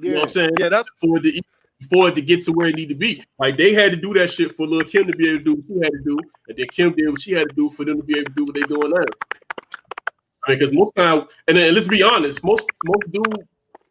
[0.00, 0.50] You know what I'm saying?
[0.58, 1.42] Yeah, that's For the to
[1.90, 3.22] for it to get to where it need to be.
[3.38, 5.54] Like they had to do that shit for little Kim to be able to do
[5.54, 7.84] what she had to do, and then Kim did what she had to do for
[7.84, 9.04] them to be able to do what they doing now.
[10.46, 13.44] I mean, because most time, and then let's be honest, most most dudes,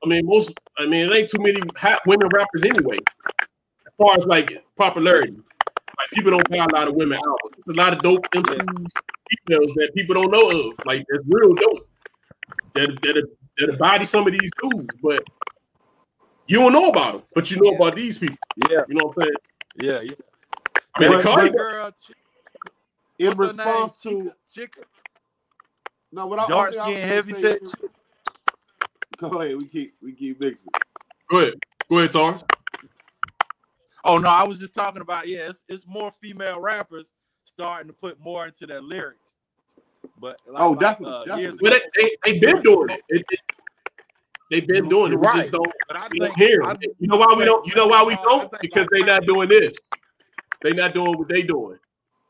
[0.03, 2.97] I mean, most, I mean, it ain't too many hot women rappers anyway.
[3.39, 7.37] As far as like popularity, like people don't buy a lot of women out.
[7.65, 8.91] There's a lot of dope MCs,
[9.47, 10.73] females that people don't know of.
[10.85, 11.87] Like that's real dope.
[12.75, 13.27] That that
[13.59, 15.23] that body some of these dudes, but
[16.47, 17.21] you don't know about them.
[17.33, 17.77] But you know Yeah.
[17.77, 18.35] about these people.
[18.69, 19.35] yeah, You know what I'm saying?
[19.81, 20.11] yeah, yeah.
[20.95, 21.91] I mean, But- Cardi, girl,
[23.19, 24.25] in what's her response name?
[24.25, 24.87] to Chica, Chica,
[26.13, 27.61] no, what I dark only I was skin, heavy say set.
[29.19, 30.71] Go ahead, we keep we keep mixing.
[31.29, 31.53] go ahead,
[31.89, 32.43] go ahead, Taurus.
[34.03, 37.13] Oh no, I was just talking about yeah, it's, it's more female rappers
[37.45, 39.33] starting to put more into their lyrics.
[40.19, 41.59] But like, Oh, like, definitely, uh, definitely.
[41.61, 43.01] Well, ago, they they they been doing it.
[43.09, 43.39] It- it-
[44.51, 45.15] They've been doing it.
[45.15, 45.35] We Right.
[45.37, 46.95] just don't, but I we don't think hear I- it.
[46.99, 47.65] You know why we don't?
[47.65, 48.51] You know why we don't?
[48.61, 49.75] Because like- they not doing this.
[50.61, 51.79] They're not doing what they're doing.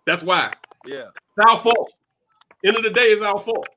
[0.05, 0.53] That's why.
[0.85, 1.07] yeah,
[1.37, 1.91] It's our fault.
[2.63, 3.67] End of the day, it's our fault.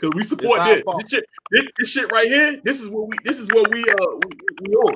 [0.00, 0.84] Cause we support our this.
[0.84, 2.60] This shit, this, this shit right here.
[2.64, 3.16] This is what we.
[3.24, 3.82] This is what we.
[3.82, 4.94] Uh, we, we on.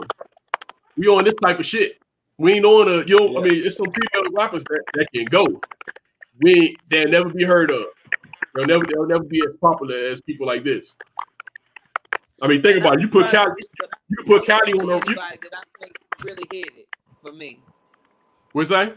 [0.96, 1.98] We on this type of shit.
[2.36, 3.04] We ain't on a.
[3.06, 5.60] You know, I mean, it's some female rappers that, that can go.
[6.40, 7.84] We they'll never be heard of.
[8.54, 8.84] They'll never.
[8.84, 10.94] They'll never be as popular as people like this.
[12.42, 13.00] I mean, think about it.
[13.00, 13.54] You put Cali.
[14.08, 14.90] You put Cali on.
[14.90, 16.88] A, you, that I think really hit it
[17.22, 17.60] for me.
[18.52, 18.96] what's that?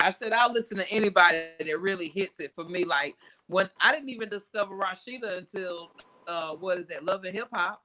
[0.00, 2.84] I said I'll listen to anybody that really hits it for me.
[2.84, 3.16] Like
[3.50, 5.90] when I didn't even discover Rashida until
[6.28, 7.84] uh what is that, Love and Hip Hop.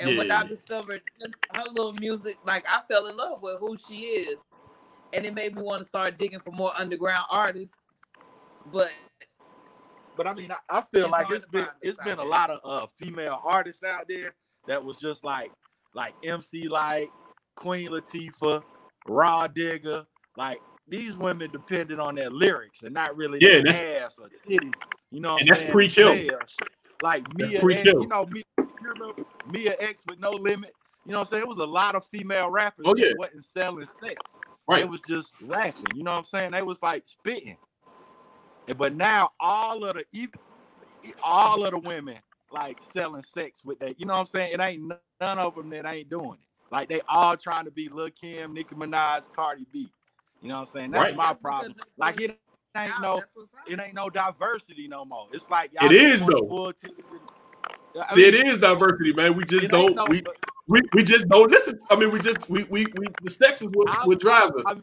[0.00, 1.02] And when I discovered
[1.54, 4.36] her little music, like I fell in love with who she is.
[5.12, 7.76] And it made me want to start digging for more underground artists.
[8.72, 8.92] But
[10.16, 12.28] but I mean, I, I feel It's like it's been it's been a there.
[12.28, 14.34] lot of uh female artists out there
[14.66, 15.52] that was just like
[15.94, 17.10] like MC like
[17.54, 18.62] Queen Latifah,
[19.08, 20.06] Rah Digga,
[20.36, 24.28] like these women depended on their lyrics and not really Yeah, their that's- ass or
[24.28, 24.74] titties.
[25.10, 25.72] You know, And that's saying?
[25.72, 26.14] pre-kill.
[27.02, 27.92] Like That's Mia, pre-kill.
[27.94, 29.14] and, you know, Mia,
[29.52, 30.74] Mia X with no limit.
[31.06, 31.42] You know what I'm saying?
[31.42, 33.12] It was a lot of female rappers Oh, that yeah.
[33.16, 34.38] wasn't selling sex.
[34.68, 34.80] Right.
[34.80, 35.84] It was just rapping.
[35.94, 36.50] You know what I'm saying?
[36.52, 37.56] They was like spitting.
[38.66, 40.28] And- But now all of the
[41.22, 42.16] all of the women
[42.50, 43.98] like selling sex with that.
[43.98, 44.52] You know what I'm saying?
[44.52, 46.48] It ain't none of them that ain't doing it.
[46.70, 49.90] Like they all trying to be Lil Kim, Nicki Minaj, Cardi B.
[50.40, 50.90] You know what I'm saying?
[50.92, 51.16] That's Right.
[51.16, 51.74] my That's because problem.
[51.76, 52.38] that's Like it
[52.76, 53.68] ain't no that's what's out.
[53.68, 55.26] it ain't no diversity no more.
[55.32, 56.46] It's like It just is, wanna though.
[56.46, 57.04] pull titties
[58.00, 59.34] I See, mean, it is diversity, man.
[59.34, 59.96] We just don't.
[59.96, 60.22] no- we
[60.68, 61.78] we, we just don't listen.
[61.90, 64.62] I mean, we just we we, we the sex is what, what drives us.
[64.66, 64.76] I-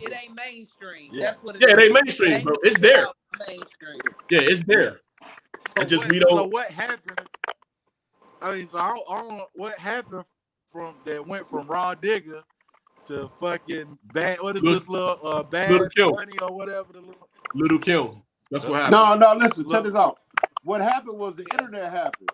[0.00, 1.10] It ain't mainstream.
[1.12, 1.26] Yeah.
[1.26, 1.84] That's what it Yeah, it is.
[1.84, 2.54] ain't mainstream, bro.
[2.62, 3.06] It's there.
[3.46, 4.00] Mainstream.
[4.30, 5.00] Yeah, it's there.
[5.22, 7.20] So I just what, we don't- So what happened?
[8.42, 10.24] I mean, so I don't, I don't know what happened
[10.68, 12.42] from that went from Rah Digga
[13.08, 14.40] to fucking bad.
[14.40, 16.10] What is Little- this little uh bad Little Kim.
[16.12, 17.28] bunny or whatever the little.
[17.54, 18.22] Little Kim.
[18.50, 18.92] That's what happened.
[19.20, 20.18] No, no, listen, check this out.
[20.62, 22.30] What happened was the internet happened.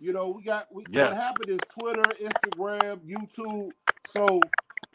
[0.00, 1.08] You know, we got we, Yeah.
[1.08, 3.70] what happened is Twitter, Instagram, YouTube.
[4.16, 4.40] So,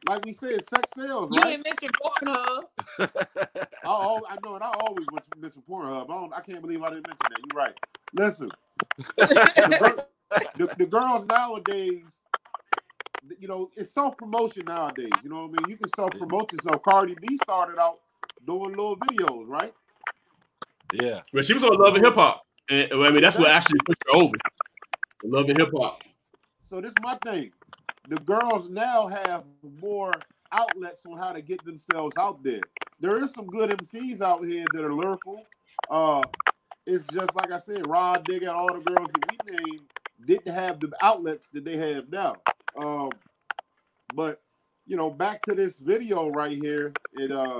[0.09, 1.29] like we said, sex sales.
[1.31, 1.61] You right?
[1.61, 2.63] didn't mention Pornhub.
[2.99, 6.05] I, al- I know, and I always mention, mention Pornhub.
[6.05, 7.39] I, don't, I can't believe I didn't mention that.
[7.53, 7.77] You're right.
[8.13, 8.49] Listen,
[9.17, 10.05] the,
[10.55, 12.01] the, the girls nowadays,
[13.39, 15.09] you know, it's self promotion nowadays.
[15.23, 15.69] You know what I mean?
[15.69, 16.81] You can self promote yourself.
[16.89, 17.99] Cardi B started out
[18.45, 19.73] doing little videos, right?
[20.93, 21.21] yeah.
[21.33, 24.03] But she was on Love and Hip Hop, and I mean that's what actually pushed
[24.11, 24.37] her over.
[25.23, 26.03] Love and Hip Hop.
[26.65, 27.51] So this is my thing.
[28.09, 29.43] The girls now have
[29.81, 30.13] more
[30.51, 32.61] outlets on how to get themselves out there.
[32.99, 35.45] There is some good MCs out here that are lyrical.
[35.89, 36.21] Uh,
[36.85, 39.87] it's just like I said, Rah Digga and all the girls that we named
[40.25, 42.35] didn't have the outlets that they have now.
[42.77, 43.09] Um,
[44.13, 44.41] but
[44.85, 47.59] you know, back to this video right here, it uh,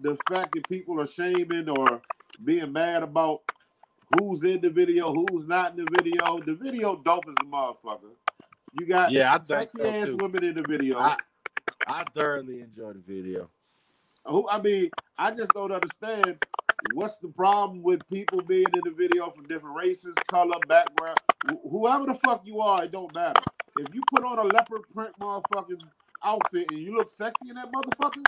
[0.00, 2.02] the fact that people are shaming or
[2.44, 3.42] being mad about
[4.18, 6.38] who's in the video, who's not in the video.
[6.44, 8.12] The video dope as a motherfucker.
[8.78, 10.16] You got Yeah, I sexy so, ass too.
[10.20, 10.98] women in the video.
[10.98, 11.16] I
[11.86, 13.48] I thoroughly enjoyed the video.
[14.26, 16.38] Who I mean, I just don't understand
[16.92, 21.18] what's the problem with people being in the video from different races, color, background.
[21.48, 23.40] Wh- Whoever the fuck you are, it don't matter.
[23.76, 25.82] If you put on a leopard print motherfucking
[26.24, 28.22] outfit and you look sexy in that motherfucker,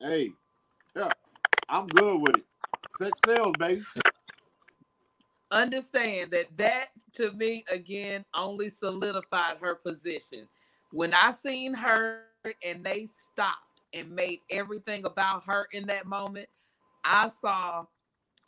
[0.00, 0.30] hey,
[0.96, 1.08] yeah,
[1.68, 2.44] I'm good with it.
[2.98, 3.82] Sex sells, baby.
[5.50, 10.48] understand that that to me again only solidified her position
[10.92, 12.22] when i seen her
[12.66, 13.58] and they stopped
[13.94, 16.48] and made everything about her in that moment
[17.04, 17.84] i saw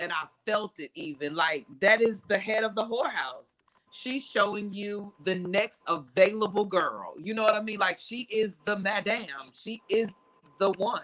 [0.00, 3.56] and i felt it even like that is the head of the whorehouse
[3.90, 8.58] she's showing you the next available girl you know what i mean like she is
[8.66, 10.10] the madame she is
[10.58, 11.02] the one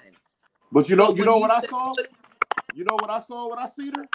[0.73, 1.97] But you know, So you when know what I step- saw?
[2.73, 4.09] You know what I saw when I see her?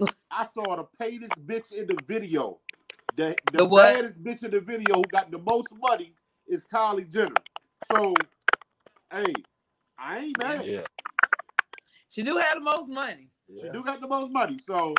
[0.30, 2.58] I saw the paidest bitch in the video.
[3.16, 6.14] The, the, The baddest bitch in the video who got the most money
[6.48, 7.42] is Kylie Jenner.
[7.82, 8.14] So,
[9.12, 9.44] hey,
[9.98, 10.66] I ain't mad.
[10.66, 10.86] Yeah.
[12.10, 13.30] She do have the most money
[13.60, 14.58] She do got the most money.
[14.58, 14.94] So,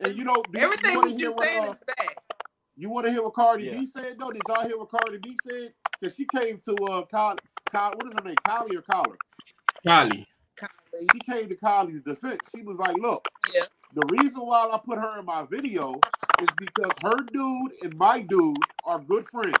[0.00, 2.20] and you know, do everything you wanna what hear you what, saying uh, is fact
[2.76, 3.80] you want to hear what Cardi Yeah.
[3.80, 4.32] B said though?
[4.32, 5.74] Did y'all hear what Cardi B said?
[6.00, 7.38] Because she came to uh, Kylie,
[7.74, 8.36] Kylie, what is her name?
[8.46, 9.18] Kylie or Collar?
[9.86, 10.26] Kylie.
[10.58, 11.10] Kylie.
[11.12, 12.40] She came to Kylie's defense.
[12.54, 13.64] She was like, look, Yeah.
[13.94, 16.04] the reason why I put her in my video
[16.38, 19.58] is because her dude and my dude are good friends.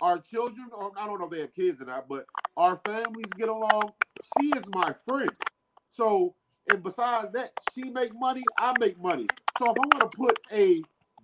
[0.00, 2.26] Our children, or I don't know if they have kids or not, but
[2.56, 3.92] our families get along.
[4.38, 5.32] She is my friend.
[5.90, 6.34] So,
[6.70, 9.26] and besides that, she make money, I make money.
[9.58, 10.82] So if I want to put a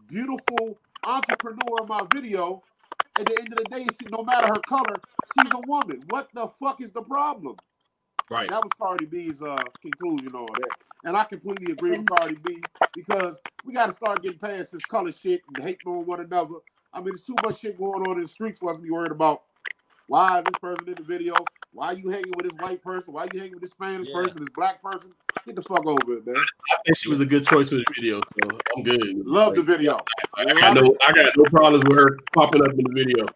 [0.08, 2.62] beautiful entrepreneur in my video,
[3.18, 4.96] at the end of the day, she, no matter her color,
[5.38, 6.02] she's a woman.
[6.10, 7.56] What the fuck is the problem?
[8.28, 8.48] Right.
[8.48, 10.70] That was Cardi B's uh, conclusion on that.
[11.04, 12.60] And I completely agree with Cardi B
[12.94, 16.56] because we got to start getting past this color shit and hating on one another.
[16.92, 18.90] I mean, there's too much shit going on in the streets for us to be
[18.90, 19.42] worried about.
[20.08, 21.34] Why is this person in the video?
[21.76, 23.12] Why you hanging with this white person?
[23.12, 24.14] Why you hanging with this Spanish Yeah.
[24.14, 25.12] person, this black person?
[25.46, 26.34] Get the fuck over it, man.
[26.36, 28.20] I think she was a good choice for the video.
[28.42, 29.26] So I'm good.
[29.26, 29.98] Love the video.
[30.34, 33.26] I got no I got no problems with her popping up in the video.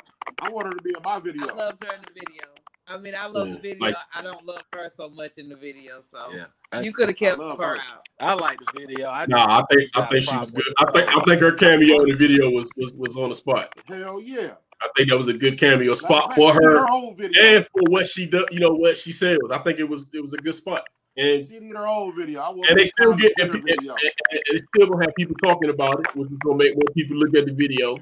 [0.40, 1.48] I want her to be in my video.
[1.50, 2.42] I loved her in the video.
[2.88, 3.78] I mean, I love Yeah, the video.
[3.88, 6.46] like- I don't love her so much in the video, so Yeah.
[6.72, 7.76] I, you could have kept her her.
[7.76, 8.08] out.
[8.18, 9.10] I like the video.
[9.10, 10.64] I Nah, I think I think she was good.
[10.78, 13.74] I think I think her cameo in the video was was, was on the spot.
[13.86, 14.52] Hell yeah.
[14.82, 16.86] I think that was a good cameo spot for her Her
[17.42, 18.46] and for what she does.
[18.50, 19.38] You know what she said.
[19.50, 20.84] I think it was it was a good spot.
[21.16, 22.40] And she need her own video.
[22.40, 25.14] I want and they still get and, Jenner and, and, and it's still gonna have
[25.16, 27.96] people talking about it, which is gonna make more people look at the video.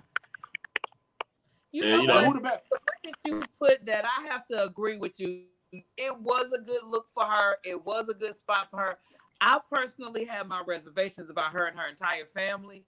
[1.73, 2.27] You Yeah, know you But what?
[2.27, 2.63] who the best?
[2.71, 5.45] The way that you put that, I have to agree with you.
[5.73, 7.57] It was a good look for her.
[7.65, 8.99] It was a good spot for her.
[9.41, 12.85] I personally have my reservations about her and her entire family.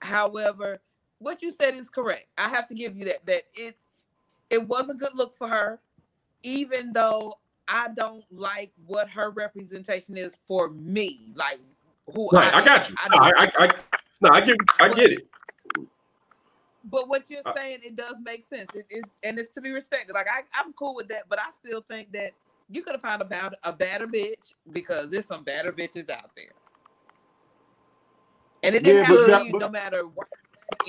[0.00, 0.80] However,
[1.22, 2.26] what you said is correct.
[2.36, 3.24] I have to give you that.
[3.26, 3.76] That it
[4.50, 5.80] it was a good look for her,
[6.42, 11.28] even though I don't like what her representation is for me.
[11.34, 11.60] Like
[12.12, 12.64] who Right, I am.
[12.64, 12.96] got you.
[12.98, 13.68] I No, I, I, I,
[14.20, 15.28] no, I get, I get it.
[16.84, 18.68] But what you're Uh, saying, it does make sense.
[18.74, 20.14] It is, and it's to be respected.
[20.14, 22.32] Like I, I'm cool with that, but I still think that
[22.68, 26.30] you could have found a bad, a better bitch because there's some better bitches out
[26.36, 26.52] there.
[28.64, 30.26] And it didn't Yeah, have to that- be but- no matter what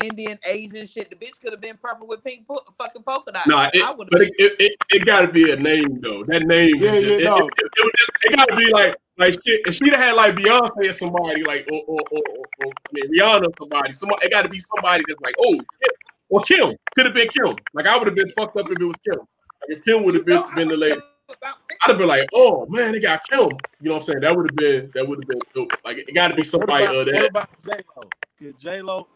[0.04, 1.10] Indian, Asian shit.
[1.10, 3.48] The bitch could have been purple with pink po- fucking polka dots.
[3.48, 4.30] Nah, it, would but have.
[4.30, 6.24] it, it, it, it got to be a name though.
[6.26, 7.38] That name, Yeah, was yeah, just, no.
[7.38, 9.62] it, it, it, just, it got to be like like shit.
[9.68, 12.92] If she'd have had like Beyonce or somebody like or or, or, or, or I
[12.94, 15.94] mean Rihanna, or somebody, somebody, it got to be somebody that's like oh, shit.
[16.30, 17.56] or Kim could have been Kim.
[17.74, 19.20] Like I would have been fucked up if it was Kim.
[19.20, 19.28] Like
[19.70, 21.00] if Kim would have been been the lady.
[21.42, 23.40] I'd have been like, oh man, they got Kim.
[23.40, 23.48] You
[23.82, 24.20] know what I'm saying?
[24.22, 25.74] That would have been that would have been dope.
[25.84, 27.30] Like it got to be What somebody about, of what that.
[27.30, 28.04] about J Lo?
[28.38, 29.08] Could J Lo?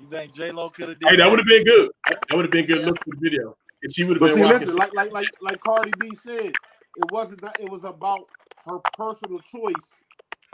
[0.00, 0.98] You think J Lo could have?
[1.02, 1.90] Hey, that would have been good.
[2.28, 2.86] That would have been good Yeah.
[2.86, 3.56] look for the video.
[3.82, 4.60] If she would have But been see, rocking.
[4.60, 6.40] listen, like like like like Cardi B said,
[6.96, 8.28] it wasn't that it was about
[8.66, 10.02] her personal choice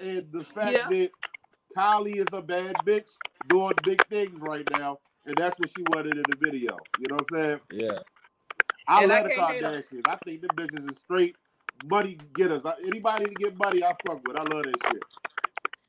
[0.03, 0.89] and the fact Yeah.
[0.89, 1.11] that
[1.77, 3.11] Kylie is a bad bitch
[3.49, 6.79] doing big things right now, and that's what she wanted in the video.
[6.99, 7.61] You know what I'm saying?
[7.73, 7.99] Yeah.
[8.89, 10.03] I And I love the can't hate Kardashians.
[10.09, 11.37] I think the bitches is straight
[11.85, 12.65] money getters.
[12.67, 14.39] I- Anybody to get money, I fuck with.
[14.39, 15.03] I love that shit.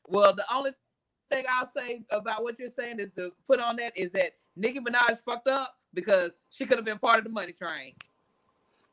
[0.08, 0.72] Well, the only
[1.30, 4.80] thing I'll say about what you're saying is to put on that is that Nicki
[4.80, 7.94] Minaj fucked up because she could have been part of the money train.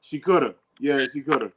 [0.01, 0.55] She could have.
[0.81, 1.53] Yeah, she could have.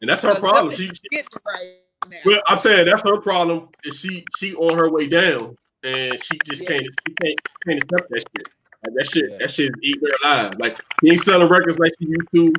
[0.00, 0.70] and that's her problem.
[0.70, 1.76] them She, getting right
[2.08, 2.16] now.
[2.24, 3.68] well, I'm saying that's her problem.
[3.84, 6.68] Is she she on her way down, and she just Yeah.
[6.68, 8.48] can't she can't can't accept that shit.
[8.84, 9.36] Like that shit Yeah.
[9.38, 10.52] that shit is eating her alive.
[10.58, 12.52] Like she ain't selling records like she used to.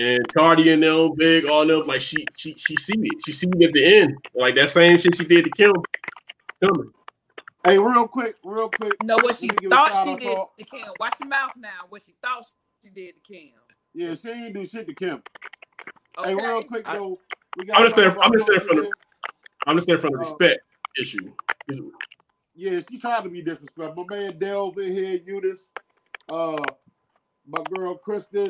[0.00, 3.20] And Cardi and them, big, all them, like she she she see it.
[3.26, 4.16] She see it at the end.
[4.34, 5.72] Like that same shit she did to Kim.
[6.62, 6.90] Coming.
[7.64, 8.94] Hey, real quick, real quick.
[9.02, 10.88] No, what she Let me give a thought she did to- to Kim.
[10.98, 11.70] Watch your mouth now.
[11.88, 12.46] What she thought
[12.82, 13.50] she did to Kim.
[13.94, 15.22] Yeah, she ain't do shit to Kim.
[16.18, 16.30] Okay.
[16.30, 17.18] Hey, real quick I- though,
[17.56, 18.92] we I'm just saying- I'm just about saying from the-
[19.66, 20.60] I'm just saying from the Uh, respect
[20.98, 21.32] issue.
[22.54, 24.04] Yeah, she tried to be disrespectful.
[24.04, 25.70] My man Delve in here, Eunice,
[26.28, 26.56] uh,
[27.46, 28.46] my girl Kristen,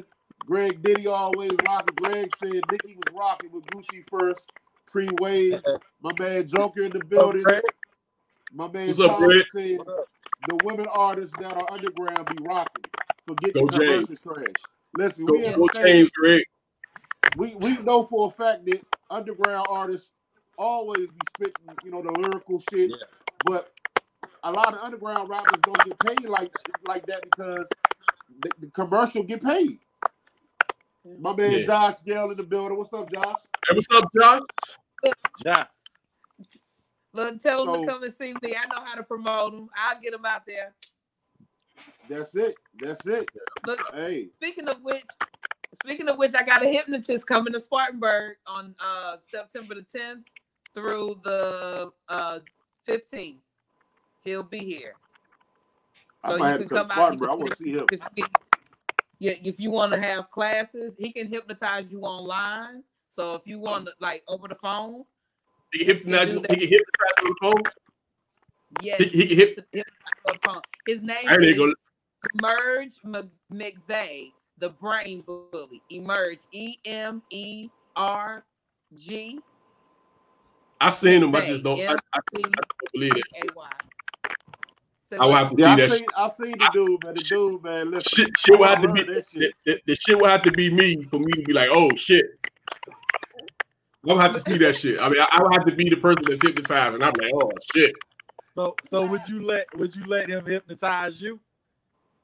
[0.46, 1.94] Greg Diddy always rocking.
[1.96, 4.50] Greg said Nicki was rocking with Gucci first,
[4.86, 5.61] pre Wayne.
[6.00, 7.42] My man Joker in the building.
[7.42, 7.62] Greg?
[8.53, 9.44] My man What's up, Tom Greg?
[9.44, 10.07] said What up?
[10.49, 12.84] the women artists that are underground be rocking.
[13.26, 14.09] Forget Go the James.
[14.09, 14.66] commercial trash.
[14.96, 15.86] Listen, Go, we go understand.
[15.86, 16.44] James Greg.
[17.34, 20.12] we we know for a fact that underground artists
[20.59, 22.90] always be spitting, you know, the lyrical shit.
[22.90, 22.96] Yeah.
[23.44, 23.72] But
[24.44, 26.53] a lot of underground rappers don't get paid like
[26.88, 27.68] like that because
[28.40, 29.78] the, the commercial get paid.
[31.18, 31.62] My man Yeah.
[31.62, 32.78] Josh Gale in the building.
[32.78, 33.40] What's up, Josh?
[33.68, 34.42] Hey, what's up, Josh?
[35.44, 35.66] Ja.
[37.40, 38.54] Tell them So- to come and see me.
[38.56, 39.68] I know how to promote them.
[39.76, 40.74] I'll get them out there.
[42.08, 42.54] That's it.
[42.80, 43.28] That's it.
[43.66, 45.04] Look, Hey, speaking of which,
[45.74, 50.24] speaking of which, I got a hypnotist coming to Spartanburg on uh September the 10th
[50.74, 52.38] through the uh
[52.86, 53.38] 15th.
[54.24, 54.94] He'll be here.
[56.24, 57.22] So you can come come out.
[57.22, 57.86] I want to see him.
[57.92, 58.24] if you,
[59.18, 62.82] yeah, if you want to have classes, he can hypnotize you online.
[63.10, 65.04] So if you want to like over the phone,
[65.72, 66.40] He can hypnotize do you.
[66.42, 66.50] that.
[66.52, 67.72] He can hypnotize you on the phone.
[68.82, 69.48] yeah, He, he can hip.
[69.72, 69.84] hypnotize
[70.26, 70.62] over the phone.
[70.86, 71.72] His name I is gonna.
[72.34, 72.94] Emerge
[73.52, 75.82] McVeigh, the brain bully.
[75.90, 78.44] Emerge, E M E R
[78.94, 79.40] G
[80.80, 81.34] I seen him.
[81.34, 81.80] I just don't.
[81.80, 83.26] I don't believe it.
[85.20, 85.98] i'll have to Yeah, see I that.
[85.98, 87.14] seen I seen the dude, man.
[87.14, 87.90] The dude, man.
[87.90, 89.02] Listen, Shit, shit will have to be.
[89.02, 89.54] that The, shit.
[89.66, 92.26] the, the shit will have to be me for me to be like, oh shit.
[94.09, 95.00] I will have to see that shit.
[95.00, 97.30] I mean, I, I will have to be the person that's hypnotized, and I'm like,
[97.34, 97.94] oh shit.
[98.52, 101.38] So so would you let would you let him hypnotize you?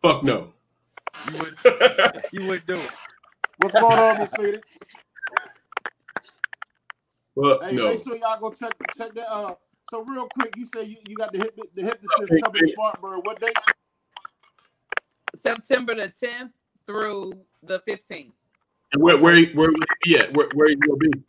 [0.03, 0.53] Fuck no.
[1.23, 1.59] You would
[2.33, 2.91] you would do it.
[3.59, 4.63] What's going on, Miss Phoenix?
[7.37, 7.91] Well, Hey, no.
[7.93, 9.31] make sure y'all go check check that.
[9.33, 9.55] Uh,
[9.91, 12.59] so real quick, you say you, you got the hypno, the hypnotist Okay, coming to
[12.61, 12.73] great.
[12.75, 13.25] Spartanburg.
[13.27, 13.59] What date?
[15.35, 16.53] September the 10th
[16.87, 17.33] through
[17.63, 18.33] the 15th.
[18.93, 20.35] And where where he- where will he be at?
[20.37, 21.23] Where where you gonna be?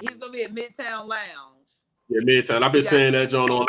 [0.00, 1.60] He's gonna be at Midtown Lounge.
[2.08, 2.62] Yeah, midtown.
[2.62, 3.66] I've been saying that John online.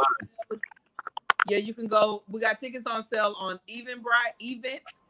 [1.48, 2.24] Yeah, you can go.
[2.28, 4.64] We got tickets on sale on Eventbrite,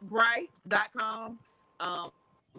[0.03, 1.39] eventbrite.com.
[1.79, 2.11] Um,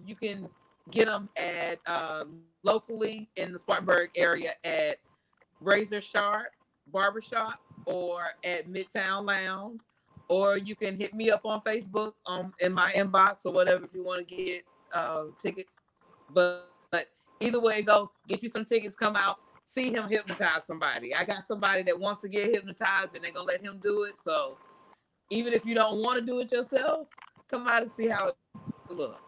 [0.07, 0.49] you can
[0.91, 2.25] get them at uh,
[2.63, 4.97] locally in the Spartanburg area at
[5.61, 6.49] Razor Sharp
[6.93, 9.81] Barbershop or at Midtown Lounge,
[10.29, 13.95] or you can hit me up on Facebook um in my inbox or whatever if
[13.95, 15.81] you want to get uh tickets.
[16.33, 16.72] But
[17.43, 18.97] either way, go get you some tickets.
[18.97, 21.15] Come out, see him hypnotize somebody.
[21.15, 24.17] I got somebody that wants to get hypnotized, and they're gonna let him do it.
[24.19, 24.59] So
[25.31, 27.09] even if you don't want to do it yourself,
[27.49, 28.37] come out and see how it
[28.91, 29.19] look.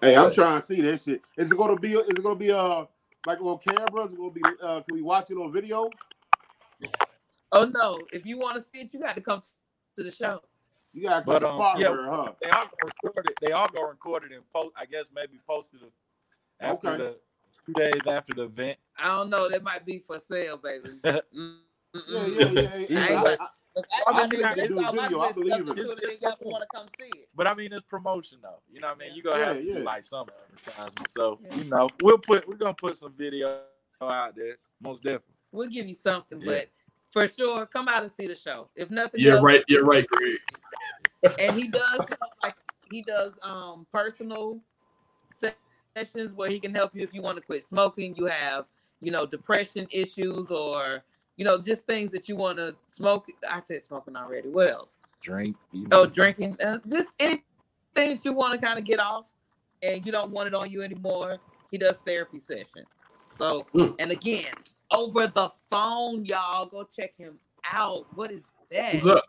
[0.00, 1.22] Hey, I'm trying to see this shit.
[1.36, 1.94] Is it gonna be?
[1.94, 2.84] Is it gonna be uh
[3.26, 4.04] like on camera?
[4.06, 4.42] Is it gonna be?
[4.62, 5.90] Uh, can we watch it on video?
[7.52, 7.98] Oh no!
[8.12, 9.40] If you want to see it, you got to come
[9.96, 10.40] to the show.
[10.92, 11.86] You gotta come But, to um, yeah.
[11.86, 12.32] Spartanburg, huh?
[12.42, 13.34] They all gonna record it.
[13.40, 14.70] They all gonna record it and post.
[14.76, 15.80] I guess maybe post it
[16.60, 16.96] after Okay.
[17.02, 17.18] the
[17.66, 18.78] two days after the event.
[18.98, 19.48] I don't know.
[19.48, 20.90] That might be for sale, baby.
[21.94, 22.34] Yeah, Mm-mm.
[22.36, 22.84] yeah, yeah.
[22.90, 23.00] yeah.
[23.00, 23.48] I ain't I- but- I- I
[24.06, 25.68] I, I, mean, you do all video, I believe it.
[25.68, 27.28] until the y'all want to come see it.
[27.34, 28.60] But I mean, it's promotion though.
[28.72, 29.14] You know what I mean?
[29.14, 29.84] You gonna have to Yeah, do yeah.
[29.84, 31.10] like some advertisement.
[31.10, 31.56] So Yeah.
[31.56, 33.60] you know, we'll put we're gonna put some video
[34.00, 35.34] out there, most definitely.
[35.52, 36.46] We'll give you something, Yeah.
[36.52, 36.68] but
[37.10, 38.70] for sure, come out and see the show.
[38.74, 39.64] If nothing Yeah, else, right.
[39.68, 40.38] Yeah, right, Greg.
[41.38, 42.00] and he does
[42.42, 42.56] like
[42.90, 44.60] he does um personal se-
[45.96, 48.66] sessions where he can help you if you want to quit smoking you have
[49.00, 51.02] you know depression issues or
[51.36, 53.26] you know just things that you want to smoke.
[53.50, 54.48] I said smoking already.
[54.48, 54.98] What else?
[55.22, 55.56] Drink.
[55.72, 57.42] you oh drinking uh, just anything
[57.94, 59.26] that you want to kind of get off
[59.82, 61.38] and you don't want it on you anymore.
[61.70, 62.86] He does therapy sessions.
[63.34, 63.96] So Mm.
[63.98, 64.52] and again
[64.92, 67.38] over the phone y'all go check him
[67.72, 68.06] out.
[68.14, 68.94] What is that?
[68.94, 69.24] What's up?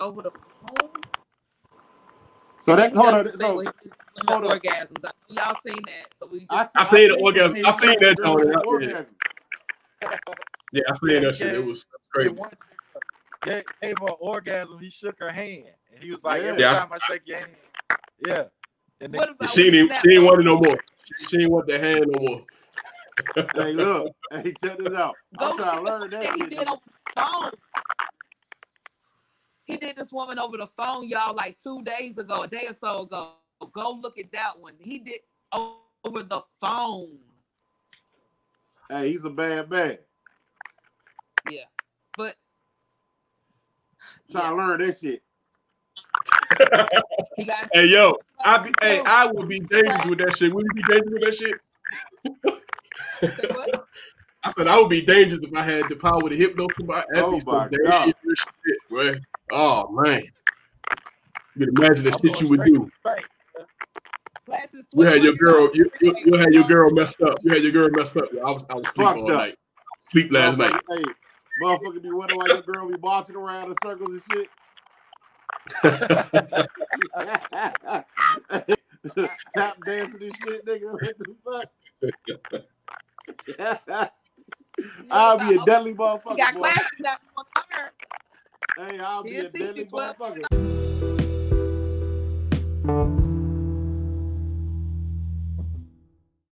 [0.00, 0.90] over the phone
[2.60, 3.28] So that He hold on.
[3.30, 4.58] So where he just doing hold on.
[4.58, 5.04] orgasms.
[5.04, 6.08] I know y'all seen that.
[6.18, 7.56] So we I, just, I seen the orgasm.
[7.64, 8.54] I seen that, Girl, Tony.
[8.54, 9.06] I- orgasm.
[10.72, 11.52] Yeah, I seen that shit.
[11.54, 12.30] It was crazy.
[12.30, 12.64] once
[13.42, 14.78] gave, gave her an orgasm.
[14.78, 16.48] He shook her hand, and he was like, Yeah.
[16.50, 17.56] "Every Yeah, time I shake your hand,
[18.24, 18.44] yeah."
[19.00, 20.78] And then, what about She when ain't, she ain't snapped want it no more.
[21.18, 22.46] She, she ain't want that hand no more.
[23.64, 24.12] Hey, look.
[24.30, 25.16] Hey, check this out.
[25.38, 26.50] I'm trying to learn that that he shit.
[26.50, 27.50] did over the phone.
[29.70, 32.74] He did this woman over the phone, y'all, like two days ago, a day or
[32.74, 33.34] so ago.
[33.72, 34.74] Go look at that one.
[34.80, 35.20] He did
[35.52, 37.18] over the phone.
[38.88, 39.98] Hey, he's a bad man.
[41.48, 41.64] Yeah,
[42.16, 42.34] but
[44.30, 45.22] Trying to learn that shit.
[47.72, 50.52] Hey yo, I be hey, I would be dangerous with that shit.
[50.52, 51.58] Would you be dangerous with that shit?
[54.42, 57.06] I said I would be dangerous if I had the power to hypnotize somebody.
[57.10, 58.14] That'd Oh be some my dangerous God.
[58.36, 59.14] Shit, boy.
[59.52, 60.22] Oh man.
[61.56, 62.90] You can imagine the I'm shit you would do.
[63.00, 63.24] straight.
[64.92, 67.38] You had your girl, you, you, you had your girl messed up.
[67.42, 68.24] You had your girl messed up.
[68.44, 69.38] I was I was sleep Fucked all up.
[69.38, 69.56] night.
[70.02, 70.72] Sleep last night.
[70.72, 71.04] Motherfucker- Hey,
[71.62, 74.48] motherfucker be wondering why your girl be marching around in circles and shit.
[79.54, 80.92] Tap dancing and shit, nigga.
[80.92, 81.24] What the
[83.58, 84.12] fuck?
[85.10, 86.54] I'll be a deadly He got motherfucker.
[86.54, 86.60] Boy.
[86.60, 87.18] classes that
[88.76, 90.44] Hey, I'll be He'll a teach you deadly motherfucker.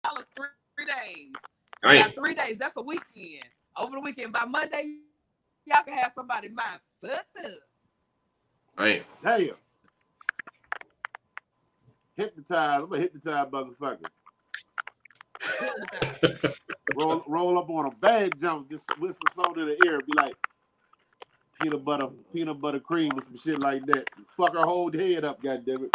[0.05, 1.33] Y'all three, three days.
[1.85, 2.59] I got three days.
[2.59, 3.45] That's a weekend.
[3.77, 4.97] Over the weekend, by Monday,
[5.67, 7.53] y'all can have somebody mind fucked up.
[8.77, 9.05] I ain't.
[9.23, 9.51] Damn.
[12.17, 12.83] Hypnotize.
[12.83, 14.11] I'm gonna hypnotize motherfuckers.
[16.97, 20.35] roll roll up on a bag jump, just whistle soda in the ear, be like
[21.61, 24.09] peanut butter, peanut butter cream or some shit like that.
[24.37, 25.91] Fuck her whole head up, goddammit.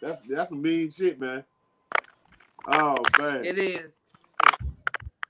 [0.00, 1.44] That's that's some mean shit, man.
[2.66, 3.44] Oh man.
[3.44, 3.96] It is.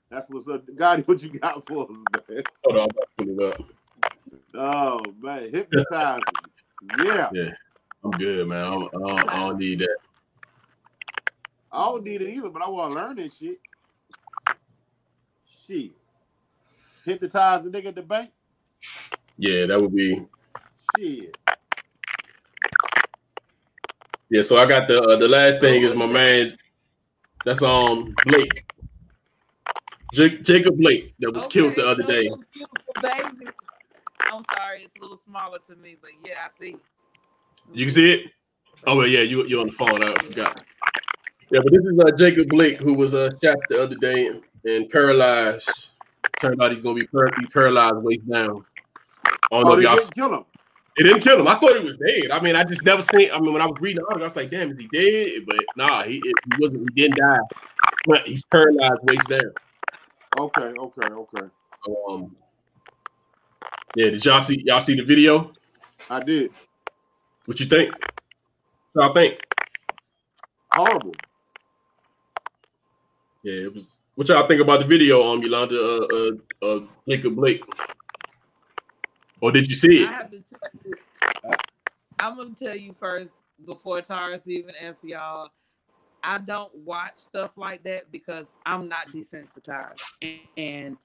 [0.09, 0.63] That's what's up.
[0.75, 1.97] God, what you got for us,
[2.29, 2.43] man?
[2.65, 3.61] Hold on, I'm about to pull it up.
[4.53, 6.23] Oh man, hypnotizing.
[7.03, 7.29] Yeah.
[7.33, 7.49] Yeah.
[8.03, 8.63] I'm good, man.
[8.63, 9.97] I don't, I don't, I don't need that.
[11.71, 13.59] I don't need it either, but I want to learn this shit.
[15.45, 15.91] Shit.
[17.05, 18.31] Hypnotize the nigga at the bank?
[19.37, 20.25] Yeah, that would be.
[20.97, 21.37] Shit.
[24.29, 26.57] Yeah, so I got the uh, the last thing is my man.
[27.45, 28.65] That's um Blake,
[30.13, 32.29] J- Jacob Blake that was killed the other so day.
[33.01, 33.51] baby.
[34.31, 36.75] I'm sorry, it's a little smaller to me, but yeah, I see.
[37.71, 38.31] You can see it.
[38.87, 40.03] Oh well, yeah, you you're on the phone.
[40.03, 40.63] I forgot.
[41.51, 44.31] Yeah, but this is uh, Jacob Blake who was uh, shot the other day
[44.63, 45.94] and paralyzed.
[46.39, 48.65] Turned out he's gonna be, par- be paralyzed waist down.
[49.25, 49.95] I don't know Oh, if y'all.
[49.95, 50.45] didn't kill him.
[50.97, 51.47] It didn't kill him.
[51.47, 52.31] I thought he was dead.
[52.31, 53.29] I mean, I just never seen.
[53.31, 55.43] I mean, when I was reading the article, I was like, "Damn, is he dead?"
[55.45, 56.89] But nah, he, he wasn't.
[56.95, 57.37] He didn't die.
[58.05, 59.39] But he's paralyzed waist down.
[60.39, 61.47] Okay, okay, okay.
[62.07, 62.35] Um,
[63.95, 65.51] yeah, did y'all see y'all see the video?
[66.09, 66.51] I did.
[67.45, 67.93] What you think?
[68.93, 69.37] What I think?
[70.71, 71.13] Horrible.
[73.45, 73.99] Yeah, it was.
[74.15, 76.07] What y'all think about the video, um, Yolanda, uh,
[76.63, 77.63] uh, uh Jacob Blake?
[79.39, 80.09] Or did you see it?
[80.09, 80.93] I have to tell you,
[82.19, 85.51] I'm gonna tell you first before Taurus even answer y'all.
[86.23, 90.97] I don't watch stuff like that because I'm not desensitized, and, and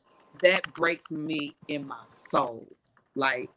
[0.43, 2.67] that breaks me in my soul.
[3.15, 3.51] Like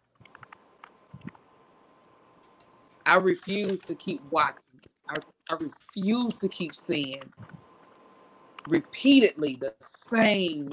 [3.06, 4.60] I refuse to keep watching.
[5.08, 5.20] I,
[5.50, 7.22] I refuse to keep seeing
[8.68, 10.72] repeatedly the same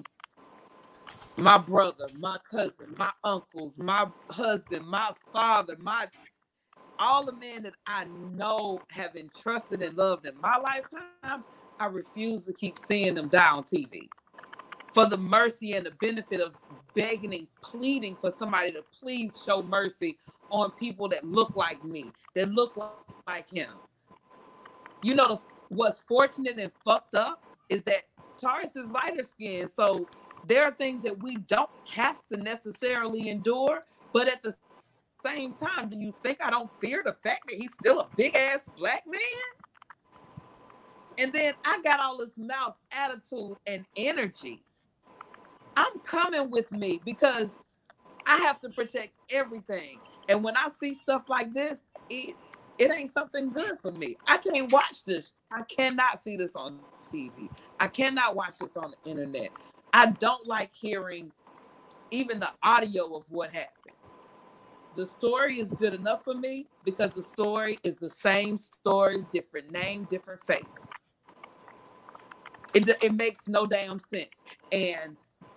[1.38, 6.06] my brother, my cousin, my uncles, my husband, my father, my
[6.98, 11.44] all the men that I know have entrusted and loved in my lifetime,
[11.80, 14.08] I refuse to keep seeing them die on TV.
[14.92, 16.54] for the mercy and the benefit of
[16.94, 20.18] begging and pleading for somebody to please show mercy
[20.50, 22.76] on people that look like me, that look
[23.28, 23.70] like him.
[25.02, 28.02] You know, what's fortunate and fucked up is that
[28.38, 29.70] Taurus is lighter skinned.
[29.70, 30.06] So
[30.46, 34.54] there are things that we don't have to necessarily endure, but at the
[35.24, 38.34] same time, do you think I don't fear the fact that he's still a big
[38.34, 39.20] ass black man?
[41.18, 44.62] And then I got all this mouth attitude and energy.
[45.76, 47.50] I'm coming with me because
[48.26, 49.98] I have to protect everything.
[50.28, 52.36] And when I see stuff like this, it
[52.78, 54.16] it ain't something good for me.
[54.26, 55.34] I can't watch this.
[55.52, 56.80] I cannot see this on
[57.12, 57.50] TV.
[57.78, 59.50] I cannot watch this on the internet.
[59.92, 61.32] I don't like hearing
[62.10, 63.96] even the audio of what happened.
[64.94, 69.70] The story is good enough for me because the story is the same story, different
[69.70, 70.64] name, different face.
[72.74, 74.42] It, it makes no damn sense.
[74.72, 75.16] And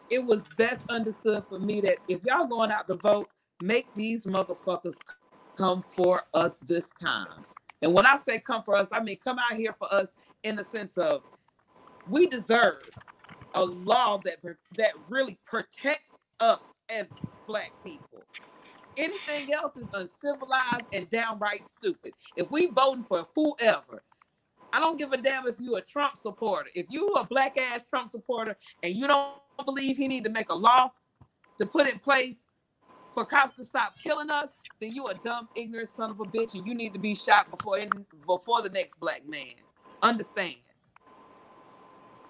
[0.10, 3.30] it was best understood for me that if y'all going out to vote,
[3.62, 4.96] make these motherfuckers
[5.56, 7.46] come for us this time.
[7.82, 10.10] And when I say come for us, I mean come out here for us
[10.44, 11.24] in the sense of
[12.08, 12.82] we deserve
[13.54, 14.38] a law that
[14.78, 17.06] that really protects us as
[17.48, 18.24] black people.
[18.98, 22.14] Anything else is uncivilized and downright stupid.
[22.36, 24.04] If we voting for whoever,
[24.72, 26.70] I don't give a damn if you a Trump supporter.
[26.76, 29.34] If you a black ass Trump supporter and you don't
[29.66, 30.92] believe he need to make a law
[31.60, 32.38] to put in place
[33.14, 34.50] for cops to stop killing us,
[34.80, 37.50] then you a dumb, ignorant son of a bitch, and you need to be shot
[37.52, 37.78] before
[38.28, 39.54] before the next black man.
[40.02, 40.56] Understand?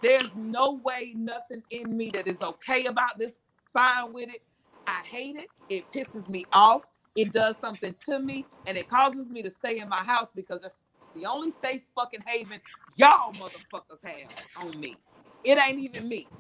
[0.04, 3.40] There's no way, nothing in me that is okay about this.
[3.74, 4.44] Fine with it.
[4.88, 5.52] I hate it.
[5.70, 6.84] It pisses me off.
[7.16, 10.62] It does something to me, and it causes me to stay in my house because
[10.66, 10.76] it's
[11.16, 12.62] the only safe fucking haven
[12.98, 15.02] y'all motherfuckers have on me.
[15.46, 16.32] It ain't even me.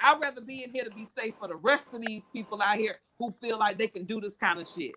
[0.00, 2.78] I'd rather be in here to be safe for the rest of these people out
[2.78, 4.96] here who feel like they can do this kind of shit.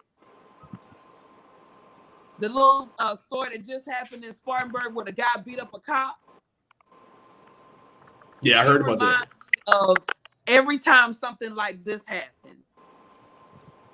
[2.39, 5.80] The little uh, story that just happened in Spartanburg where the guy beat up a
[5.82, 6.18] cop.
[8.44, 9.28] Yeah, I heard about that.
[9.68, 9.98] Of
[10.48, 12.64] every time something like this happens,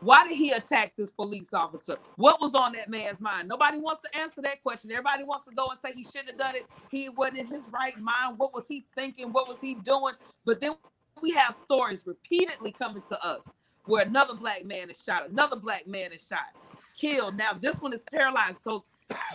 [0.01, 1.97] why did he attack this police officer?
[2.15, 3.47] What was on that man's mind?
[3.47, 4.91] Nobody wants to answer that question.
[4.91, 6.65] Everybody wants to go and say he shouldn't have done it.
[6.89, 8.39] He wasn't in his right mind.
[8.39, 9.31] What was he thinking?
[9.31, 10.13] What was he doing?
[10.45, 10.73] But then
[11.21, 13.41] we have stories repeatedly coming to us
[13.85, 16.55] where another black man is shot, another black man is shot,
[16.97, 17.37] killed.
[17.37, 18.57] Now this one is paralyzed.
[18.63, 18.85] So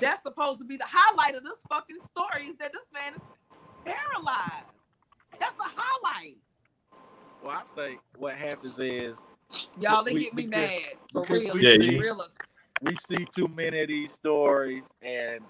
[0.01, 3.23] that's supposed to be the highlight of this fucking story is that this man is
[3.85, 4.74] paralyzed.
[5.39, 6.37] That's a highlight.
[7.43, 9.27] Well, I think what happens is
[9.79, 10.81] y'all they we, get me mad
[11.13, 11.57] for real.
[11.59, 12.27] Yeah, you, real
[12.83, 15.41] we see too many of these stories and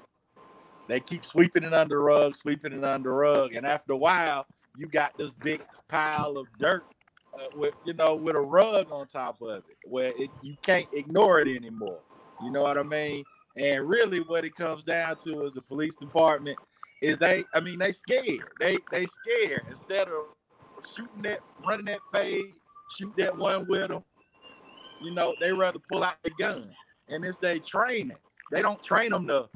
[0.89, 4.87] they keep sweeping it under rug, sweeping it under rug, and after a while, you
[4.87, 6.85] got this big pile of dirt
[7.35, 10.87] uh, with you know with a rug on top of it, where it, you can't
[10.93, 12.01] ignore it anymore.
[12.43, 13.25] You know what I mean?
[13.57, 16.59] And really, what it comes down to is the police department
[17.03, 17.45] is they.
[17.55, 18.49] I mean, they scared.
[18.59, 20.27] They they scared instead of
[20.95, 22.53] shooting that, running that fade,
[22.97, 24.05] shoot that one with them.
[25.01, 26.71] You know, they rather pull out the gun,
[27.09, 28.17] and it's they training.
[28.51, 29.49] They don't train them to.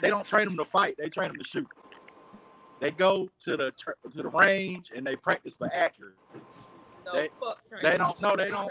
[0.00, 0.94] They don't train them to fight.
[0.98, 1.66] They train them to shoot.
[2.80, 6.14] They go to the to the range and they practice for accuracy.
[7.06, 7.28] No, they,
[7.82, 8.20] they don't.
[8.20, 8.70] No, they don't.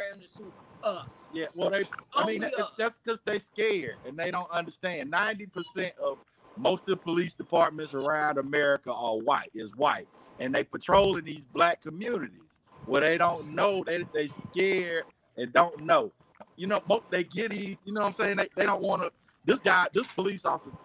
[0.83, 1.07] Us.
[1.33, 1.83] Yeah, well, they.
[2.15, 2.45] I mean,
[2.77, 5.09] that's because they scared and they don't understand.
[5.09, 6.19] Ninety percent of
[6.57, 9.49] most of the police departments around America are white.
[9.53, 10.07] Is white,
[10.39, 12.41] and they patrol in these black communities
[12.85, 13.83] where they don't know.
[13.85, 15.03] They they scared
[15.37, 16.11] and don't know.
[16.55, 17.77] You know, most they get these.
[17.85, 18.37] You know what I'm saying?
[18.37, 19.11] They, they don't want to.
[19.45, 20.77] This guy, this police officer,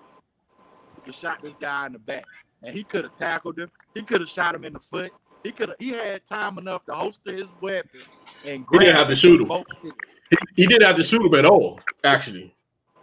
[1.12, 2.26] shot this guy in the back
[2.62, 3.70] and he could have tackled him.
[3.94, 5.12] He could have shot him in the foot.
[5.42, 5.78] He could have.
[5.78, 8.00] He had time enough to holster his weapon
[8.46, 8.66] and.
[8.70, 9.64] He didn't have to shoot him.
[9.82, 11.80] He, he, didn't have to shoot him at all.
[12.04, 12.54] Actually,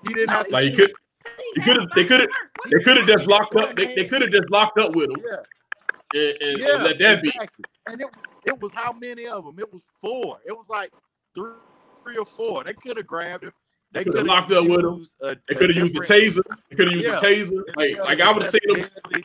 [0.07, 0.53] he didn't have to.
[0.53, 0.91] Like he could.
[1.55, 1.89] He could have.
[1.95, 2.29] They could have.
[2.71, 3.75] They could have just locked up.
[3.75, 5.21] They, they could have just locked up with him.
[5.29, 5.37] Yeah.
[6.13, 7.63] And, and, yeah, and let that exactly.
[7.63, 7.91] be.
[7.91, 8.07] And it,
[8.45, 9.59] it was how many of them?
[9.59, 10.39] It was four.
[10.45, 10.91] It was like
[11.35, 11.51] three,
[12.03, 12.63] three or four.
[12.63, 13.51] They could have grabbed him.
[13.91, 15.05] They could have locked up with him.
[15.21, 16.43] A, they could have used the taser.
[16.69, 17.19] They could have used yeah.
[17.19, 17.63] the taser.
[17.75, 19.21] Like, yeah, like I would have seen them.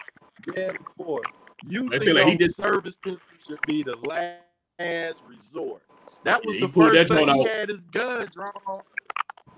[0.57, 1.22] Yeah, before.
[1.68, 3.18] Usually, like he did service should
[3.66, 5.82] be the last resort.
[6.24, 7.48] That was yeah, the first time he out.
[7.48, 8.82] had his gun drawn.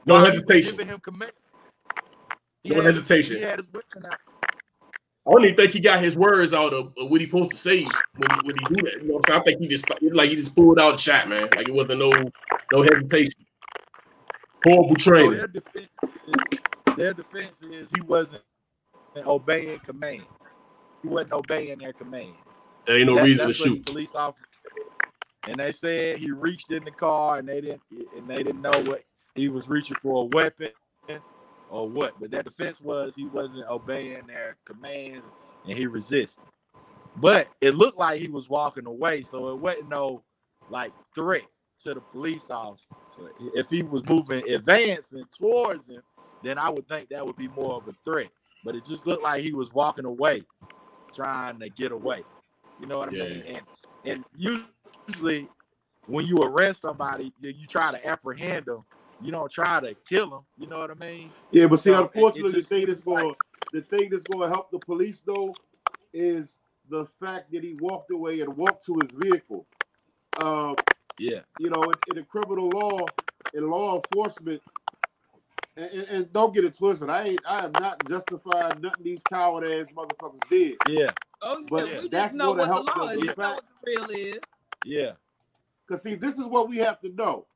[0.06, 0.72] No hesitation.
[0.72, 1.32] Giving him command.
[2.64, 3.36] No hesitation.
[3.36, 4.18] He had his out.
[5.26, 7.56] I don't even think he got his words out of, of what he supposed to
[7.56, 9.02] say when he, when he do that.
[9.02, 11.44] You know, so I think he just like he just pulled out a shot, man.
[11.56, 12.12] Like it wasn't no
[12.72, 13.32] no hesitation.
[14.64, 15.32] Horrible training.
[15.32, 16.58] So their, defense is,
[16.96, 18.42] their defense is he wasn't
[19.26, 20.26] obeying commands.
[21.02, 22.36] He wasn't obeying their commands.
[22.86, 23.86] There ain't no that, reason to shoot.
[23.86, 24.48] Police officers
[25.46, 27.82] and they said he reached in the car and they didn't
[28.16, 29.02] and they didn't know what
[29.34, 30.70] he was reaching for a weapon
[31.74, 32.14] or what.
[32.20, 35.26] But their defense was he wasn't obeying their commands
[35.66, 36.44] and he resisted.
[37.16, 40.22] But it looked like he was walking away, so it wasn't no
[40.68, 41.42] like threat
[41.82, 42.88] to the police officer.
[43.10, 46.02] So if he was moving, advancing towards him,
[46.42, 48.28] then I would think that would be more of a threat.
[48.64, 50.44] But it just looked like he was walking away,
[51.12, 52.24] trying to get away.
[52.80, 53.24] You know what I Yeah.
[53.24, 53.44] mean?
[53.46, 53.62] And
[54.04, 55.48] and usually
[56.06, 58.84] when you arrest somebody, you you try to apprehend them.
[59.24, 60.46] You don't try to kill them.
[60.58, 61.30] You know what I mean?
[61.50, 63.34] Yeah, but see, So, it- it unfortunately, just- the thing that's going
[63.72, 65.54] the thing that's going to help the police though
[66.12, 66.60] is
[66.90, 69.66] the fact that he walked away and walked to his vehicle.
[70.42, 70.76] Um,
[71.18, 71.42] Yeah.
[71.58, 73.00] you know, in, in the criminal law,
[73.54, 74.62] in law enforcement,
[75.76, 77.10] and, and, and don't get it twisted.
[77.10, 80.76] I ain't, I am not justifying nothing these coward ass motherfuckers did.
[80.88, 81.10] Yeah.
[81.42, 83.18] Oh, yeah, But we just that's know what the help law the is.
[83.18, 84.40] You know what the real is.
[84.84, 85.12] Yeah.
[85.88, 87.46] Cause see, this is what we have to know.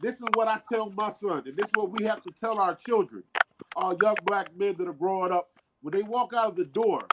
[0.00, 2.60] This is what I tell my son, and this is what we have to tell
[2.60, 3.24] our children,
[3.76, 5.50] our young black men that are growing up.
[5.82, 7.12] When they walk out of the door,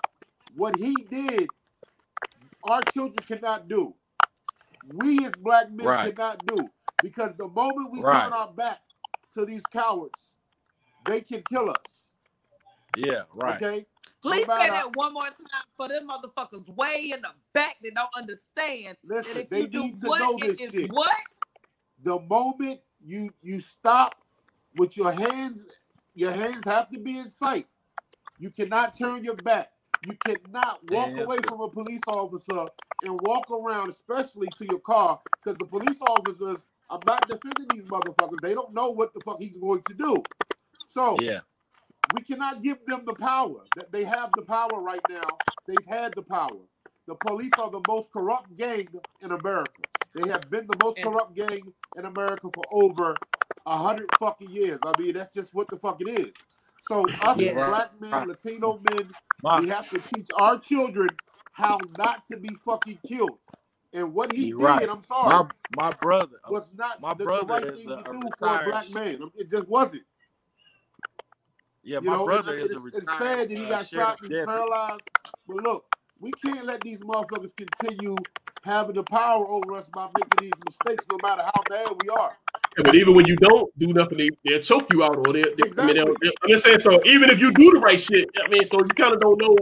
[0.56, 1.52] what he did,
[2.64, 3.96] our children cannot do.
[4.84, 5.98] We as black men Right.
[5.98, 6.72] cannot do.
[7.02, 8.24] Because the moment we Right.
[8.24, 8.82] turn our back
[9.36, 10.38] to these cowards,
[11.06, 12.08] they can kill us.
[12.94, 13.24] Yeah.
[13.34, 13.64] Right.
[13.64, 13.88] Okay?
[14.22, 17.96] Please No say that one more time for them motherfuckers way in the back that
[17.96, 20.94] don't understand that Listen, if they you do need to what, know this shit.
[20.94, 21.18] what?
[22.04, 24.22] The moment you you stop
[24.76, 25.68] with your hands
[26.16, 27.68] your hands have to be in sight.
[28.38, 29.74] You cannot turn your back.
[30.02, 31.26] You cannot walk Man.
[31.26, 32.70] away from a police officer
[33.02, 37.88] and walk around especially to your car because the police officers i'm not defending these
[37.88, 38.42] motherfuckers.
[38.42, 40.28] They don't know what the fuck he's going to do.
[40.86, 41.42] So Yeah.
[42.08, 43.68] we cannot give them the power.
[43.76, 45.42] That they have the power right now.
[45.68, 46.62] They've had the power.
[47.08, 48.90] The police are the most corrupt gang
[49.22, 49.84] in america
[50.18, 53.16] they have been the most And- corrupt gang in america for over
[53.68, 56.34] a hundred fucking years i mean that's just what the fuck it is
[56.82, 57.54] so us Yeah.
[57.54, 58.28] black men Right.
[58.28, 61.10] latino men My, we have to teach our children
[61.54, 63.40] how not to be fucking killed
[63.94, 64.90] and what he You're did right.
[64.90, 66.38] i'm sorry my my brother.
[66.48, 68.60] was not my the, the brother right is thing a- to a do for a
[68.60, 70.04] black man it just wasn't
[71.84, 73.04] Yeah, you my know, brother and is a retired.
[73.04, 75.02] it's sad that he uh, got sheriff shot and paralyzed.
[75.48, 78.16] But look, we can't let these motherfuckers continue
[78.64, 82.38] having the power over us by making these mistakes, no matter how bad we are.
[82.78, 85.66] But even when you don't do nothing, they, they'll choke you out, or they, they,
[85.80, 85.98] I mean, Exactly.
[85.98, 86.80] they'll, they'll- I'm just saying.
[86.80, 89.40] So even if you do the right shit, I mean, so you kind of don't
[89.40, 89.56] know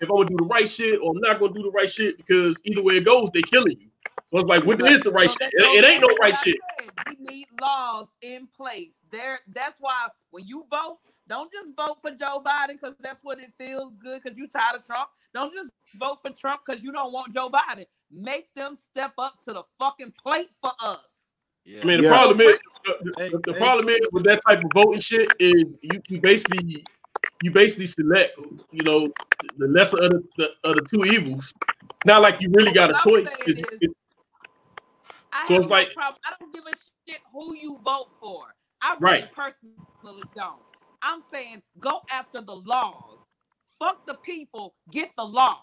[0.00, 2.18] if I'm gonna do the right shit or I'm not gonna do the right shit
[2.18, 3.88] because either way it goes, they killing you.
[4.32, 5.40] So it's like, what is the right So shit?
[5.40, 6.56] that It, it ain't no right shit.
[6.58, 6.92] what said.
[7.06, 8.90] We need laws in place.
[9.12, 10.98] There, that's why when you vote,
[11.30, 14.76] don't just vote for Joe Biden because that's what it feels good because you tired
[14.76, 15.08] of Trump.
[15.32, 17.86] Don't just vote for Trump because you don't want Joe Biden.
[18.12, 20.98] Make them step up to the fucking plate for us.
[21.64, 21.80] Yeah.
[21.82, 22.10] I mean, the Yeah.
[22.10, 22.94] problem is, the,
[23.30, 23.58] the- the hey.
[23.58, 26.84] problem is with that type of voting shit is you, you basically
[27.42, 28.36] you basically select,
[28.72, 29.12] you know,
[29.58, 31.52] the lesser of the, the, of the two evils.
[31.84, 33.34] It's not like you really got a What I'm choice.
[33.46, 33.94] It's- is- it's-
[35.32, 36.20] I So it's no like- problem.
[36.26, 36.72] I don't give a
[37.08, 38.46] shit who you vote for.
[38.82, 39.32] I really Right.
[39.34, 40.62] personally don't.
[41.02, 43.26] I'm saying go after the laws.
[43.78, 44.74] Fuck the people.
[44.90, 45.58] Get the law.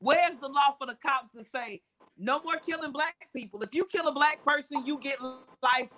[0.00, 1.82] Where's the law for the cops to say
[2.18, 3.62] no more killing black people?
[3.62, 5.90] If you kill a black person, you get life.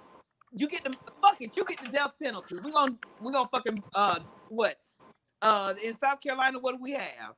[0.52, 1.56] You get the fuck it.
[1.56, 2.58] You get the death penalty.
[2.58, 4.76] We're gonna we're gonna fucking uh what?
[5.42, 7.34] Uh in South Carolina, what do we have?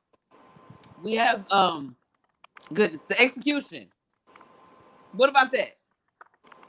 [0.97, 1.95] We have um
[2.73, 3.89] goodness, the execution.
[5.11, 5.77] What about that?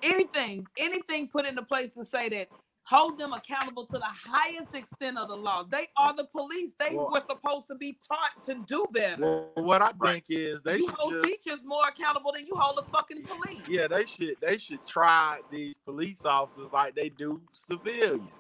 [0.03, 2.49] Anything, anything put into place to say that
[2.85, 5.63] hold them accountable to the highest extent of the law.
[5.63, 6.73] They are the police.
[6.79, 9.23] They Well- were supposed to be taught to do better.
[9.23, 12.55] Well, what I think is they you should hold just teachers more accountable than you
[12.57, 13.63] hold the fucking police.
[13.69, 18.31] yeah they should they should try these police officers like they do civilians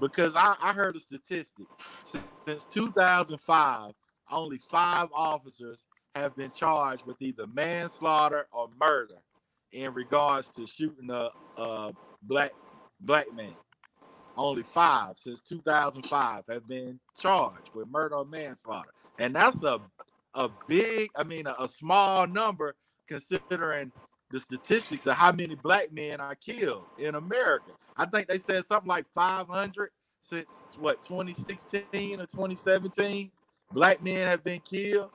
[0.00, 1.66] because I, I heard a statistic
[2.46, 3.92] since 2005
[4.30, 9.18] only five officers have been charged with either manslaughter or murder
[9.72, 11.92] in regards to shooting a, a
[12.22, 12.52] black
[13.00, 13.56] black men.
[14.36, 19.80] only five since 2005 have been charged with murder or manslaughter and that's a
[20.34, 22.74] a big i mean a, a small number
[23.08, 23.92] considering
[24.30, 27.72] the statistics of how many black men are killed in America.
[27.96, 29.90] I think they said something like 500
[30.20, 33.30] since what 2016 or 2017.
[33.72, 35.10] Black men have been killed,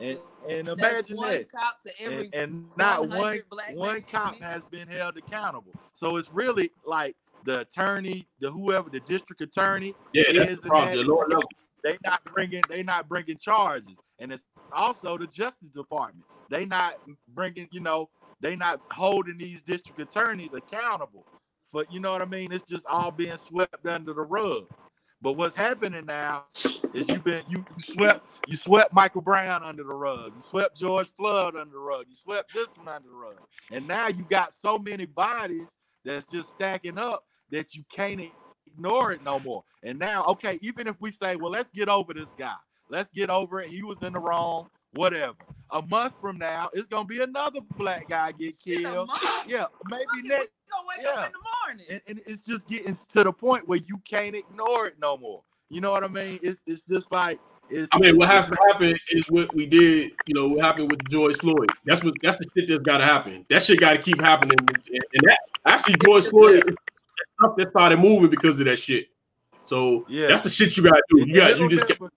[0.00, 0.18] and
[0.48, 1.50] and imagine one that.
[1.50, 4.04] cop to every And, and not one black one men.
[4.10, 5.72] cop has been held accountable.
[5.94, 10.96] So it's really like the attorney, the whoever, the district attorney, Yeah, is the problem.
[10.96, 11.44] The Lord knows.
[11.82, 16.94] they not bringing they not bringing charges and it's also the justice department they not
[17.28, 18.08] bringing, you know,
[18.40, 21.26] they not holding these district attorneys accountable
[21.70, 22.52] for, you know what I mean?
[22.52, 24.64] It's just all being swept under the rug.
[25.22, 26.44] But what's happening now
[26.94, 30.76] is you've been you, you swept you swept Michael Brown under the rug, you swept
[30.76, 33.36] George Floyd under the rug, you swept this one under the rug,
[33.72, 38.20] and now you got so many bodies that's just stacking up that you can't
[38.66, 39.64] ignore it no more.
[39.82, 42.56] And now, okay, even if we say, well, let's get over this guy,
[42.90, 43.68] let's get over it.
[43.68, 45.34] He was in the wrong, whatever.
[45.70, 49.10] A month from now, it's gonna be another black guy get killed.
[49.46, 50.50] Yeah, maybe next.
[50.66, 51.20] We gonna wake yeah.
[51.22, 51.86] up in the morning.
[51.90, 55.42] And, and it's just getting to the point where you can't ignore it no more.
[55.68, 56.38] You know what I mean?
[56.42, 57.40] It's it's just like
[57.70, 57.88] it's.
[57.92, 60.12] I mean, what has to happen is what we did.
[60.26, 61.70] You know, what happened with George Floyd.
[61.84, 63.44] That's what that's the shit that's got to happen.
[63.50, 64.56] That shit got to keep happening.
[64.60, 64.70] And,
[65.12, 67.06] and that actually, George Floyd, it's
[67.38, 69.08] stuff that started moving because of that shit.
[69.64, 70.28] So Yeah.
[70.28, 71.22] that's the shit you got to do.
[71.22, 71.88] And You got you just.
[71.88, 72.10] never,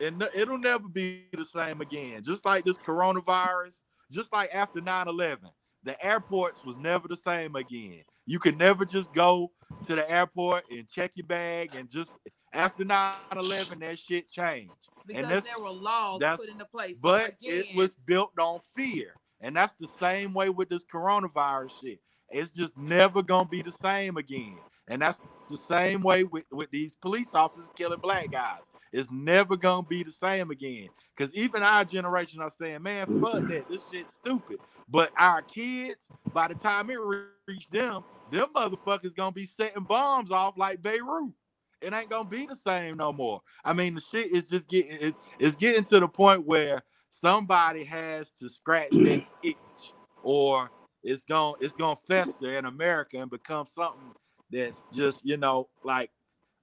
[0.00, 2.22] and it'll never be the same again.
[2.22, 5.38] Just like this coronavirus, just like after 9-11,
[5.84, 8.02] the airports was never the same again.
[8.26, 9.50] You could never just go
[9.86, 12.16] to the airport and check your bag and just
[12.52, 14.72] after 9-11, that shit changed.
[15.06, 16.94] because there were laws put into place.
[17.00, 19.14] But again, it was built on fear.
[19.40, 22.00] And that's the same way with this coronavirus shit.
[22.30, 24.58] It's just never gonna be the same again.
[24.88, 28.70] And that's the same way with, with these police officers killing black guys.
[28.92, 30.88] It's never gonna be the same again.
[31.16, 33.66] Because even our generation are saying, man, fuck that.
[33.68, 34.58] This shit's stupid.
[34.88, 39.84] But our kids, by the time it re- reach them, them motherfuckers gonna be setting
[39.84, 41.32] bombs off like Beirut.
[41.80, 43.40] It ain't gonna be the same no more.
[43.64, 47.84] I mean, the shit is just getting it's, it's getting to the point where somebody
[47.84, 50.70] has to scratch that itch, or
[51.02, 54.12] it's going to it's gonna fester in America and become something
[54.50, 56.10] that's just you know like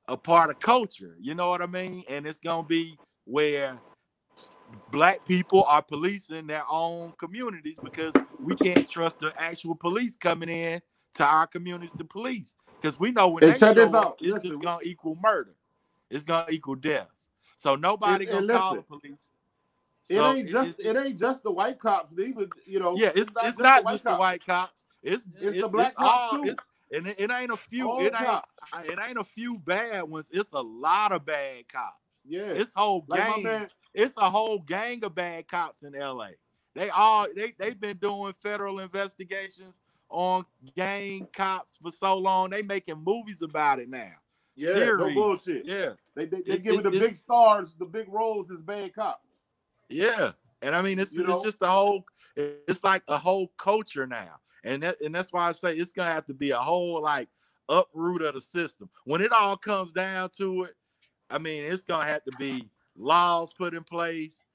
[0.09, 1.15] a part of culture.
[1.19, 2.03] You know what I mean?
[2.09, 3.77] And it's gonna be where
[4.91, 10.49] black people are policing their own communities because we can't trust the actual police coming
[10.49, 10.81] in
[11.15, 14.17] to our communities to police because we know when And they check this out.
[14.19, 14.49] it's Listen.
[14.51, 15.55] just gonna equal murder.
[16.09, 17.07] It's gonna equal death.
[17.57, 19.17] So nobody And- and gonna call the police.
[20.09, 22.15] It ain't just it ain't just the white cops.
[22.15, 22.95] They even you know.
[22.95, 24.87] yeah, it's, it's just not the just the white cops.
[25.03, 26.55] It's It's it's, the black cops, all too.
[26.91, 27.89] And it, it ain't a few.
[27.89, 28.57] All It ain't cops.
[28.85, 30.29] it ain't a few bad ones.
[30.33, 32.01] It's a lot of bad cops.
[32.25, 32.47] Yeah.
[32.47, 36.29] It's whole Like my It's a whole gang of bad cops in LA.
[36.75, 39.79] They all they they've been doing federal investigations
[40.09, 40.45] on
[40.75, 42.49] gang cops for so long.
[42.49, 44.13] They making movies about it now.
[44.55, 44.73] yeah.
[44.97, 45.65] No bullshit.
[45.65, 45.93] Yeah.
[46.15, 49.41] They they, they giving the big stars the big roles as bad cops.
[49.89, 51.43] Yeah, and I mean it's You it's know?
[51.43, 52.05] just a whole
[52.35, 56.11] it's like a whole culture now, and that and that's why I say it's gonna
[56.11, 57.29] have to be a whole like
[57.69, 58.89] uproot of the system.
[59.05, 60.75] When it all comes down to it,
[61.29, 64.45] I mean it's gonna have to be laws put in place,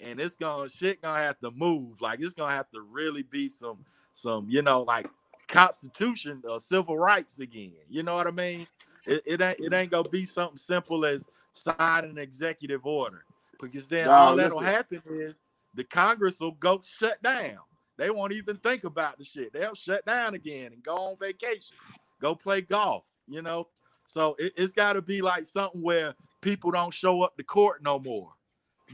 [0.00, 2.00] and it's gonna shit gonna have to move.
[2.00, 3.78] Like it's gonna have to really be some
[4.12, 5.08] some you know like
[5.48, 7.74] constitution or civil rights again.
[7.88, 8.66] You know what I mean?
[9.06, 13.24] It, it ain't it ain't gonna be something simple as sign an executive order
[13.60, 15.42] because then Nah, all that'll happen is
[15.74, 17.58] the Congress will go shut down.
[17.98, 19.52] They won't even think about the shit.
[19.52, 21.76] They'll shut down again and go on vacation,
[22.20, 23.04] go play golf.
[23.28, 23.68] You know,
[24.04, 27.82] so it, it's got to be like something where people don't show up to court
[27.82, 28.32] no more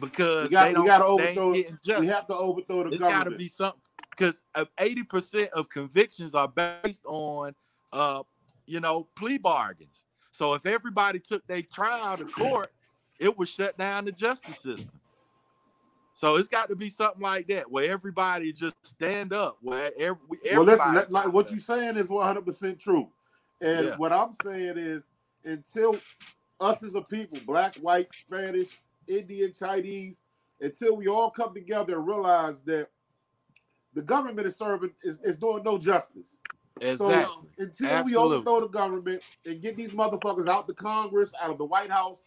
[0.01, 0.87] because We got- they don't.
[0.87, 1.03] they
[1.39, 2.01] overthrow- justice.
[2.01, 3.81] We have to overthrow the It's got to be something
[4.11, 4.43] because
[4.79, 7.55] eighty percent of convictions are based on,
[7.93, 8.23] uh,
[8.67, 10.05] you know, plea bargains.
[10.33, 12.71] So if everybody took their trial to court,
[13.19, 14.93] it would shut down the justice system.
[16.19, 19.59] So it's got to be something like that where everybody just stand up.
[19.61, 20.19] Where every,
[20.53, 21.53] well, listen, that, like what up.
[21.53, 23.07] you saying is one hundred percent true,
[23.61, 23.97] and Yeah.
[23.99, 25.07] what I'm saying is
[25.45, 25.97] until
[26.59, 28.67] us as a people, black, white, Spanish,
[29.07, 30.25] Indian, Chinese,
[30.61, 32.89] until we all come together and realize that
[33.95, 36.39] the government is serving is, is doing no justice.
[36.81, 37.49] exactly.
[37.59, 38.11] Until Absolutely.
[38.13, 41.93] we overthrow the government and get these motherfuckers out the Congress, out of the White
[41.93, 42.25] House,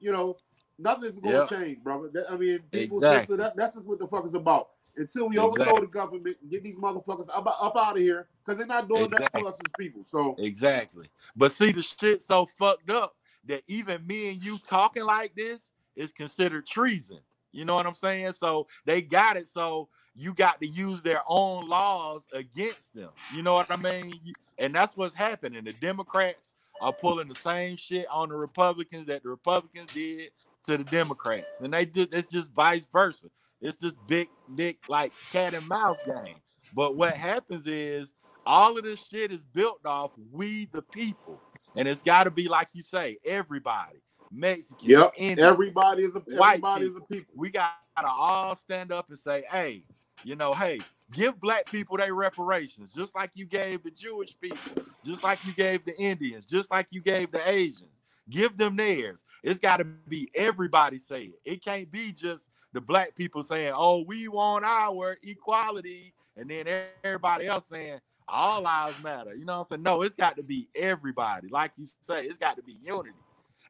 [0.00, 0.36] you know,
[0.78, 1.48] nothing's going Yep.
[1.48, 2.08] to change, brother.
[2.08, 3.36] That- I mean, people Exactly.
[3.36, 4.70] that, that's just what the fuck is about.
[4.96, 8.58] Until we overthrow the government and get these motherfuckers up, up out of here, because
[8.58, 9.40] they're not doing that Exactly.
[9.40, 10.04] for us as people.
[10.04, 11.06] So Exactly.
[11.34, 13.16] But see, the shit so fucked up
[13.46, 17.20] that even me and you talking like this is considered treason.
[17.52, 18.32] You know what I'm saying?
[18.32, 19.46] So they got it.
[19.46, 23.10] So you got to use their own laws against them.
[23.34, 24.12] You know what I mean?
[24.58, 25.64] And that's what's happening.
[25.64, 30.30] The Democrats are pulling the same shit on the Republicans that the Republicans did
[30.64, 31.60] to the Democrats.
[31.60, 33.28] And they did it's just vice versa.
[33.60, 36.36] It's this big, big like cat and mouse game.
[36.74, 38.14] But what happens is
[38.44, 41.40] all of this shit is built off we the people.
[41.76, 44.02] And it's got to be like you say, everybody.
[44.32, 45.12] Mexican, Yep.
[45.16, 45.48] Indian.
[45.48, 47.34] Everybody is a White everybody is a people.
[47.36, 47.76] we gotta
[48.06, 49.84] all stand up and say, hey,
[50.24, 50.78] you know, hey,
[51.12, 55.52] give black people their reparations, just like you gave the Jewish people, just like you
[55.52, 57.90] gave the Indians, just like you gave the Asians.
[58.30, 59.24] Give them theirs.
[59.42, 61.52] It's got to be everybody saying it.
[61.52, 66.66] It can't be just the black people saying, "Oh, we want our equality," and then
[67.04, 69.82] everybody else saying, "All lives matter." You know what I'm saying?
[69.82, 71.48] No, it's got to be everybody.
[71.48, 73.16] Like you say, it's got to be unity.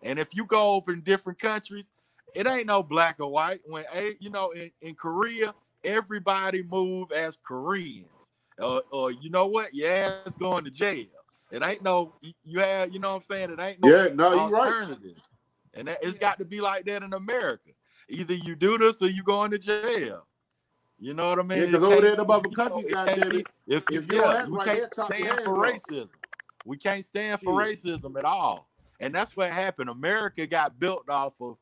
[0.03, 1.91] And if you go over in different countries,
[2.35, 3.61] it ain't no black or white.
[3.65, 5.55] When eh, you know, in, in Korea,
[5.85, 8.07] everybody move as Koreans.
[8.59, 9.75] Or, or you know what?
[9.75, 11.07] Yeah, it's going to jail.
[11.53, 13.51] It ain't no you- have, you know what I'm saying?
[13.53, 14.75] It ain't no Yeah, no, you right.
[15.75, 17.73] And that, it's got to be like that in America.
[18.11, 20.27] Either you do this or you going to jail.
[21.01, 21.61] You know what I mean?
[21.61, 24.05] Yeah, It 'cause over there in the mother you know, it goddamn it, If, if
[24.05, 26.11] if you yeah, we right, can't they'll chop your stand for racism.
[26.65, 28.69] We can't stand for racism at all.
[29.01, 29.91] And that's what happened.
[29.91, 31.59] America got built off of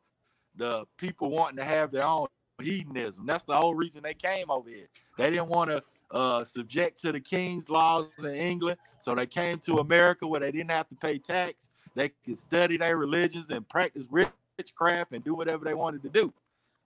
[0.56, 2.28] the people wanting to have their own
[2.62, 3.26] hedonism.
[3.26, 4.88] That's the whole reason they came over here.
[5.16, 9.58] They didn't want to uh, subject to the king's laws in England, so they came
[9.60, 11.70] to America where they didn't have to pay tax.
[11.94, 16.32] They could study their religions and practice witchcraft and do whatever they wanted to do.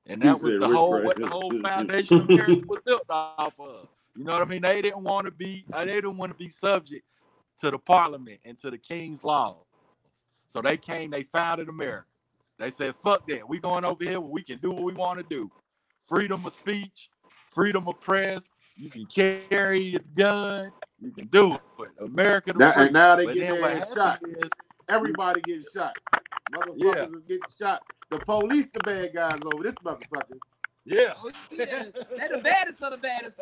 [0.06, 3.88] And that was the whole what the whole foundation of America was built off of.
[4.16, 4.62] You know what I mean?
[4.62, 7.05] They didn't want to be uh, they didn't want to be subject
[7.59, 9.64] to the parliament and to the king's laws.
[10.48, 12.06] So they came, they founded America.
[12.59, 13.48] They said, fuck that.
[13.48, 15.51] We going over here where we can do what we want to do.
[16.02, 17.10] Freedom of speech,
[17.48, 18.51] freedom of press.
[18.76, 20.72] You can carry your gun.
[21.01, 21.60] You can do it.
[22.01, 24.44] America the Now, and now they But get then their what ass happened shot.
[24.44, 24.51] is,
[24.88, 25.96] Everybody getting shot.
[26.52, 27.05] Motherfuckers Yeah.
[27.05, 27.82] is getting shot.
[28.10, 30.38] The police, the bad guys over this motherfucker.
[30.84, 31.84] yeah, Oh, yeah.
[31.84, 33.36] They the baddest of the baddest,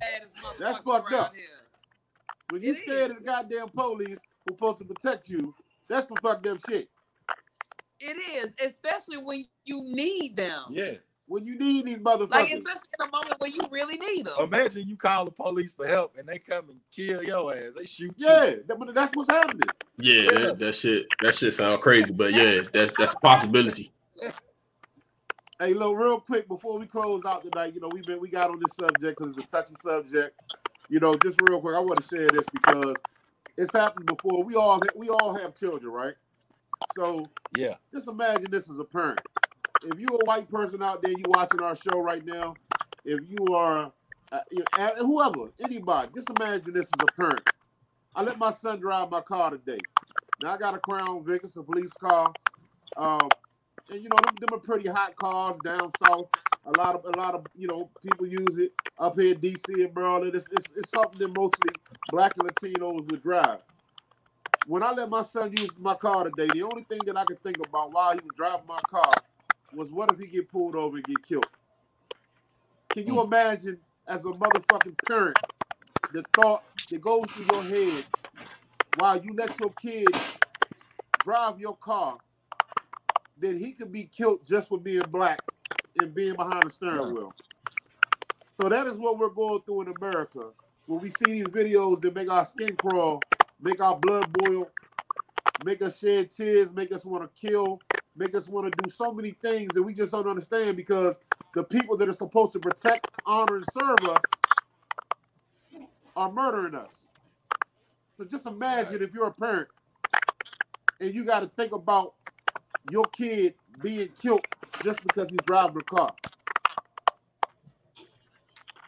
[0.00, 1.34] baddest motherfuckers That's fucked up.
[1.34, 1.44] here.
[2.48, 3.10] When you It scared is.
[3.10, 5.54] of the goddamn police who's supposed to protect you,
[5.88, 6.88] that's some fucked up shit.
[7.98, 10.64] It is, especially when you need them.
[10.70, 10.94] yeah.
[11.28, 12.30] When you need these motherfuckers.
[12.30, 14.34] Like especially in a moment when you really need them.
[14.40, 17.70] Imagine you call the police for help and they come and kill your ass.
[17.76, 18.26] They shoot you.
[18.28, 19.68] yeah, that- but that's what's happening.
[19.98, 20.30] Yeah, Yeah.
[20.38, 23.90] That, that shit that shit sound crazy, but yeah, that's that's a possibility.
[25.58, 28.50] Hey, look, real quick before we close out tonight, you know, we've been we got
[28.50, 30.38] on this subject because it's a touchy subject.
[30.88, 32.94] You know, just real quick, I want to share this because
[33.56, 34.44] it's happened before.
[34.44, 36.14] We all we all have children, right?
[36.94, 37.26] So
[37.56, 37.76] Yeah.
[37.92, 39.20] just imagine this as a parent.
[39.82, 42.54] If you're a white person out there, you watching our show right now.
[43.04, 43.92] If you are
[44.32, 44.40] uh,
[44.98, 47.48] whoever, anybody, just imagine this as a parent.
[48.14, 49.78] I let my son drive my car today.
[50.42, 52.32] Now I got a Crown Vic, it's a police car.
[52.96, 53.28] Um,
[53.90, 56.28] and you know them, them are pretty hot cars down south.
[56.64, 59.84] A lot of a lot of you know people use it up here in DC
[59.84, 60.34] and Maryland.
[60.34, 61.70] It's, it's, it's something that mostly
[62.10, 63.60] black and Latinos would drive.
[64.66, 67.40] When I let my son use my car today, the only thing that I could
[67.42, 69.12] think about while he was driving my car
[69.76, 71.46] was what if he get pulled over and get killed?
[72.88, 73.26] Can you mm.
[73.26, 73.78] imagine
[74.08, 75.36] as a motherfucking parent
[76.12, 78.04] the thought that goes through your head
[78.98, 80.08] while you let your kid
[81.22, 82.16] drive your car
[83.38, 85.40] that he could be killed just for being black
[86.00, 87.34] and being behind the steering wheel.
[88.60, 90.40] So that is what we're going through in America.
[90.86, 93.20] When we see these videos that make our skin crawl,
[93.60, 94.70] make our blood boil,
[95.64, 97.78] make us shed tears, make us want to kill,
[98.16, 101.20] make us want to do so many things that we just don't understand because
[101.54, 104.22] the people that are supposed to protect, honor, and serve us
[106.16, 107.06] are murdering us.
[108.16, 109.68] So just imagine if you're a parent
[111.00, 112.14] and you got to think about
[112.90, 114.46] your kid being killed
[114.82, 116.08] just because he's driving a car.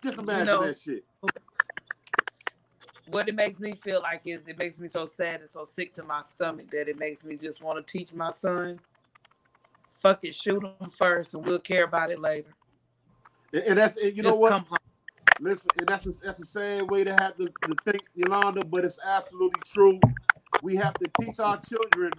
[0.03, 1.05] Just imagine know, that shit.
[3.09, 5.93] what it makes me feel like is it makes me so sad and so sick
[5.95, 8.79] to my stomach that it makes me just want to teach my son
[10.03, 12.53] fuck it shoot them first and we'll care about it later
[13.53, 14.61] And, and that's and you know what?
[15.41, 18.85] Listen, and that's a, that's the same way to have to, to think, Yolanda, but
[18.85, 20.01] it's absolutely true.
[20.62, 22.12] We have to teach our children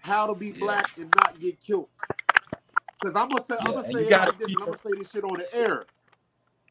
[0.00, 0.58] how to be Yeah.
[0.60, 1.88] black and not get killed.
[3.00, 5.38] Because I'm gonna say, I'm gonna say gotta this, I'm gonna say this shit on
[5.38, 5.84] the air.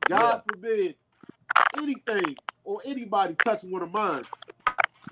[0.08, 0.96] God forbid
[1.74, 4.24] anything or anybody touch one of mine,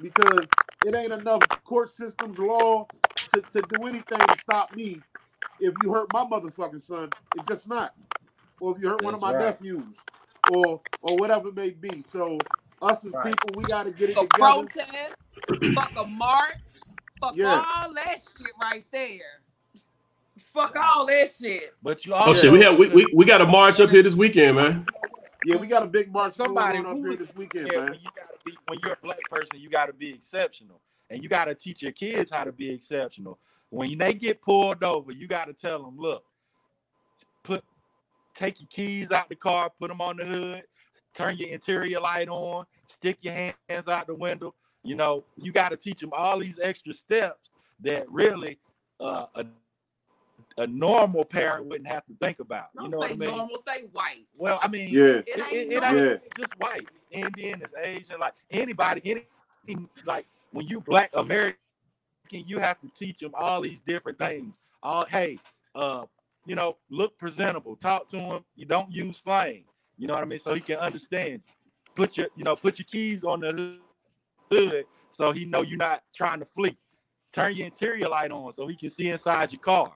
[0.02, 0.48] because
[0.86, 2.88] it ain't enough court systems, law
[3.34, 5.02] to, to do anything to stop me.
[5.60, 7.94] If you hurt my motherfucking son, it's just not.
[8.60, 9.46] Or if you hurt one of my right.
[9.46, 9.98] nephews,
[10.52, 12.02] or or whatever it may be.
[12.02, 12.38] So
[12.82, 13.26] us as Right.
[13.34, 14.68] people, we got to get it fuck a together.
[14.68, 15.16] protest
[15.76, 16.54] fuck a march
[17.22, 17.64] fuck Yeah.
[17.76, 19.42] all that shit right there
[20.40, 23.46] fuck all that shit But you Oh shit, we have we, we, we got a
[23.46, 24.86] march up here this weekend, man.
[25.46, 27.94] Yeah, we got a big march somebody going up here this weekend, man.
[28.02, 30.82] You gotta be when you're a black person, you gotta be exceptional.
[31.10, 33.40] And you gotta teach your kids how to be exceptional.
[33.70, 36.24] when they get pulled over, you got to tell them, look,
[37.44, 37.64] put
[38.34, 40.64] take your keys out the car, put them on the hood,
[41.14, 44.54] turn your interior light on, stick your hands out the window.
[44.84, 48.60] You know, you got to teach them all these extra steps that really
[49.00, 49.46] uh, a,
[50.58, 52.70] a normal parent wouldn't have to think about.
[52.76, 53.30] Don't You know what say I mean?
[53.36, 54.26] normal, say white.
[54.40, 55.04] Well, I mean, Yeah.
[55.06, 56.00] it, It it, ain't it normal.
[56.12, 56.90] ain't just white.
[57.12, 59.26] Indian, it's Asian, like anybody, any
[60.06, 61.58] like when you black American,
[62.32, 64.60] you have to teach them all these different things.
[64.84, 65.38] All hey,
[65.76, 66.06] uh,
[66.46, 68.46] you know, look presentable, talk to him.
[68.56, 69.66] You don't use slang.
[69.98, 70.40] You know what I mean?
[70.40, 71.42] So he can understand.
[71.96, 73.78] Put your, you know, put your keys on the
[74.52, 76.78] hood so he know you're not trying to flee.
[77.34, 79.92] Turn your interior light on so he can see inside your car.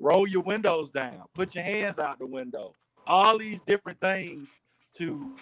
[0.00, 1.22] Roll your windows down.
[1.34, 2.74] Put your hands out the window.
[3.06, 4.50] All these different things
[4.98, 5.32] to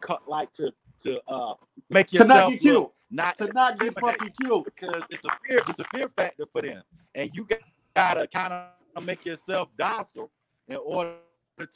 [0.00, 1.54] cut, like to to uh
[1.88, 4.64] make To not yourself get look not To not get fucking killed.
[4.64, 6.82] because it's a fear, it's a fear factor for them,
[7.14, 7.60] and you got-
[7.94, 10.30] gotta kind of make yourself docile
[10.68, 11.16] in order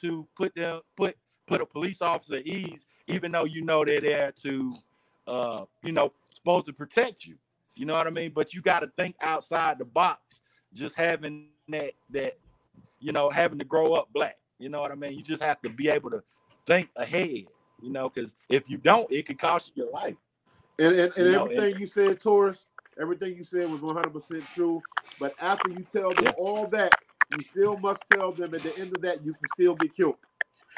[0.00, 1.16] to put them put
[1.46, 4.74] put a police officer at ease, even though you know they're there to,
[5.26, 7.36] uh, you know, supposed to protect you.
[7.74, 8.30] You know what I mean?
[8.30, 10.40] But you got to think outside the box.
[10.72, 12.38] Just having that that,
[12.98, 14.38] you know, having to grow up black.
[14.58, 15.14] You know what I mean?
[15.14, 16.22] You just have to be able to
[16.66, 17.46] think ahead.
[17.82, 20.16] You know, because if you don't, it could cost you your life.
[20.78, 22.66] And and, and You know, everything you said, Taurus,
[23.00, 24.82] everything you said was 100% true.
[25.20, 26.30] But after you tell them Yeah.
[26.36, 26.92] all that,
[27.36, 30.16] you still must tell them at the end of that you can still get killed.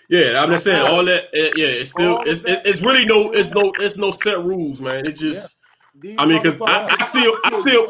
[0.08, 1.24] Yeah, I'm just saying all that.
[1.34, 5.04] eh, Yeah, it's still it's it's really no it's no it's no set rules, man.
[5.06, 5.58] It just
[5.98, 7.88] These I mean, 'cause I- I see- I see-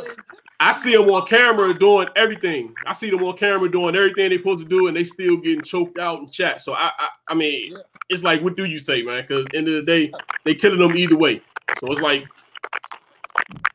[0.58, 2.72] I see them on camera doing everything.
[2.86, 5.60] I see them on camera doing everything they're supposed to do, and they still getting
[5.60, 6.62] choked out in chat.
[6.62, 7.78] So I, I, I mean, Yeah.
[8.08, 9.22] it's like, what do you say, man?
[9.28, 10.10] Because end of the day,
[10.44, 11.42] they killing them either way.
[11.80, 12.26] So it's like,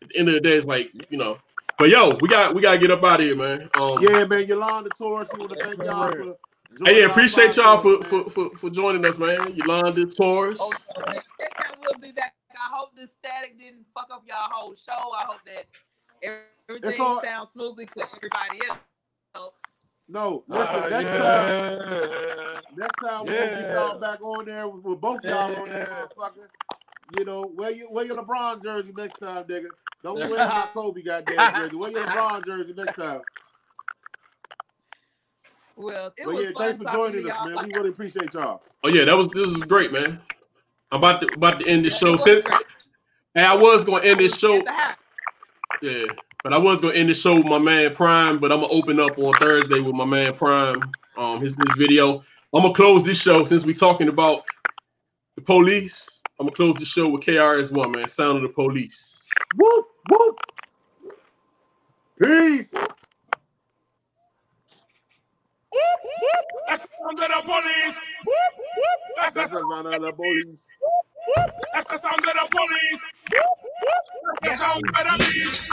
[0.01, 1.37] at the end of the day, it's like, you know.
[1.77, 3.69] But yo, we got we gotta get up out of here, man.
[3.79, 6.35] Um, Yeah, man, Yolanda Taurus, we want to thank y'all for.
[6.85, 9.53] Hey, yeah, appreciate y'all for, for for for joining us, man.
[9.55, 10.59] Yolanda Taurus.
[10.61, 10.71] Oh,
[11.07, 11.19] yeah.
[11.81, 12.35] We'll be back.
[12.53, 14.91] I hope this static didn't fuck up y'all whole show.
[14.93, 15.65] I hope that
[16.69, 18.59] everything all- sounds smoothly to everybody
[19.35, 19.51] else.
[20.07, 24.99] No, listen, Uh, next time, next time we'll get y'all back on there with, with
[25.01, 26.05] both y'all on there, Yeah.
[26.05, 26.47] motherfucker.
[27.17, 29.67] You know, wear your wear your LeBron jersey next time, nigga.
[30.03, 31.75] Don't wear hot Kobe goddamn jersey.
[31.75, 33.21] Wear your LeBron jersey next time.
[35.75, 37.67] Well, it But was yeah, fun thanks for joining us, man.
[37.67, 38.61] We really appreciate y'all.
[38.83, 40.21] Oh yeah, that was this is great, man.
[40.91, 42.13] I'm about to about to end this Yeah, show.
[42.15, 42.65] it Since great.
[43.35, 44.55] and I was gonna end this show.
[44.55, 44.95] At the house.
[45.81, 46.03] Yeah,
[46.43, 48.99] but I was gonna end the show with my man Prime, but I'm gonna open
[48.99, 50.81] up on Thursday with my man Prime.
[51.17, 52.19] Um, his this video.
[52.53, 54.43] I'm gonna close this show since we're talking about
[55.35, 56.20] the police.
[56.41, 58.07] I'm gonna close the show with KRS One, man.
[58.07, 59.29] Sound of the police.
[59.57, 60.39] Whoop whoop.
[62.19, 62.73] Peace.
[66.67, 68.01] That's the sound of the police.
[69.17, 70.65] That's the, That's us round of the police.
[71.75, 73.13] that's the sound of the police.
[74.41, 75.69] That's the sound of the beast.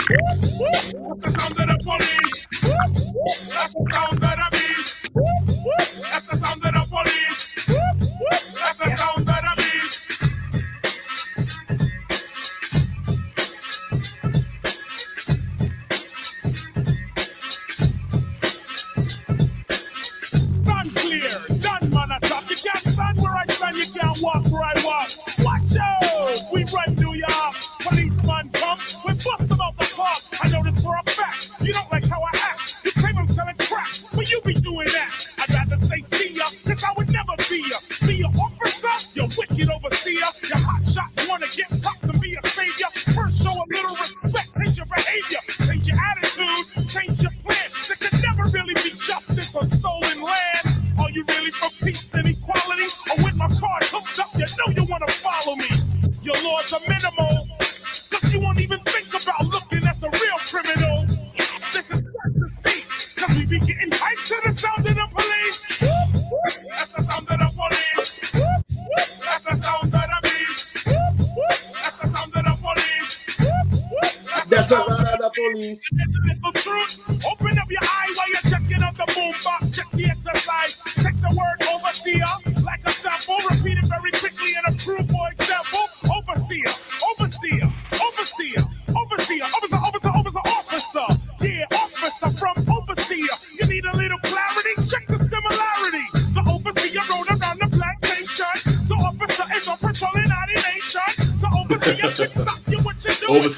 [1.16, 2.47] That's the sound of the police.
[3.49, 4.97] That's the sound of the beast.
[6.03, 6.88] That's the sound of the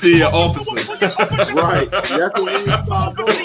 [0.01, 0.74] see an officer.
[1.55, 1.90] right.
[1.90, 3.40] That's.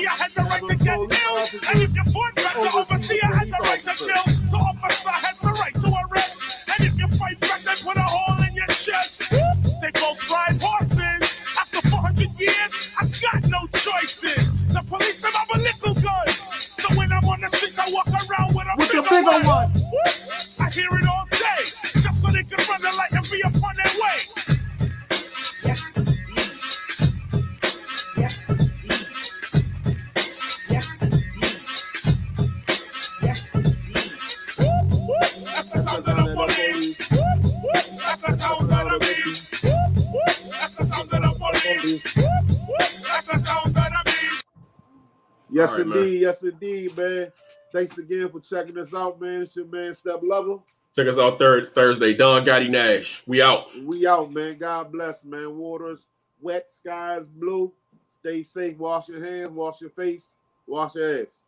[45.66, 45.96] Yes, right, indeed.
[45.96, 46.22] Man.
[46.22, 47.32] Yes, indeed, man.
[47.72, 49.42] Thanks again for checking us out, man.
[49.42, 50.64] It's your man, Step Level.
[50.96, 52.14] Check us out Thursday.
[52.14, 53.24] Don Gotti Nash.
[53.28, 53.68] We out.
[53.84, 54.58] We out, man.
[54.58, 55.58] God bless, man.
[55.58, 56.08] Waters
[56.42, 57.72] wet, skies blue.
[58.20, 58.78] Stay safe.
[58.78, 59.52] Wash your hands.
[59.52, 60.32] Wash your face.
[60.68, 61.42] Wash your ass.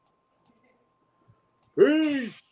[1.77, 2.46] Peace.